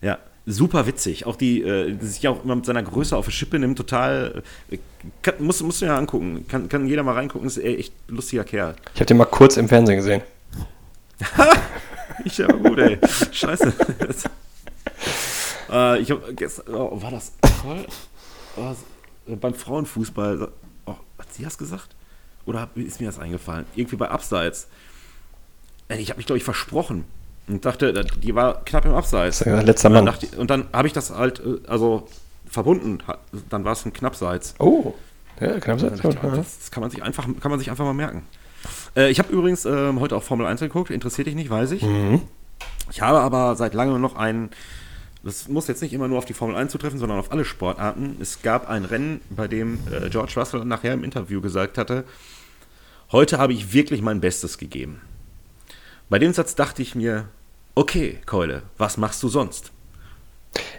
Ja, 0.00 0.18
super 0.46 0.86
witzig. 0.86 1.26
Auch 1.26 1.36
die, 1.36 1.62
äh, 1.62 1.92
die 1.92 2.06
sich 2.06 2.26
auch 2.28 2.42
immer 2.44 2.56
mit 2.56 2.64
seiner 2.64 2.82
Größe 2.82 3.14
auf 3.16 3.26
die 3.26 3.32
Schippe 3.32 3.58
nimmt, 3.58 3.76
total. 3.76 4.42
Äh, 4.70 4.78
kann, 5.20 5.34
musst, 5.40 5.62
musst 5.62 5.82
du 5.82 5.86
ja 5.86 5.96
angucken. 5.98 6.46
Kann, 6.48 6.68
kann 6.68 6.86
jeder 6.86 7.02
mal 7.02 7.12
reingucken. 7.14 7.46
Ist 7.46 7.58
ey, 7.58 7.76
echt 7.76 7.92
lustiger 8.08 8.44
Kerl. 8.44 8.74
Ich 8.94 9.00
habe 9.00 9.06
den 9.06 9.18
mal 9.18 9.26
kurz 9.26 9.56
im 9.58 9.68
Fernsehen 9.68 9.96
gesehen. 9.96 10.22
Ich 12.24 12.42
aber 12.42 12.56
gut, 12.58 12.78
ey. 12.78 12.98
Scheiße. 13.32 13.72
Äh, 15.70 16.00
ich 16.00 16.10
habe 16.10 16.34
gestern. 16.34 16.74
Oh, 16.74 17.00
war 17.00 17.10
das 17.10 17.32
toll? 17.62 17.86
Was, 18.56 18.76
beim 19.26 19.54
Frauenfußball. 19.54 20.48
Oh, 20.86 20.94
hat 21.18 21.32
sie 21.32 21.42
das 21.44 21.58
gesagt? 21.58 21.88
Oder 22.44 22.68
ist 22.74 23.00
mir 23.00 23.06
das 23.06 23.18
eingefallen? 23.18 23.66
Irgendwie 23.76 23.96
bei 23.96 24.08
Abseits. 24.08 24.68
Äh, 25.88 25.98
Ich 25.98 26.10
habe 26.10 26.18
mich, 26.18 26.26
glaube 26.26 26.38
ich, 26.38 26.44
versprochen. 26.44 27.04
Und 27.48 27.64
dachte, 27.64 27.88
äh, 27.90 28.04
die 28.20 28.34
war 28.34 28.64
knapp 28.64 28.84
im 28.84 28.94
Abseits. 28.94 29.40
Ja 29.40 29.60
letzter 29.60 29.88
Und 29.88 29.94
dann, 29.94 30.04
Mann. 30.06 30.14
und 30.38 30.50
dann 30.50 30.66
habe 30.72 30.86
ich 30.86 30.92
das 30.92 31.10
halt, 31.10 31.40
äh, 31.40 31.58
also 31.68 32.08
verbunden. 32.46 32.98
Dann 33.48 33.64
war 33.64 33.72
es 33.72 33.84
ein 33.86 33.92
Knappseits. 33.92 34.54
Oh, 34.58 34.94
ja, 35.40 35.58
knapp 35.58 35.78
Dann 35.78 35.96
dachte 35.96 36.08
ich, 36.08 36.36
Das, 36.36 36.70
kann 36.70 36.82
man 36.82 36.90
sich 36.90 37.02
einfach, 37.02 37.24
kann 37.40 37.50
man 37.50 37.58
sich 37.58 37.70
einfach 37.70 37.84
mal 37.84 37.94
merken. 37.94 38.24
Äh, 38.96 39.10
ich 39.10 39.18
habe 39.18 39.32
übrigens 39.32 39.64
ähm, 39.64 39.98
heute 40.00 40.16
auch 40.16 40.22
Formel 40.22 40.46
1 40.46 40.60
geguckt, 40.60 40.90
interessiert 40.90 41.26
dich 41.26 41.34
nicht, 41.34 41.50
weiß 41.50 41.72
ich. 41.72 41.84
Ich 42.90 43.00
habe 43.00 43.20
aber 43.20 43.56
seit 43.56 43.74
langem 43.74 44.00
noch 44.00 44.14
einen, 44.16 44.50
das 45.22 45.48
muss 45.48 45.68
jetzt 45.68 45.82
nicht 45.82 45.92
immer 45.92 46.08
nur 46.08 46.18
auf 46.18 46.24
die 46.24 46.34
Formel 46.34 46.56
1 46.56 46.72
zutreffen, 46.72 46.98
sondern 46.98 47.18
auf 47.18 47.30
alle 47.30 47.44
Sportarten. 47.44 48.16
Es 48.20 48.42
gab 48.42 48.68
ein 48.68 48.84
Rennen, 48.84 49.20
bei 49.30 49.48
dem 49.48 49.78
äh, 49.90 50.10
George 50.10 50.34
Russell 50.36 50.64
nachher 50.64 50.94
im 50.94 51.04
Interview 51.04 51.40
gesagt 51.40 51.78
hatte, 51.78 52.04
heute 53.12 53.38
habe 53.38 53.52
ich 53.52 53.72
wirklich 53.72 54.02
mein 54.02 54.20
Bestes 54.20 54.58
gegeben. 54.58 55.00
Bei 56.08 56.18
dem 56.18 56.32
Satz 56.32 56.54
dachte 56.54 56.82
ich 56.82 56.94
mir, 56.94 57.28
okay, 57.74 58.18
Keule, 58.26 58.62
was 58.78 58.96
machst 58.96 59.22
du 59.22 59.28
sonst? 59.28 59.72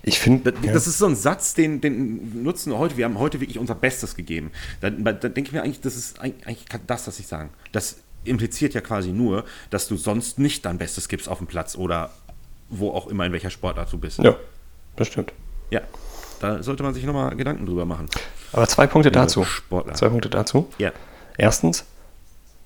Ich 0.04 0.20
finde, 0.20 0.52
Das, 0.52 0.74
das 0.74 0.88
ist 0.88 0.98
so 1.00 1.08
ein 1.08 1.16
Satz, 1.16 1.54
den, 1.56 1.82
den 1.82 2.44
nutzen 2.44 2.72
wir 2.72 2.78
heute. 2.78 2.98
Wir 2.98 3.06
haben 3.06 3.18
heute 3.18 3.40
wirklich 3.40 3.58
unser 3.58 3.76
Bestes 3.76 4.16
gegeben. 4.16 4.52
Da, 4.82 4.90
da 4.90 5.14
denke 5.14 5.48
ich 5.48 5.52
mir 5.54 5.64
eigentlich, 5.64 5.82
das 5.82 5.96
ist 5.96 6.20
eigentlich 6.20 6.66
das, 6.86 7.08
was 7.08 7.20
ich 7.20 7.28
sagen. 7.28 7.50
Das 7.72 7.98
impliziert 8.24 8.74
ja 8.74 8.82
quasi 8.82 9.12
nur, 9.12 9.46
dass 9.70 9.88
du 9.88 9.96
sonst 9.98 10.38
nicht 10.38 10.66
dein 10.66 10.78
Bestes 10.78 11.08
gibst 11.08 11.28
auf 11.28 11.40
dem 11.40 11.48
Platz 11.48 11.76
oder 11.76 12.12
wo 12.80 12.92
auch 12.92 13.08
immer, 13.08 13.26
in 13.26 13.32
welcher 13.32 13.50
Sportart 13.50 13.92
du 13.92 13.98
bist. 13.98 14.20
ja, 14.20 14.36
das 14.96 15.08
stimmt. 15.08 15.34
Ja, 15.70 15.82
da 16.40 16.62
sollte 16.62 16.84
man 16.84 16.94
sich 16.94 17.04
nochmal 17.06 17.36
Gedanken 17.36 17.66
drüber 17.66 17.86
machen. 17.86 18.08
Aber 18.52 18.68
zwei 18.68 18.86
Punkte 18.88 19.12
dazu. 19.12 19.44
Sportler. 19.44 19.94
Zwei 19.94 20.10
Punkte 20.10 20.30
dazu. 20.30 20.68
Ja. 20.78 20.92
Erstens, 21.38 21.86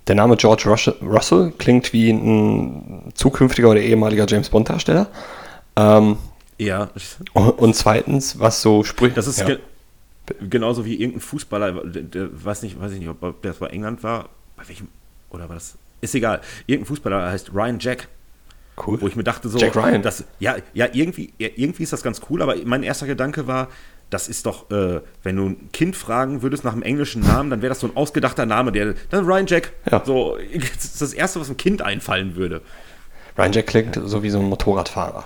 der 0.08 0.16
Name 0.16 0.36
George 0.36 0.70
Russell 1.02 1.52
klingt 1.58 1.94
wie 1.94 2.10
ein 2.10 3.12
zukünftiger 3.14 3.70
oder 3.70 3.80
ehemaliger 3.80 4.26
James 4.28 4.50
Bond-Darsteller. 4.50 5.08
Ähm, 5.76 6.18
Ja. 6.58 6.90
Und 7.34 7.76
zweitens, 7.76 8.40
was 8.40 8.62
so 8.62 8.84
Sprüche. 8.84 9.16
Das 9.16 9.28
ist 9.28 9.40
ja. 9.40 9.46
ge 9.46 9.60
genauso 10.50 10.84
wie 10.84 10.96
irgendein 10.96 11.22
Fußballer, 11.22 11.86
der, 11.86 12.02
der, 12.02 12.46
weiß 12.46 12.64
nicht, 12.64 12.80
weiß 12.80 12.92
ich 12.92 13.00
nicht, 13.00 13.08
ob 13.08 13.42
das 13.42 13.58
bei 13.58 13.68
England 13.68 14.04
war, 14.04 14.28
bei 14.58 14.68
welchem, 14.68 14.90
oder 15.30 15.48
war 15.48 15.56
das, 15.56 15.78
ist 16.02 16.16
egal. 16.16 16.42
Irgendein 16.66 16.88
Fußballer 16.88 17.32
heißt 17.32 17.54
Ryan 17.54 17.80
Jack. 17.80 18.10
Cool. 18.86 19.02
Wo 19.02 19.08
ich 19.08 19.16
mir 19.16 19.24
dachte, 19.24 19.50
so, 19.50 19.58
Jack 19.58 19.76
Ryan. 19.76 20.02
Das, 20.02 20.24
ja, 20.40 20.56
ja, 20.74 20.88
irgendwie, 20.92 21.34
ja, 21.38 21.50
irgendwie 21.56 21.84
ist 21.84 21.94
das 21.94 22.04
ganz 22.04 22.22
cool, 22.30 22.42
aber 22.42 22.56
mein 22.66 22.84
erster 22.84 23.08
Gedanke 23.08 23.48
war, 23.48 23.70
das 24.10 24.28
ist 24.28 24.46
doch, 24.46 24.72
äh, 24.72 25.02
wenn 25.24 25.36
du 25.36 25.50
ein 25.50 25.70
Kind 25.74 25.96
fragen 25.96 26.42
würdest 26.42 26.64
nach 26.64 26.74
einem 26.74 26.84
englischen 26.84 27.22
Namen, 27.22 27.50
dann 27.50 27.62
wäre 27.62 27.70
das 27.70 27.82
so 27.82 27.88
ein 27.88 27.96
ausgedachter 27.98 28.46
Name, 28.46 28.72
der, 28.72 28.96
dann 29.10 29.26
Ryan 29.26 29.48
Jack. 29.48 29.74
Ja. 29.92 30.04
So, 30.06 30.38
das 30.54 30.86
ist 30.86 31.02
das 31.02 31.14
Erste, 31.14 31.40
was 31.40 31.48
einem 31.48 31.58
Kind 31.58 31.82
einfallen 31.82 32.36
würde. 32.36 32.62
Ryan 33.38 33.52
Jack 33.52 33.68
klingt 33.68 34.00
so 34.02 34.24
wie 34.24 34.30
so 34.30 34.40
ein 34.40 34.46
Motorradfahrer. 34.46 35.26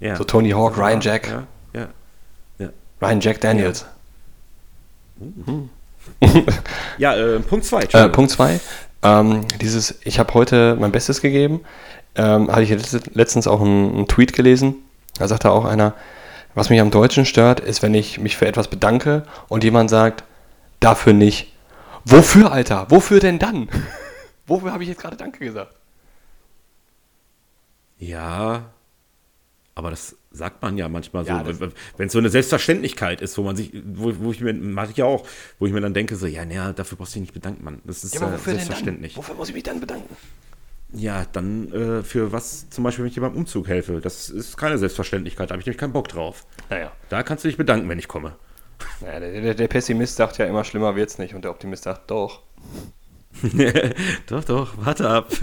Ja. 0.00 0.16
So 0.16 0.24
Tony 0.24 0.50
Hawk, 0.50 0.76
Ryan 0.76 1.00
Jack, 1.00 1.28
Ja, 1.28 1.46
ja. 1.72 1.88
ja. 2.58 2.68
Ryan 3.00 3.20
Jack 3.20 3.40
Daniels. 3.40 3.86
Ja, 6.98 7.14
äh, 7.16 7.40
Punkt 7.40 7.64
2. 7.64 7.82
Äh, 7.92 8.08
Punkt 8.08 8.30
2. 8.30 8.60
Ähm, 9.02 9.46
dieses, 9.60 9.98
ich 10.04 10.18
habe 10.18 10.32
heute 10.34 10.76
mein 10.78 10.92
Bestes 10.92 11.20
gegeben. 11.20 11.60
Ähm, 12.14 12.50
hatte 12.50 12.62
ich 12.62 12.70
letzt- 12.70 13.10
letztens 13.14 13.46
auch 13.46 13.60
einen, 13.60 13.94
einen 13.94 14.08
Tweet 14.08 14.32
gelesen. 14.34 14.76
Da 15.18 15.28
sagte 15.28 15.50
auch 15.50 15.64
einer, 15.64 15.94
was 16.54 16.68
mich 16.70 16.80
am 16.80 16.90
Deutschen 16.90 17.24
stört, 17.24 17.60
ist, 17.60 17.82
wenn 17.82 17.94
ich 17.94 18.18
mich 18.20 18.36
für 18.36 18.46
etwas 18.46 18.68
bedanke 18.68 19.24
und 19.48 19.64
jemand 19.64 19.88
sagt, 19.90 20.24
dafür 20.80 21.12
nicht. 21.14 21.52
Wofür, 22.04 22.52
Alter? 22.52 22.86
Wofür 22.90 23.20
denn 23.20 23.38
dann? 23.38 23.68
Wofür 24.46 24.72
habe 24.72 24.82
ich 24.82 24.88
jetzt 24.88 25.00
gerade 25.00 25.16
Danke 25.16 25.44
gesagt? 25.44 25.72
Ja, 27.98 28.62
aber 29.74 29.90
das 29.90 30.16
sagt 30.30 30.62
man 30.62 30.76
ja 30.76 30.88
manchmal 30.88 31.24
Ja, 31.24 31.44
so, 31.44 31.60
wenn- 31.60 31.72
es 32.06 32.12
so 32.12 32.18
eine 32.18 32.28
Selbstverständlichkeit 32.28 33.20
ist, 33.20 33.36
wo 33.38 33.42
man 33.42 33.56
sich, 33.56 33.72
wo, 33.86 34.12
wo 34.18 34.30
ich 34.32 34.40
mir, 34.40 34.52
mache 34.52 34.90
ich 34.90 34.96
ja 34.98 35.04
auch, 35.06 35.26
wo 35.58 35.66
ich 35.66 35.72
mir 35.72 35.80
dann 35.80 35.94
denke, 35.94 36.16
so, 36.16 36.26
ja, 36.26 36.44
naja, 36.44 36.72
dafür 36.72 36.98
brauchst 36.98 37.14
du 37.14 37.20
dich 37.20 37.28
nicht 37.28 37.34
bedanken, 37.34 37.64
Mann. 37.64 37.80
Das 37.84 38.04
ist 38.04 38.14
äh, 38.14 38.38
selbstverständlich. 38.44 39.16
Wofür 39.16 39.34
muss 39.34 39.48
ich 39.48 39.54
mich 39.54 39.62
dann 39.62 39.80
bedanken? 39.80 40.14
Ja, 40.94 41.24
dann 41.32 41.72
äh, 41.72 42.02
für 42.02 42.32
was, 42.32 42.68
zum 42.68 42.84
Beispiel, 42.84 43.04
wenn 43.04 43.08
ich 43.08 43.14
dir 43.14 43.22
beim 43.22 43.34
Umzug 43.34 43.66
helfe. 43.68 44.00
Das 44.02 44.28
ist 44.28 44.58
keine 44.58 44.76
Selbstverständlichkeit, 44.76 45.48
da 45.48 45.54
habe 45.54 45.60
ich 45.60 45.66
nämlich 45.66 45.78
keinen 45.80 45.94
Bock 45.94 46.08
drauf. 46.08 46.44
Naja. 46.68 46.92
Da 47.08 47.22
kannst 47.22 47.44
du 47.44 47.48
dich 47.48 47.56
bedanken, 47.56 47.88
wenn 47.88 47.98
ich 47.98 48.08
komme. 48.08 48.36
naja 49.00 49.20
der, 49.20 49.40
der, 49.40 49.54
der 49.54 49.68
Pessimist 49.68 50.16
sagt 50.16 50.36
ja 50.36 50.44
immer, 50.44 50.64
schlimmer 50.64 50.94
wird's 50.94 51.16
nicht. 51.18 51.34
Und 51.34 51.44
der 51.44 51.50
Optimist 51.50 51.84
sagt, 51.84 52.10
doch. 52.10 52.42
doch, 54.26 54.44
doch, 54.44 54.74
warte 54.84 55.08
ab. 55.08 55.32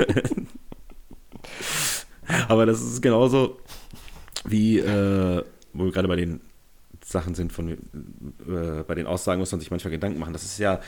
Aber 2.47 2.65
das 2.67 2.81
ist 2.81 3.01
genauso 3.01 3.59
wie, 4.45 4.79
äh, 4.79 5.43
wo 5.73 5.85
wir 5.85 5.91
gerade 5.91 6.07
bei 6.07 6.15
den 6.15 6.41
Sachen 7.03 7.35
sind, 7.35 7.51
von, 7.53 7.71
äh, 7.71 7.77
bei 8.87 8.95
den 8.95 9.07
Aussagen 9.07 9.39
muss 9.39 9.51
man 9.51 9.59
sich 9.59 9.71
manchmal 9.71 9.91
Gedanken 9.91 10.19
machen. 10.19 10.33
Das 10.33 10.43
ist 10.43 10.59
ja 10.59 10.79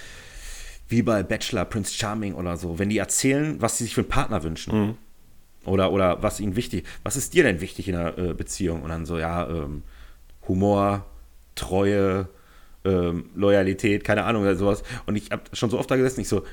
wie 0.87 1.01
bei 1.01 1.23
Bachelor, 1.23 1.65
Prince 1.65 1.93
Charming 1.93 2.33
oder 2.35 2.57
so. 2.57 2.77
Wenn 2.77 2.89
die 2.89 2.97
erzählen, 2.97 3.61
was 3.61 3.77
sie 3.77 3.85
sich 3.85 3.95
für 3.95 4.01
einen 4.01 4.09
Partner 4.09 4.43
wünschen. 4.43 4.73
Oder, 5.63 5.91
oder 5.91 6.23
was 6.23 6.39
ihnen 6.39 6.55
wichtig 6.55 6.87
Was 7.03 7.15
ist 7.15 7.35
dir 7.35 7.43
denn 7.43 7.61
wichtig 7.61 7.87
in 7.87 7.95
einer 7.95 8.17
äh, 8.17 8.33
Beziehung? 8.33 8.81
Und 8.81 8.89
dann 8.89 9.05
so, 9.05 9.17
ja, 9.19 9.47
ähm, 9.47 9.83
Humor, 10.47 11.05
Treue, 11.55 12.27
ähm, 12.83 13.29
Loyalität, 13.35 14.03
keine 14.03 14.23
Ahnung 14.23 14.41
oder 14.43 14.55
sowas. 14.55 14.83
Und 15.05 15.15
ich 15.15 15.31
habe 15.31 15.43
schon 15.53 15.69
so 15.69 15.77
oft 15.77 15.89
da 15.89 15.95
gesessen, 15.95 16.21
ich 16.21 16.27
so, 16.27 16.43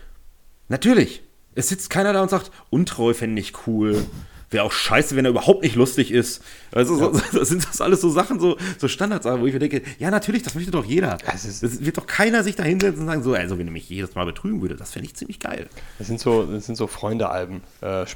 natürlich, 0.68 1.22
es 1.54 1.68
sitzt 1.68 1.90
keiner 1.90 2.12
da 2.12 2.22
und 2.22 2.28
sagt, 2.28 2.50
untreu 2.70 3.14
fände 3.14 3.40
ich 3.40 3.66
cool. 3.66 4.04
Wäre 4.50 4.64
auch 4.64 4.72
scheiße, 4.72 5.14
wenn 5.14 5.26
er 5.26 5.30
überhaupt 5.30 5.62
nicht 5.62 5.74
lustig 5.76 6.10
ist. 6.10 6.42
Also 6.72 6.96
so, 6.96 7.12
so, 7.32 7.44
sind 7.44 7.66
das 7.68 7.82
alles 7.82 8.00
so 8.00 8.08
Sachen, 8.08 8.40
so, 8.40 8.56
so 8.78 8.88
Standardsachen, 8.88 9.42
wo 9.42 9.46
ich 9.46 9.52
mir 9.52 9.58
denke, 9.58 9.82
ja, 9.98 10.10
natürlich, 10.10 10.42
das 10.42 10.54
möchte 10.54 10.70
doch 10.70 10.86
jeder. 10.86 11.18
Es 11.34 11.44
ist- 11.44 11.62
Es 11.62 11.84
wird 11.84 11.98
doch 11.98 12.06
keiner 12.06 12.42
sich 12.42 12.56
da 12.56 12.62
hinsetzen 12.62 13.02
und 13.02 13.06
sagen, 13.08 13.22
so, 13.22 13.34
also 13.34 13.58
wenn 13.58 13.66
er 13.66 13.72
mich 13.72 13.88
jedes 13.90 14.14
Mal 14.14 14.24
betrügen 14.24 14.62
würde, 14.62 14.76
das 14.76 14.92
fände 14.92 15.06
ich 15.06 15.14
ziemlich 15.14 15.38
geil. 15.38 15.68
Das 15.98 16.06
sind 16.06 16.18
so, 16.18 16.44
das 16.46 16.64
sind 16.64 16.76
so 16.76 16.86
Freunde-Alben, 16.86 17.62
äh, 17.82 18.06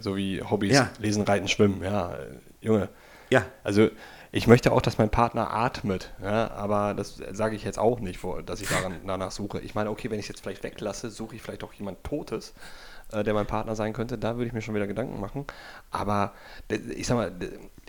so 0.00 0.16
wie 0.16 0.42
Hobbys, 0.42 0.74
Ja. 0.74 0.90
Lesen, 0.98 1.22
Reiten, 1.22 1.48
Schwimmen. 1.48 1.82
Ja, 1.82 2.16
Junge. 2.60 2.88
Ja, 3.30 3.46
Also 3.64 3.88
ich 4.30 4.46
möchte 4.46 4.72
auch, 4.72 4.82
dass 4.82 4.98
mein 4.98 5.08
Partner 5.08 5.54
atmet, 5.54 6.12
ja, 6.22 6.50
aber 6.50 6.92
das 6.92 7.18
sage 7.32 7.56
ich 7.56 7.64
jetzt 7.64 7.78
auch 7.78 7.98
nicht, 8.00 8.20
dass 8.44 8.60
ich 8.60 8.68
daran, 8.68 8.96
danach 9.06 9.30
suche. 9.30 9.60
Ich 9.60 9.74
meine, 9.74 9.88
okay, 9.88 10.10
wenn 10.10 10.18
ich 10.18 10.26
es 10.26 10.28
jetzt 10.28 10.42
vielleicht 10.42 10.62
weglasse, 10.64 11.08
suche 11.08 11.34
ich 11.36 11.40
vielleicht 11.42 11.64
auch 11.64 11.72
jemand 11.72 12.04
Totes, 12.04 12.52
äh, 13.12 13.24
der 13.24 13.34
mein 13.34 13.46
Partner 13.46 13.74
sein 13.76 13.92
könnte. 13.92 14.18
Da 14.18 14.36
würde 14.36 14.46
ich 14.46 14.52
mir 14.52 14.62
schon 14.62 14.74
wieder 14.74 14.86
Gedanken 14.86 15.20
machen. 15.20 15.46
Aber 15.90 16.32
ich 16.94 17.06
sag 17.06 17.16
mal, 17.16 17.32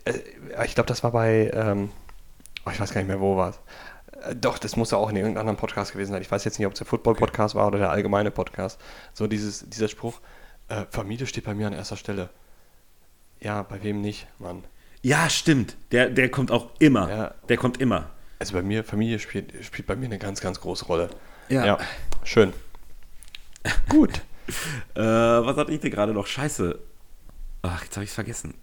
äh, 0.05 0.65
ich 0.65 0.75
glaube, 0.75 0.87
das 0.87 1.03
war 1.03 1.11
bei, 1.11 1.51
ähm, 1.53 1.91
oh, 2.65 2.69
ich 2.71 2.79
weiß 2.79 2.93
gar 2.93 3.01
nicht 3.01 3.07
mehr, 3.07 3.19
wo 3.19 3.35
war 3.37 3.49
es. 3.49 3.59
Äh, 4.29 4.35
Doch, 4.35 4.57
das 4.57 4.75
muss 4.75 4.91
ja 4.91 4.97
auch 4.97 5.09
in 5.09 5.15
irgendeinem 5.15 5.41
anderen 5.41 5.57
Podcast 5.57 5.91
gewesen 5.93 6.11
sein. 6.11 6.21
Ich 6.21 6.31
weiß 6.31 6.43
jetzt 6.43 6.59
nicht, 6.59 6.67
ob 6.67 6.73
es 6.73 6.79
der 6.79 6.87
Football-Podcast 6.87 7.55
war 7.55 7.67
oder 7.67 7.79
der 7.79 7.91
allgemeine 7.91 8.31
Podcast. 8.31 8.79
So 9.13 9.27
dieses, 9.27 9.69
dieser 9.69 9.87
Spruch, 9.87 10.19
äh, 10.67 10.85
Familie 10.89 11.25
steht 11.27 11.45
bei 11.45 11.53
mir 11.53 11.67
an 11.67 11.73
erster 11.73 11.97
Stelle. 11.97 12.29
Ja, 13.39 13.63
bei 13.63 13.81
wem 13.83 14.01
nicht, 14.01 14.27
Mann. 14.37 14.63
ja, 15.01 15.29
stimmt. 15.29 15.77
Der, 15.91 16.09
der 16.09 16.29
kommt 16.29 16.51
auch 16.51 16.71
immer. 16.79 17.09
Ja. 17.09 17.33
Der 17.47 17.55
kommt 17.57 17.79
immer. 17.79 18.09
Also 18.37 18.53
bei 18.53 18.61
mir, 18.61 18.83
Familie 18.83 19.19
spielt, 19.19 19.53
spielt 19.65 19.87
bei 19.87 19.95
mir 19.95 20.05
eine 20.05 20.17
ganz, 20.19 20.41
ganz 20.41 20.59
große 20.59 20.85
Rolle. 20.85 21.09
Ja. 21.47 21.77
schön. 22.23 22.53
Gut. 23.89 24.21
Äh, 24.95 25.01
was 25.01 25.57
hatte 25.57 25.71
ich 25.71 25.79
denn 25.79 25.91
gerade 25.91 26.13
noch? 26.13 26.27
Scheiße. 26.27 26.77
Ach, 27.61 27.83
jetzt 27.83 27.95
habe 27.95 28.03
ich 28.03 28.09
es 28.09 28.15
vergessen. 28.15 28.53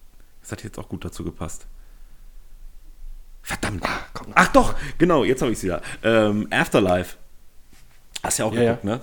Das 0.42 0.52
hat 0.52 0.62
jetzt 0.64 0.78
auch 0.78 0.88
gut 0.88 1.04
dazu 1.04 1.24
gepasst. 1.24 1.66
Verdammt. 3.42 3.84
Komm. 4.12 4.32
Ach 4.34 4.48
doch, 4.48 4.74
genau, 4.98 5.22
jetzt 5.24 5.40
habe 5.42 5.52
ich 5.52 5.58
es 5.58 5.64
wieder. 5.64 5.80
Ähm, 6.02 6.48
Afterlife. 6.50 7.16
Hast 8.22 8.38
ja 8.38 8.44
auch 8.44 8.52
Ja, 8.52 8.60
geguckt, 8.62 8.84
ne? 8.84 9.00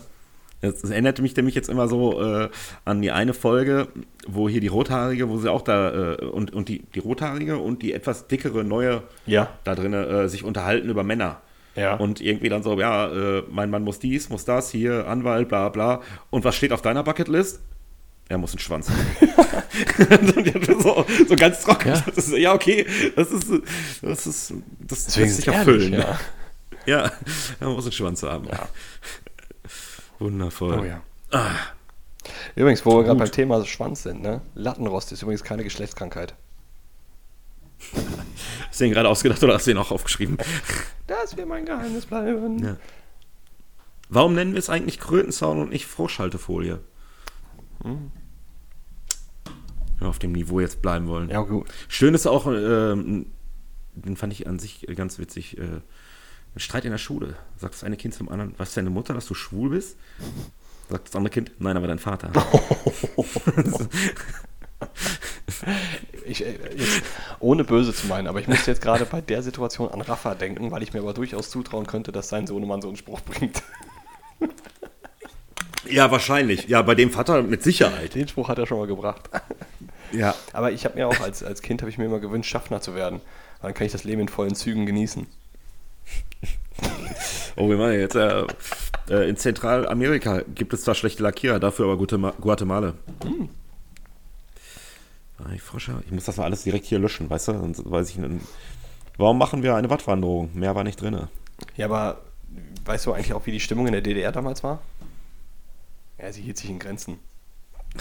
Das, 0.62 0.82
das 0.82 0.92
erinnerte 0.92 1.22
mich 1.22 1.36
nämlich 1.36 1.56
jetzt 1.56 1.70
immer 1.70 1.88
so 1.88 2.22
äh, 2.22 2.50
an 2.86 3.02
die 3.02 3.12
eine 3.12 3.34
Folge, 3.34 3.88
wo 4.28 4.48
hier 4.50 4.62
die 4.62 4.68
Rothaarige, 4.68 5.30
wo 5.30 5.38
sie 5.38 5.52
auch 5.52 5.62
da, 5.62 6.14
äh, 6.14 6.26
und, 6.26 6.54
und 6.54 6.70
die, 6.70 6.80
die 6.96 7.00
Rothaarige 7.00 7.58
und 7.58 7.82
die 7.82 7.94
etwas 7.94 8.28
dickere 8.28 8.64
neue 8.64 9.04
Ja. 9.26 9.50
da 9.66 9.76
drin 9.76 9.94
äh, 9.94 10.28
sich 10.30 10.44
unterhalten 10.44 10.90
über 10.90 11.04
Männer. 11.04 11.42
Ja. 11.76 11.96
Und 11.96 12.22
irgendwie 12.22 12.50
dann 12.50 12.62
so, 12.64 12.80
ja, 12.80 13.08
äh, 13.12 13.44
mein 13.50 13.70
Mann 13.70 13.84
muss 13.84 14.00
dies, 14.00 14.30
muss 14.30 14.46
das, 14.46 14.70
hier, 14.70 15.08
Anwalt, 15.08 15.50
bla 15.50 15.70
bla. 15.70 16.02
Und 16.30 16.44
was 16.46 16.56
steht 16.56 16.72
auf 16.72 16.82
deiner 16.82 17.04
Bucketlist? 17.04 17.62
Er 18.30 18.38
muss 18.38 18.52
einen 18.52 18.60
Schwanz 18.60 18.90
haben. 18.90 20.80
so, 20.82 21.06
so 21.28 21.36
ganz 21.36 21.62
trocken. 21.62 21.90
Ja. 21.90 22.04
Das 22.16 22.28
ist, 22.30 22.38
ja, 22.38 22.54
okay, 22.54 22.86
das 23.16 23.32
ist, 23.32 23.52
das 24.02 24.28
ist, 24.28 24.54
das 24.80 25.06
Deswegen 25.06 25.26
lässt 25.28 25.36
sich 25.38 25.48
erfüllen. 25.48 25.94
ehrlich, 25.94 26.08
Ja. 26.86 27.04
ja. 27.06 27.12
er 27.60 27.68
muss 27.70 27.84
einen 27.86 27.92
Schwanz 27.92 28.24
haben. 28.24 28.48
Ja. 28.48 28.68
Wundervoll. 30.20 30.80
Oh 30.80 30.84
ja. 30.86 31.02
Ah, 31.32 31.50
Übrigens, 32.56 32.86
wo 32.86 32.92
wir 32.92 33.04
gerade 33.04 33.18
Gut. 33.18 33.26
beim 33.26 33.32
Thema 33.32 33.66
Schwanz 33.66 34.04
sind, 34.04 34.22
ne? 34.22 34.42
Lattenrost 34.56 35.12
ist 35.12 35.22
übrigens 35.24 35.44
keine 35.44 35.64
Geschlechtskrankheit. 35.64 36.36
hast 38.74 38.80
du 38.80 38.86
den 38.86 38.94
gerade 38.94 39.08
ausgedacht 39.08 39.44
oder 39.44 39.54
hast 39.54 39.68
du 39.68 39.72
den 39.72 39.78
auch 39.78 39.92
aufgeschrieben? 39.92 40.36
Das 41.06 41.38
wird 41.38 41.48
mein 41.48 41.64
Geheimnis 41.64 42.08
bleiben. 42.08 42.58
Ja. 42.58 42.78
Warum 44.10 44.34
nennen 44.34 44.54
wir 44.54 44.60
es 44.60 44.68
eigentlich 44.68 45.00
Krötenzaun 45.00 45.62
und 45.62 45.70
nicht 45.70 45.86
Froschhaltefolie? 45.86 46.80
Hm. 47.84 48.12
Wenn 49.46 50.00
wir 50.00 50.08
auf 50.08 50.18
dem 50.18 50.32
Niveau 50.32 50.60
jetzt 50.60 50.82
bleiben 50.82 51.08
wollen. 51.08 51.30
Ja, 51.30 51.42
gut. 51.42 51.68
Schön 51.88 52.16
ist 52.16 52.26
auch, 52.26 52.48
ähm, 52.48 53.28
den 53.94 54.18
fand 54.18 54.34
ich 54.34 54.48
an 54.48 54.58
sich 54.58 54.88
ganz 54.96 55.20
witzig, 55.20 55.60
äh, 55.60 55.82
ein 56.56 56.60
Streit 56.60 56.86
in 56.86 56.92
der 56.92 56.98
Schule. 56.98 57.36
Sagt 57.58 57.76
das 57.76 57.84
eine 57.84 57.96
Kind 57.96 58.16
zum 58.16 58.28
anderen, 58.28 58.56
was 58.58 58.74
deine 58.74 58.90
Mutter, 58.90 59.14
dass 59.14 59.28
du 59.28 59.36
schwul 59.36 59.70
bist? 59.70 59.98
Sagt 60.90 61.10
das 61.10 61.16
andere 61.16 61.32
Kind, 61.32 61.52
nein, 61.60 61.78
aber 61.78 61.86
dein 61.86 62.00
Vater. 62.00 62.32
Ich, 66.26 66.46
äh, 66.46 66.54
jetzt, 66.76 67.04
ohne 67.40 67.64
böse 67.64 67.94
zu 67.94 68.08
meinen, 68.08 68.28
aber 68.28 68.40
ich 68.40 68.48
musste 68.48 68.72
jetzt 68.72 68.82
gerade 68.82 69.06
bei 69.06 69.22
der 69.22 69.42
Situation 69.42 69.90
an 69.90 70.02
Rafa 70.02 70.36
denken, 70.36 70.72
weil 70.72 70.84
ich 70.84 70.94
mir 70.94 71.00
aber 71.00 71.14
durchaus 71.14 71.50
zutrauen 71.50 71.88
könnte, 71.88 72.12
dass 72.12 72.30
sein 72.30 72.48
Sohnemann 72.48 72.82
so 72.82 72.88
einen 72.88 72.98
Spruch 72.98 73.22
bringt. 73.22 73.62
ja, 75.90 76.12
wahrscheinlich. 76.12 76.68
Ja, 76.68 76.82
bei 76.82 76.96
dem 76.96 77.12
Vater 77.12 77.42
mit 77.44 77.64
Sicherheit. 77.64 78.16
Den 78.16 78.28
Spruch 78.28 78.50
hat 78.50 78.58
er 78.58 78.68
schon 78.68 78.78
mal 78.78 78.88
gebracht. 78.88 79.30
Ja. 80.12 80.36
Aber 80.54 80.72
ich 80.72 80.86
habe 80.86 80.96
mir 80.96 81.08
auch 81.08 81.20
als, 81.22 81.44
als 81.44 81.62
Kind 81.62 81.82
habe 81.82 81.90
ich 81.90 81.98
mir 81.98 82.06
immer 82.06 82.20
gewünscht, 82.20 82.50
Schaffner 82.50 82.82
zu 82.82 82.96
werden. 82.96 83.20
Dann 83.62 83.74
kann 83.74 83.86
ich 83.86 83.92
das 83.92 84.04
Leben 84.04 84.22
in 84.22 84.28
vollen 84.28 84.56
Zügen 84.56 84.86
genießen. 84.86 85.26
Oh, 87.56 87.70
wir 87.70 87.78
machen 87.78 87.94
jetzt. 87.94 88.16
Äh, 88.16 88.46
äh, 89.10 89.30
in 89.30 89.38
Zentralamerika 89.38 90.42
gibt 90.56 90.74
es 90.74 90.84
zwar 90.84 90.96
schlechte 90.96 91.24
Lackierer, 91.24 91.60
dafür 91.60 91.86
aber 91.86 91.98
gute 91.98 92.18
Ma 92.18 92.34
Guatemala. 92.40 92.94
Ah, 93.22 93.48
Ich, 95.54 95.62
Frosche, 95.62 96.02
ich 96.06 96.12
muss 96.12 96.26
das 96.26 96.38
mal 96.38 96.46
alles 96.46 96.64
direkt 96.64 96.86
hier 96.86 97.00
löschen, 97.00 97.30
weißt 97.30 97.50
du? 97.50 97.54
Sonst 97.54 97.90
weiß 97.90 98.10
ich, 98.10 98.18
nicht. 98.18 98.46
warum 99.18 99.38
machen 99.38 99.64
wir 99.64 99.76
eine 99.76 99.90
Wattwanderung? 99.90 100.52
Mehr 100.54 100.76
war 100.76 100.84
nicht 100.84 101.02
drin. 101.02 101.28
Ja, 101.76 101.86
aber 101.86 102.22
weißt 102.86 103.06
du 103.06 103.14
eigentlich 103.14 103.34
auch, 103.34 103.46
wie 103.46 103.52
die 103.52 103.60
Stimmung 103.60 103.88
in 103.88 103.94
der 103.94 104.02
DDR 104.02 104.32
damals 104.32 104.64
war? 104.64 104.80
Ja, 106.18 106.32
sie 106.32 106.42
hielt 106.42 106.58
sich 106.58 106.70
in 106.70 106.80
Grenzen. 106.80 107.20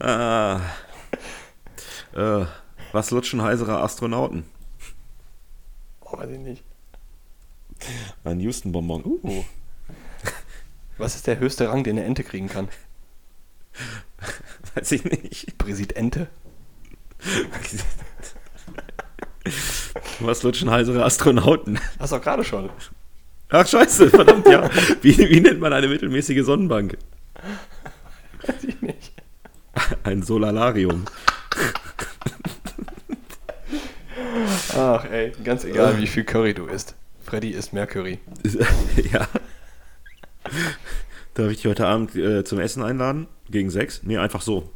Ah. 0.00 0.60
Äh, 2.14 2.46
was 2.92 3.10
lutschen 3.10 3.42
heisere 3.42 3.80
Astronauten? 3.80 4.44
Oh, 6.00 6.16
weiß 6.16 6.30
ich 6.30 6.38
nicht. 6.38 6.64
Ein 8.24 8.40
Houston-Bonbon. 8.40 9.04
Uh. 9.04 9.44
Was 10.98 11.14
ist 11.14 11.26
der 11.26 11.38
höchste 11.38 11.68
Rang, 11.68 11.84
den 11.84 11.96
eine 11.96 12.06
Ente 12.06 12.24
kriegen 12.24 12.48
kann? 12.48 12.68
Weiß 14.74 14.92
ich 14.92 15.04
nicht. 15.04 15.58
Präsidente? 15.58 16.28
Was 20.20 20.42
lutschen 20.42 20.70
heisere 20.70 21.04
Astronauten? 21.04 21.80
Hast 21.98 22.12
du 22.12 22.16
auch 22.16 22.22
gerade 22.22 22.44
schon. 22.44 22.70
Ach 23.50 23.66
scheiße, 23.66 24.10
verdammt, 24.10 24.46
ja. 24.46 24.68
Wie, 25.00 25.16
wie 25.16 25.40
nennt 25.40 25.60
man 25.60 25.72
eine 25.72 25.88
mittelmäßige 25.88 26.44
Sonnenbank? 26.44 26.98
Weiß 28.46 28.64
ich 28.64 28.80
nicht. 28.82 29.12
Ein 30.04 30.22
Solalarium. 30.22 31.04
Ach 34.76 35.04
ey, 35.04 35.32
ganz 35.44 35.64
egal, 35.64 35.98
wie 35.98 36.06
viel 36.06 36.24
Curry 36.24 36.54
du 36.54 36.66
isst. 36.66 36.94
Freddy 37.22 37.50
isst 37.50 37.72
mehr 37.72 37.86
Curry. 37.86 38.18
ja. 39.12 39.26
Darf 41.34 41.50
ich 41.50 41.58
dich 41.58 41.66
heute 41.66 41.86
Abend 41.86 42.14
äh, 42.16 42.44
zum 42.44 42.58
Essen 42.58 42.82
einladen? 42.82 43.28
Gegen 43.50 43.70
sechs? 43.70 44.02
Nee, 44.02 44.18
einfach 44.18 44.42
so. 44.42 44.70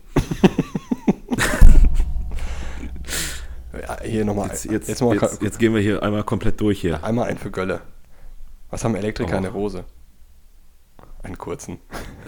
Ja, 3.72 4.00
hier 4.04 4.24
nochmal. 4.24 4.48
Jetzt, 4.48 4.64
jetzt, 4.66 4.88
jetzt, 4.88 5.00
jetzt, 5.00 5.02
mal 5.02 5.38
jetzt, 5.40 5.58
gehen 5.58 5.74
wir 5.74 5.80
hier 5.80 6.02
einmal 6.02 6.22
komplett 6.24 6.60
durch 6.60 6.80
hier. 6.80 7.02
einmal 7.02 7.28
ein 7.28 7.38
für 7.38 7.50
Gölle. 7.50 7.80
Was 8.70 8.84
haben 8.84 8.94
Elektriker 8.94 9.34
Oh. 9.34 9.36
in 9.38 9.42
der 9.42 9.52
Hose? 9.54 9.84
Einen 11.22 11.38
kurzen. 11.38 11.78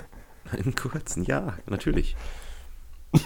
Einen 0.53 0.75
kurzen, 0.75 1.25
ja, 1.25 1.55
natürlich. 1.67 2.17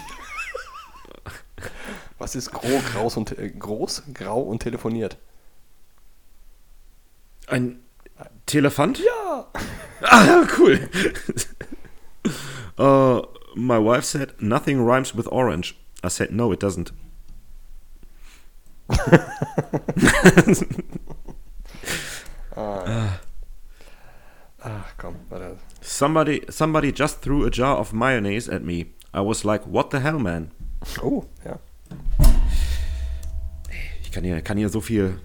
Was 2.17 2.33
ist 2.35 2.51
gro, 2.51 2.81
graus 2.93 3.17
und, 3.17 3.37
äh, 3.37 3.49
groß, 3.49 4.03
grau 4.13 4.39
und 4.41 4.63
telefoniert? 4.63 5.17
Ein 7.47 7.81
Telefant? 8.45 8.99
Ja! 8.99 9.45
Ah, 10.01 10.45
cool. 10.49 10.77
uh, 12.77 13.21
my 13.55 13.77
wife 13.77 14.03
said, 14.03 14.33
nothing 14.41 14.81
rhymes 14.81 15.13
with 15.13 15.27
orange. 15.31 15.77
I 16.03 16.07
said, 16.07 16.31
no, 16.31 16.51
it 16.51 16.59
doesn't. 16.59 16.91
Ach 24.61 24.97
komm, 24.97 25.15
warte. 25.29 25.57
Somebody, 25.81 26.43
somebody 26.49 26.91
just 26.91 27.21
threw 27.21 27.45
a 27.45 27.49
jar 27.49 27.77
of 27.77 27.93
mayonnaise 27.93 28.49
at 28.49 28.63
me. 28.63 28.87
I 29.13 29.21
was 29.21 29.45
like, 29.45 29.65
what 29.65 29.91
the 29.91 29.99
hell, 29.99 30.19
man? 30.19 30.51
Oh, 31.01 31.25
ja. 31.45 31.59
Ich 34.01 34.11
kann 34.11 34.23
hier, 34.23 34.41
kann 34.41 34.57
hier 34.57 34.69
so 34.69 34.81
viel 34.81 35.19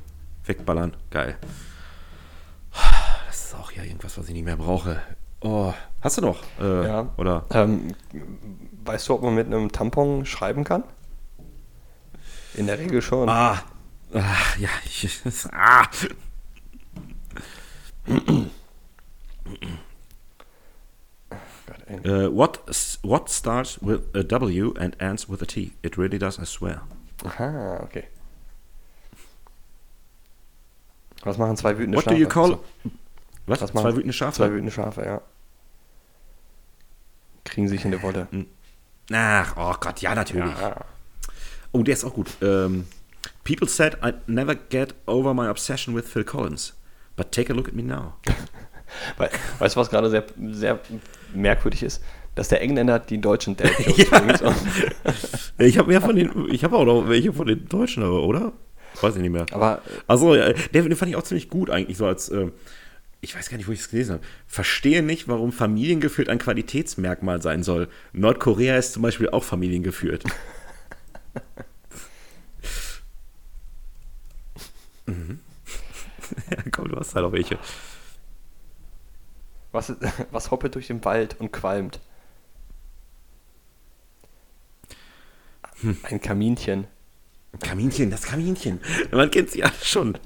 wegballern. 0.44 0.94
Geil. 1.10 1.36
Das 3.26 3.46
ist 3.46 3.54
auch 3.54 3.72
ja 3.72 3.82
irgendwas, 3.82 4.18
was 4.18 4.26
ich 4.28 4.34
nicht 4.34 4.44
mehr 4.44 4.56
brauche. 4.56 5.00
Oh, 5.40 5.72
hast 6.00 6.18
du 6.18 6.22
noch? 6.22 6.42
Äh, 6.60 6.86
Ja. 6.86 7.08
Oder? 7.16 7.44
Ähm, 7.50 7.94
weißt 8.84 9.08
du, 9.08 9.14
ob 9.14 9.22
man 9.22 9.34
mit 9.34 9.46
einem 9.46 9.70
Tampon 9.70 10.24
schreiben 10.26 10.64
kann? 10.64 10.84
In 12.54 12.66
der 12.66 12.78
Regel 12.78 13.02
schon. 13.02 13.28
Ah, 13.28 13.62
ah 14.14 14.22
ja, 14.58 14.68
ich, 14.84 15.20
ah. 15.52 15.84
Uh, 22.04 22.28
what 22.30 22.58
what 23.02 23.28
starts 23.28 23.78
with 23.82 24.02
a 24.14 24.22
W 24.22 24.72
and 24.78 24.96
ends 25.00 25.28
with 25.28 25.42
a 25.42 25.46
T? 25.46 25.72
It 25.82 25.96
really 25.98 26.18
does, 26.18 26.38
I 26.38 26.44
swear. 26.44 26.82
Aha, 27.24 27.80
okay. 27.82 28.04
Was 31.24 31.38
machen 31.38 31.56
zwei 31.56 31.76
wütende 31.78 31.96
What 31.98 32.04
Schafe? 32.04 32.16
do 32.16 32.20
you 32.22 32.28
call? 32.28 32.58
Was? 33.46 33.60
Was 33.60 33.72
Zwei 33.72 33.94
wütende 33.96 34.12
Schafe? 34.12 34.36
Zwei 34.36 34.50
wütende 34.52 34.70
Schafe, 34.70 35.04
ja. 35.04 35.20
Kriegen 37.44 37.68
sich 37.68 37.84
in 37.84 37.90
der 37.90 38.02
Wolle. 38.02 38.28
Ach, 39.12 39.54
oh 39.56 39.74
Gott, 39.80 40.00
ja, 40.00 40.14
natürlich. 40.14 40.54
Ja. 40.60 40.76
Oh, 41.72 41.82
der 41.82 41.94
ist 41.94 42.04
auch 42.04 42.14
gut. 42.14 42.28
Ähm, 42.40 42.86
People 43.42 43.68
said 43.68 44.02
I'd 44.02 44.20
never 44.26 44.54
get 44.54 44.94
over 45.06 45.34
my 45.34 45.48
obsession 45.48 45.94
with 45.94 46.08
Phil 46.08 46.24
Collins. 46.24 46.74
But 47.16 47.32
take 47.32 47.52
a 47.52 47.54
look 47.54 47.68
at 47.68 47.74
me 47.74 47.82
now. 47.82 48.14
We 49.18 49.28
weißt 49.58 49.74
du, 49.74 49.80
was 49.80 49.90
gerade 49.90 50.08
sehr, 50.08 50.24
sehr 50.52 50.78
merkwürdig 51.34 51.82
ist? 51.82 52.02
Dass 52.34 52.48
der 52.48 52.60
Engländer 52.62 52.98
die 52.98 53.20
deutschen 53.20 53.56
Dad 53.56 53.70
Jokes 53.78 54.40
Ja. 54.40 54.54
Ich 55.58 55.78
habe 55.78 55.88
mehr 55.88 56.00
von 56.00 56.16
den, 56.16 56.48
ich 56.50 56.64
habe 56.64 56.76
auch 56.76 56.84
noch 56.84 57.08
welche 57.08 57.32
von 57.32 57.46
den 57.46 57.68
Deutschen, 57.68 58.02
aber, 58.02 58.22
oder? 58.22 58.52
Weiß 59.00 59.16
ich 59.16 59.22
nicht 59.22 59.32
mehr. 59.32 59.46
Aber 59.52 59.82
Also, 60.06 60.34
ja, 60.34 60.52
den, 60.52 60.88
den 60.88 60.96
fand 60.96 61.10
ich 61.10 61.16
auch 61.16 61.22
ziemlich 61.22 61.48
gut 61.48 61.70
eigentlich, 61.70 61.96
so 61.96 62.06
als, 62.06 62.30
ähm, 62.30 62.52
ich 63.20 63.34
weiß 63.34 63.48
gar 63.48 63.56
nicht, 63.56 63.66
wo 63.66 63.72
ich 63.72 63.80
es 63.80 63.90
gelesen 63.90 64.14
habe. 64.14 64.24
Verstehe 64.46 65.02
nicht, 65.02 65.28
warum 65.28 65.50
familiengeführt 65.50 66.28
ein 66.28 66.38
Qualitätsmerkmal 66.38 67.42
sein 67.42 67.62
soll. 67.62 67.88
Nordkorea 68.12 68.76
ist 68.76 68.92
zum 68.92 69.02
Beispiel 69.02 69.30
auch 69.30 69.44
familiengeführt. 69.44 70.24
mhm. 75.06 75.40
ja, 76.50 76.58
komm, 76.70 76.88
du 76.88 76.96
hast 76.96 77.14
halt 77.14 77.24
auch 77.24 77.32
welche. 77.32 77.58
was, 79.72 79.92
was 80.30 80.50
hoppelt 80.50 80.74
durch 80.74 80.88
den 80.88 81.04
Wald 81.04 81.40
und 81.40 81.52
qualmt? 81.52 82.00
Hm. 85.80 85.96
Ein 86.02 86.20
Kaminchen. 86.20 86.86
Kaminchen, 87.60 88.10
das 88.10 88.22
Kaminchen. 88.22 88.80
Man 89.10 89.30
kennt 89.30 89.50
sie 89.50 89.62
alle 89.62 89.72
schon. 89.82 90.18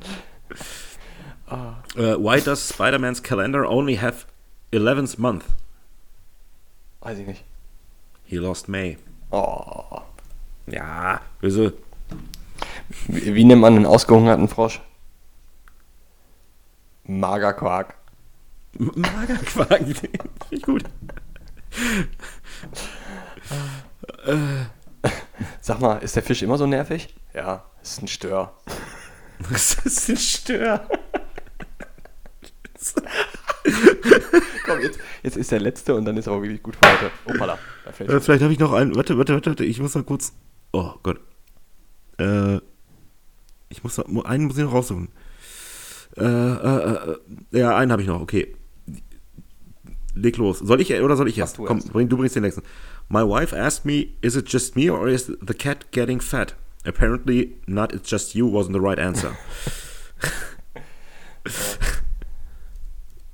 Ah. 1.47 1.77
Äh, 1.97 2.17
why 2.17 2.41
does 2.41 2.69
Spider-Man's 2.69 3.23
calendar 3.23 3.69
only 3.69 3.97
have 3.97 4.27
11th 4.73 5.19
month? 5.19 5.45
Weiß 7.01 7.19
ich 7.19 7.27
nicht. 7.27 7.45
He 8.25 8.37
lost 8.37 8.69
May. 8.69 8.99
Oh. 9.31 10.03
Ja, 10.67 11.21
böse. 11.41 11.75
Wie, 13.07 13.35
wie 13.35 13.45
nennt 13.45 13.61
man 13.61 13.77
einen 13.77 13.87
ausgehungerten 13.87 14.49
Frosch? 14.49 14.81
Magerquark. 17.05 17.95
Magerquark. 18.75 19.79
Finde 19.87 20.19
ich 20.51 20.63
gut. 20.63 20.85
Sag 25.61 25.81
mal, 25.81 25.97
ist 25.99 26.17
der 26.17 26.23
Fisch 26.23 26.43
immer 26.43 26.59
so 26.59 26.67
nervig? 26.67 27.15
Ja, 27.35 27.65
ist 27.83 28.03
ein 28.03 28.09
Stör. 28.09 28.53
Das 29.51 29.75
ist 29.85 30.09
ein 30.09 30.17
Stör. 30.17 30.89
Komm, 34.67 34.81
jetzt, 34.81 34.99
jetzt 35.23 35.37
ist 35.37 35.53
der 35.53 35.61
letzte 35.61 35.95
und 35.95 36.05
dann 36.05 36.17
ist 36.17 36.27
aber 36.27 36.43
wirklich 36.43 36.63
gut 36.63 36.75
für 36.77 36.91
heute. 36.91 37.11
Opala, 37.25 37.57
da 37.85 37.93
fällt 37.93 38.11
Äh, 38.11 38.21
vielleicht 38.21 38.43
habe 38.43 38.53
ich 38.53 38.59
noch 38.59 38.73
einen. 38.73 38.97
Warte, 38.97 39.17
warte, 39.17 39.35
warte, 39.35 39.51
warte. 39.51 39.65
Ich 39.65 39.79
muss 39.81 39.95
noch 39.95 40.05
kurz. 40.05 40.33
Oh 40.73 40.95
Gott. 41.03 41.21
Äh, 42.19 42.57
ich 43.69 43.85
muss 43.85 43.97
noch, 43.99 44.25
einen 44.25 44.47
muss 44.47 44.59
ich 44.59 44.65
noch 44.65 44.73
raussuchen. 44.73 45.09
Äh, 46.17 46.25
äh, 46.25 47.13
äh, 47.13 47.19
ja, 47.53 47.77
einen 47.77 47.93
habe 47.93 48.03
ich 48.03 48.09
noch. 48.09 48.21
Okay. 48.21 48.57
Leg 50.15 50.37
los. 50.37 50.59
Soll 50.59 50.81
ich 50.81 50.93
oder 50.93 51.17
soll 51.17 51.29
ich 51.29 51.39
erst? 51.39 51.59
Komm, 51.59 51.79
bring, 51.79 52.09
du 52.09 52.17
bringst 52.17 52.35
den 52.35 52.43
nächsten. 52.43 52.63
My 53.09 53.23
wife 53.23 53.53
asked 53.55 53.85
me, 53.87 54.15
is 54.23 54.37
it 54.37 54.45
just 54.47 54.77
me 54.77 54.89
or 54.91 55.09
is 55.09 55.27
the 55.41 55.55
cat 55.55 55.85
getting 55.93 56.21
fat? 56.21 56.53
Apparently 56.85 57.57
not. 57.67 57.93
It's 57.95 58.09
just 58.09 58.35
you 58.35 58.47
wasn't 58.47 58.73
the 58.75 58.81
right 58.81 58.99
answer. 58.99 59.37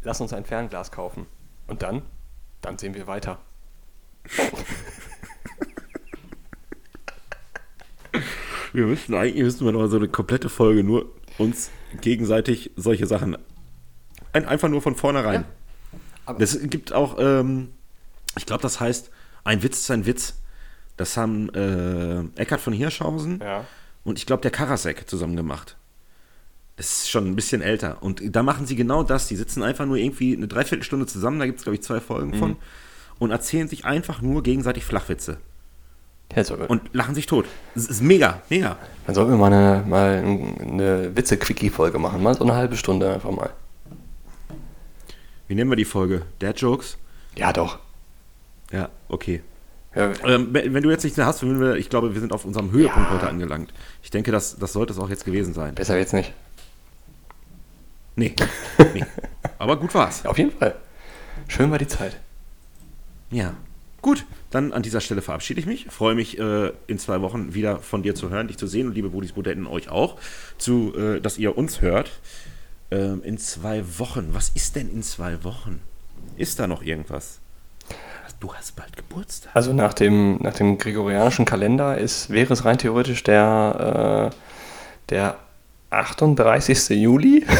Lass 0.02 0.20
uns 0.20 0.32
ein 0.32 0.44
Fernglas 0.44 0.90
kaufen. 0.90 1.26
Und 1.66 1.82
dann? 1.82 2.02
Dann 2.60 2.78
sehen 2.78 2.94
wir 2.94 3.06
weiter. 3.06 3.38
Wir 8.72 8.86
müssten 8.86 9.14
eigentlich 9.14 9.42
müssten 9.42 9.64
wir 9.64 9.72
noch 9.72 9.86
so 9.88 9.96
eine 9.96 10.08
komplette 10.08 10.48
Folge 10.48 10.82
nur 10.82 11.06
uns 11.38 11.70
gegenseitig 12.00 12.70
solche 12.76 13.06
Sachen 13.06 13.36
ein, 14.32 14.46
einfach 14.46 14.68
nur 14.68 14.82
von 14.82 14.96
vornherein. 14.96 15.44
aber- 16.26 16.38
das 16.40 16.58
gibt 16.62 16.92
auch, 16.92 17.16
ähm, 17.20 17.70
ich 18.36 18.46
glaube, 18.46 18.62
das 18.62 18.80
heißt, 18.80 19.10
ein 19.44 19.62
Witz 19.62 19.78
ist 19.80 19.90
ein 19.90 20.06
Witz. 20.06 20.34
Das 20.96 21.16
haben 21.16 21.48
äh, 21.54 22.20
Eckhard 22.40 22.60
von 22.60 22.72
Hirschhausen 22.72 23.40
Ja. 23.42 23.64
und 24.04 24.18
ich 24.18 24.26
glaube 24.26 24.42
der 24.42 24.50
Karasek 24.50 25.08
zusammen 25.08 25.36
gemacht. 25.36 25.76
Das 26.76 26.86
ist 26.88 27.10
schon 27.10 27.26
ein 27.26 27.36
bisschen 27.36 27.62
älter. 27.62 27.98
Und 28.02 28.20
da 28.34 28.42
machen 28.42 28.66
sie 28.66 28.74
genau 28.76 29.02
das. 29.04 29.28
Die 29.28 29.36
sitzen 29.36 29.62
einfach 29.62 29.86
nur 29.86 29.96
irgendwie 29.96 30.36
eine 30.36 30.48
Dreiviertelstunde 30.48 31.06
zusammen, 31.06 31.38
da 31.38 31.46
gibt 31.46 31.58
es, 31.58 31.64
glaube 31.64 31.76
ich, 31.76 31.82
zwei 31.82 32.00
Folgen 32.00 32.34
von, 32.34 32.56
und 33.20 33.30
erzählen 33.30 33.68
sich 33.68 33.84
einfach 33.84 34.22
nur 34.22 34.42
gegenseitig 34.42 34.84
Flachwitze. 34.84 35.38
Und 36.66 36.82
lachen 36.94 37.14
sich 37.14 37.26
tot. 37.26 37.44
Das 37.76 37.86
ist 37.86 38.00
mega, 38.02 38.42
mega. 38.50 38.76
dann 39.06 39.14
sollten 39.14 39.30
wir 39.32 39.36
mal 39.38 39.52
eine, 39.52 39.84
mal 39.86 40.24
eine 40.60 41.14
Witze-Quickie-Folge 41.16 41.98
machen. 41.98 42.22
Mal 42.22 42.34
so 42.34 42.42
eine 42.44 42.54
halbe 42.54 42.76
Stunde 42.76 43.12
einfach 43.12 43.30
mal. 43.30 43.50
Wie 45.46 45.54
nennen 45.54 45.70
wir 45.70 45.76
die 45.76 45.84
Folge? 45.84 46.22
Dad 46.40 46.58
Jokes? 46.60 46.96
Ja, 47.36 47.52
doch. 47.52 47.78
Ja, 48.74 48.88
okay. 49.08 49.40
Ja, 49.94 50.12
Ähm, 50.24 50.48
wenn 50.52 50.82
du 50.82 50.90
jetzt 50.90 51.04
nichts 51.04 51.16
mehr 51.16 51.26
hast, 51.26 51.42
würden 51.42 51.60
wir, 51.60 51.76
ich 51.76 51.88
glaube, 51.88 52.12
wir 52.12 52.20
sind 52.20 52.32
auf 52.32 52.44
unserem 52.44 52.72
Höhepunkt 52.72 53.08
heute 53.10 53.28
angelangt. 53.28 53.72
Ich 54.02 54.10
denke, 54.10 54.32
das, 54.32 54.56
das 54.56 54.72
sollte 54.72 54.92
es 54.92 54.98
auch 54.98 55.08
jetzt 55.08 55.24
gewesen 55.24 55.54
sein. 55.54 55.76
besser 55.76 55.94
wird's 55.94 56.12
nicht. 56.12 56.32
Nee. 58.16 58.34
nee. 58.92 59.04
Aber 59.58 59.76
gut 59.76 59.94
war's. 59.94 60.24
Ja, 60.24 60.30
auf 60.30 60.38
jeden 60.38 60.50
Fall. 60.50 60.74
Schön 61.46 61.70
war 61.70 61.78
die 61.78 61.86
Zeit. 61.86 62.16
Ja. 63.30 63.54
Gut, 64.02 64.26
dann 64.50 64.72
an 64.72 64.82
dieser 64.82 65.00
Stelle 65.00 65.22
verabschiede 65.22 65.60
ich 65.60 65.66
mich. 65.66 65.86
Freue 65.90 66.16
mich, 66.16 66.36
äh, 66.40 66.72
in 66.88 66.98
zwei 66.98 67.20
Wochen 67.22 67.54
wieder 67.54 67.78
von 67.78 68.02
dir 68.02 68.16
zu 68.16 68.30
hören, 68.30 68.48
dich 68.48 68.58
zu 68.58 68.66
sehen 68.66 68.88
und 68.88 68.94
liebe 68.94 69.10
Budis 69.10 69.32
Budetten 69.32 69.68
euch 69.68 69.88
auch, 69.88 70.18
zu, 70.58 70.92
äh, 70.96 71.20
dass 71.20 71.38
ihr 71.38 71.56
uns 71.56 71.80
hört. 71.80 72.10
Ähm, 72.90 73.22
in 73.22 73.38
zwei 73.38 73.84
Wochen. 74.00 74.30
Was 74.32 74.48
ist 74.48 74.74
denn 74.74 74.90
in 74.90 75.04
zwei 75.04 75.44
Wochen? 75.44 75.80
Ist 76.36 76.58
da 76.58 76.66
noch 76.66 76.82
irgendwas? 76.82 77.40
Du 78.44 78.52
hast 78.52 78.76
bald 78.76 78.94
Geburtstag. 78.94 79.56
Also 79.56 79.72
nach 79.72 79.94
dem, 79.94 80.36
nach 80.42 80.52
dem 80.52 80.76
gregorianischen 80.76 81.46
Kalender 81.46 81.96
ist, 81.96 82.28
wäre 82.28 82.52
es 82.52 82.66
rein 82.66 82.76
theoretisch 82.76 83.22
der, 83.22 84.30
äh, 84.30 84.36
der 85.08 85.38
38. 85.88 86.90
Juli. 86.90 87.46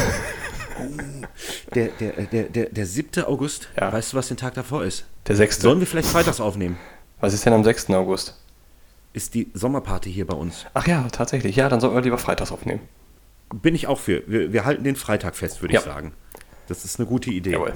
Der, 1.73 1.87
der, 1.87 2.11
der, 2.25 2.43
der, 2.43 2.65
der 2.67 2.85
7. 2.85 3.23
August, 3.25 3.69
Ja. 3.79 3.91
weißt 3.91 4.13
du, 4.13 4.17
was 4.17 4.27
den 4.29 4.37
Tag 4.37 4.53
davor 4.53 4.83
ist? 4.83 5.05
Der 5.27 5.35
6. 5.35 5.59
Sollen 5.59 5.79
wir 5.79 5.87
vielleicht 5.87 6.07
freitags 6.07 6.39
aufnehmen? 6.39 6.77
Was 7.19 7.33
ist 7.33 7.45
denn 7.45 7.53
am 7.53 7.63
6. 7.63 7.89
August? 7.91 8.37
Ist 9.13 9.33
die 9.33 9.49
Sommerparty 9.53 10.11
hier 10.11 10.27
bei 10.27 10.35
uns. 10.35 10.65
Ach 10.73 10.87
ja, 10.87 11.05
tatsächlich. 11.11 11.55
Ja, 11.55 11.67
dann 11.69 11.79
sollten 11.81 11.95
wir 11.95 12.01
lieber 12.03 12.17
freitags 12.17 12.51
aufnehmen. 12.51 12.81
Bin 13.53 13.73
ich 13.75 13.87
auch 13.87 13.99
für. 13.99 14.23
Wir, 14.27 14.53
wir 14.53 14.65
halten 14.65 14.83
den 14.83 14.95
Freitag 14.95 15.35
fest, 15.35 15.61
würde 15.61 15.73
Ja. 15.73 15.79
ich 15.81 15.85
sagen. 15.85 16.13
Das 16.67 16.85
ist 16.85 16.99
eine 16.99 17.07
gute 17.07 17.29
Idee. 17.31 17.51
Jawohl. 17.51 17.73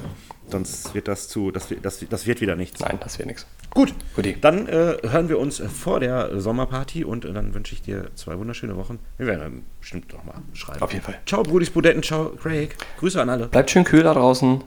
Sonst 0.52 0.94
wird 0.96 1.08
das 1.08 1.28
zu, 1.28 1.52
das, 1.52 1.70
wird- 1.70 1.86
das, 1.86 2.04
das 2.10 2.26
wird 2.28 2.42
wieder 2.42 2.56
nichts. 2.56 2.80
Nein, 2.80 2.98
das 3.02 3.20
wäre 3.20 3.28
nichts. 3.28 3.46
Gut, 3.72 3.94
Guti. 4.16 4.36
dann 4.42 4.68
äh, 4.68 4.98
hören 5.08 5.30
wir 5.30 5.38
uns 5.38 5.60
vor 5.60 6.00
der 6.00 6.40
Sommerparty 6.42 7.04
und 7.04 7.26
äh, 7.26 7.34
dann 7.34 7.54
wünsche 7.54 7.74
ich 7.74 7.82
dir 7.84 8.10
zwei 8.16 8.38
wunderschöne 8.38 8.76
Wochen. 8.78 8.98
Wir 9.18 9.28
werden 9.28 9.40
dann 9.40 9.62
bestimmt 9.80 10.12
noch 10.14 10.24
mal 10.24 10.36
schreiben. 10.54 10.82
Auf 10.82 10.92
jeden 10.92 11.06
Fall. 11.06 11.16
Ciao, 11.26 11.44
Brudis 11.44 11.70
Budetten, 11.70 12.02
ciao, 12.02 12.30
Craig. 12.42 12.76
Grüße 13.00 13.22
an 13.22 13.30
alle. 13.30 13.48
Bleibt 13.48 13.70
schön 13.70 13.84
kühl 13.84 14.02
da 14.04 14.14
draußen. 14.14 14.64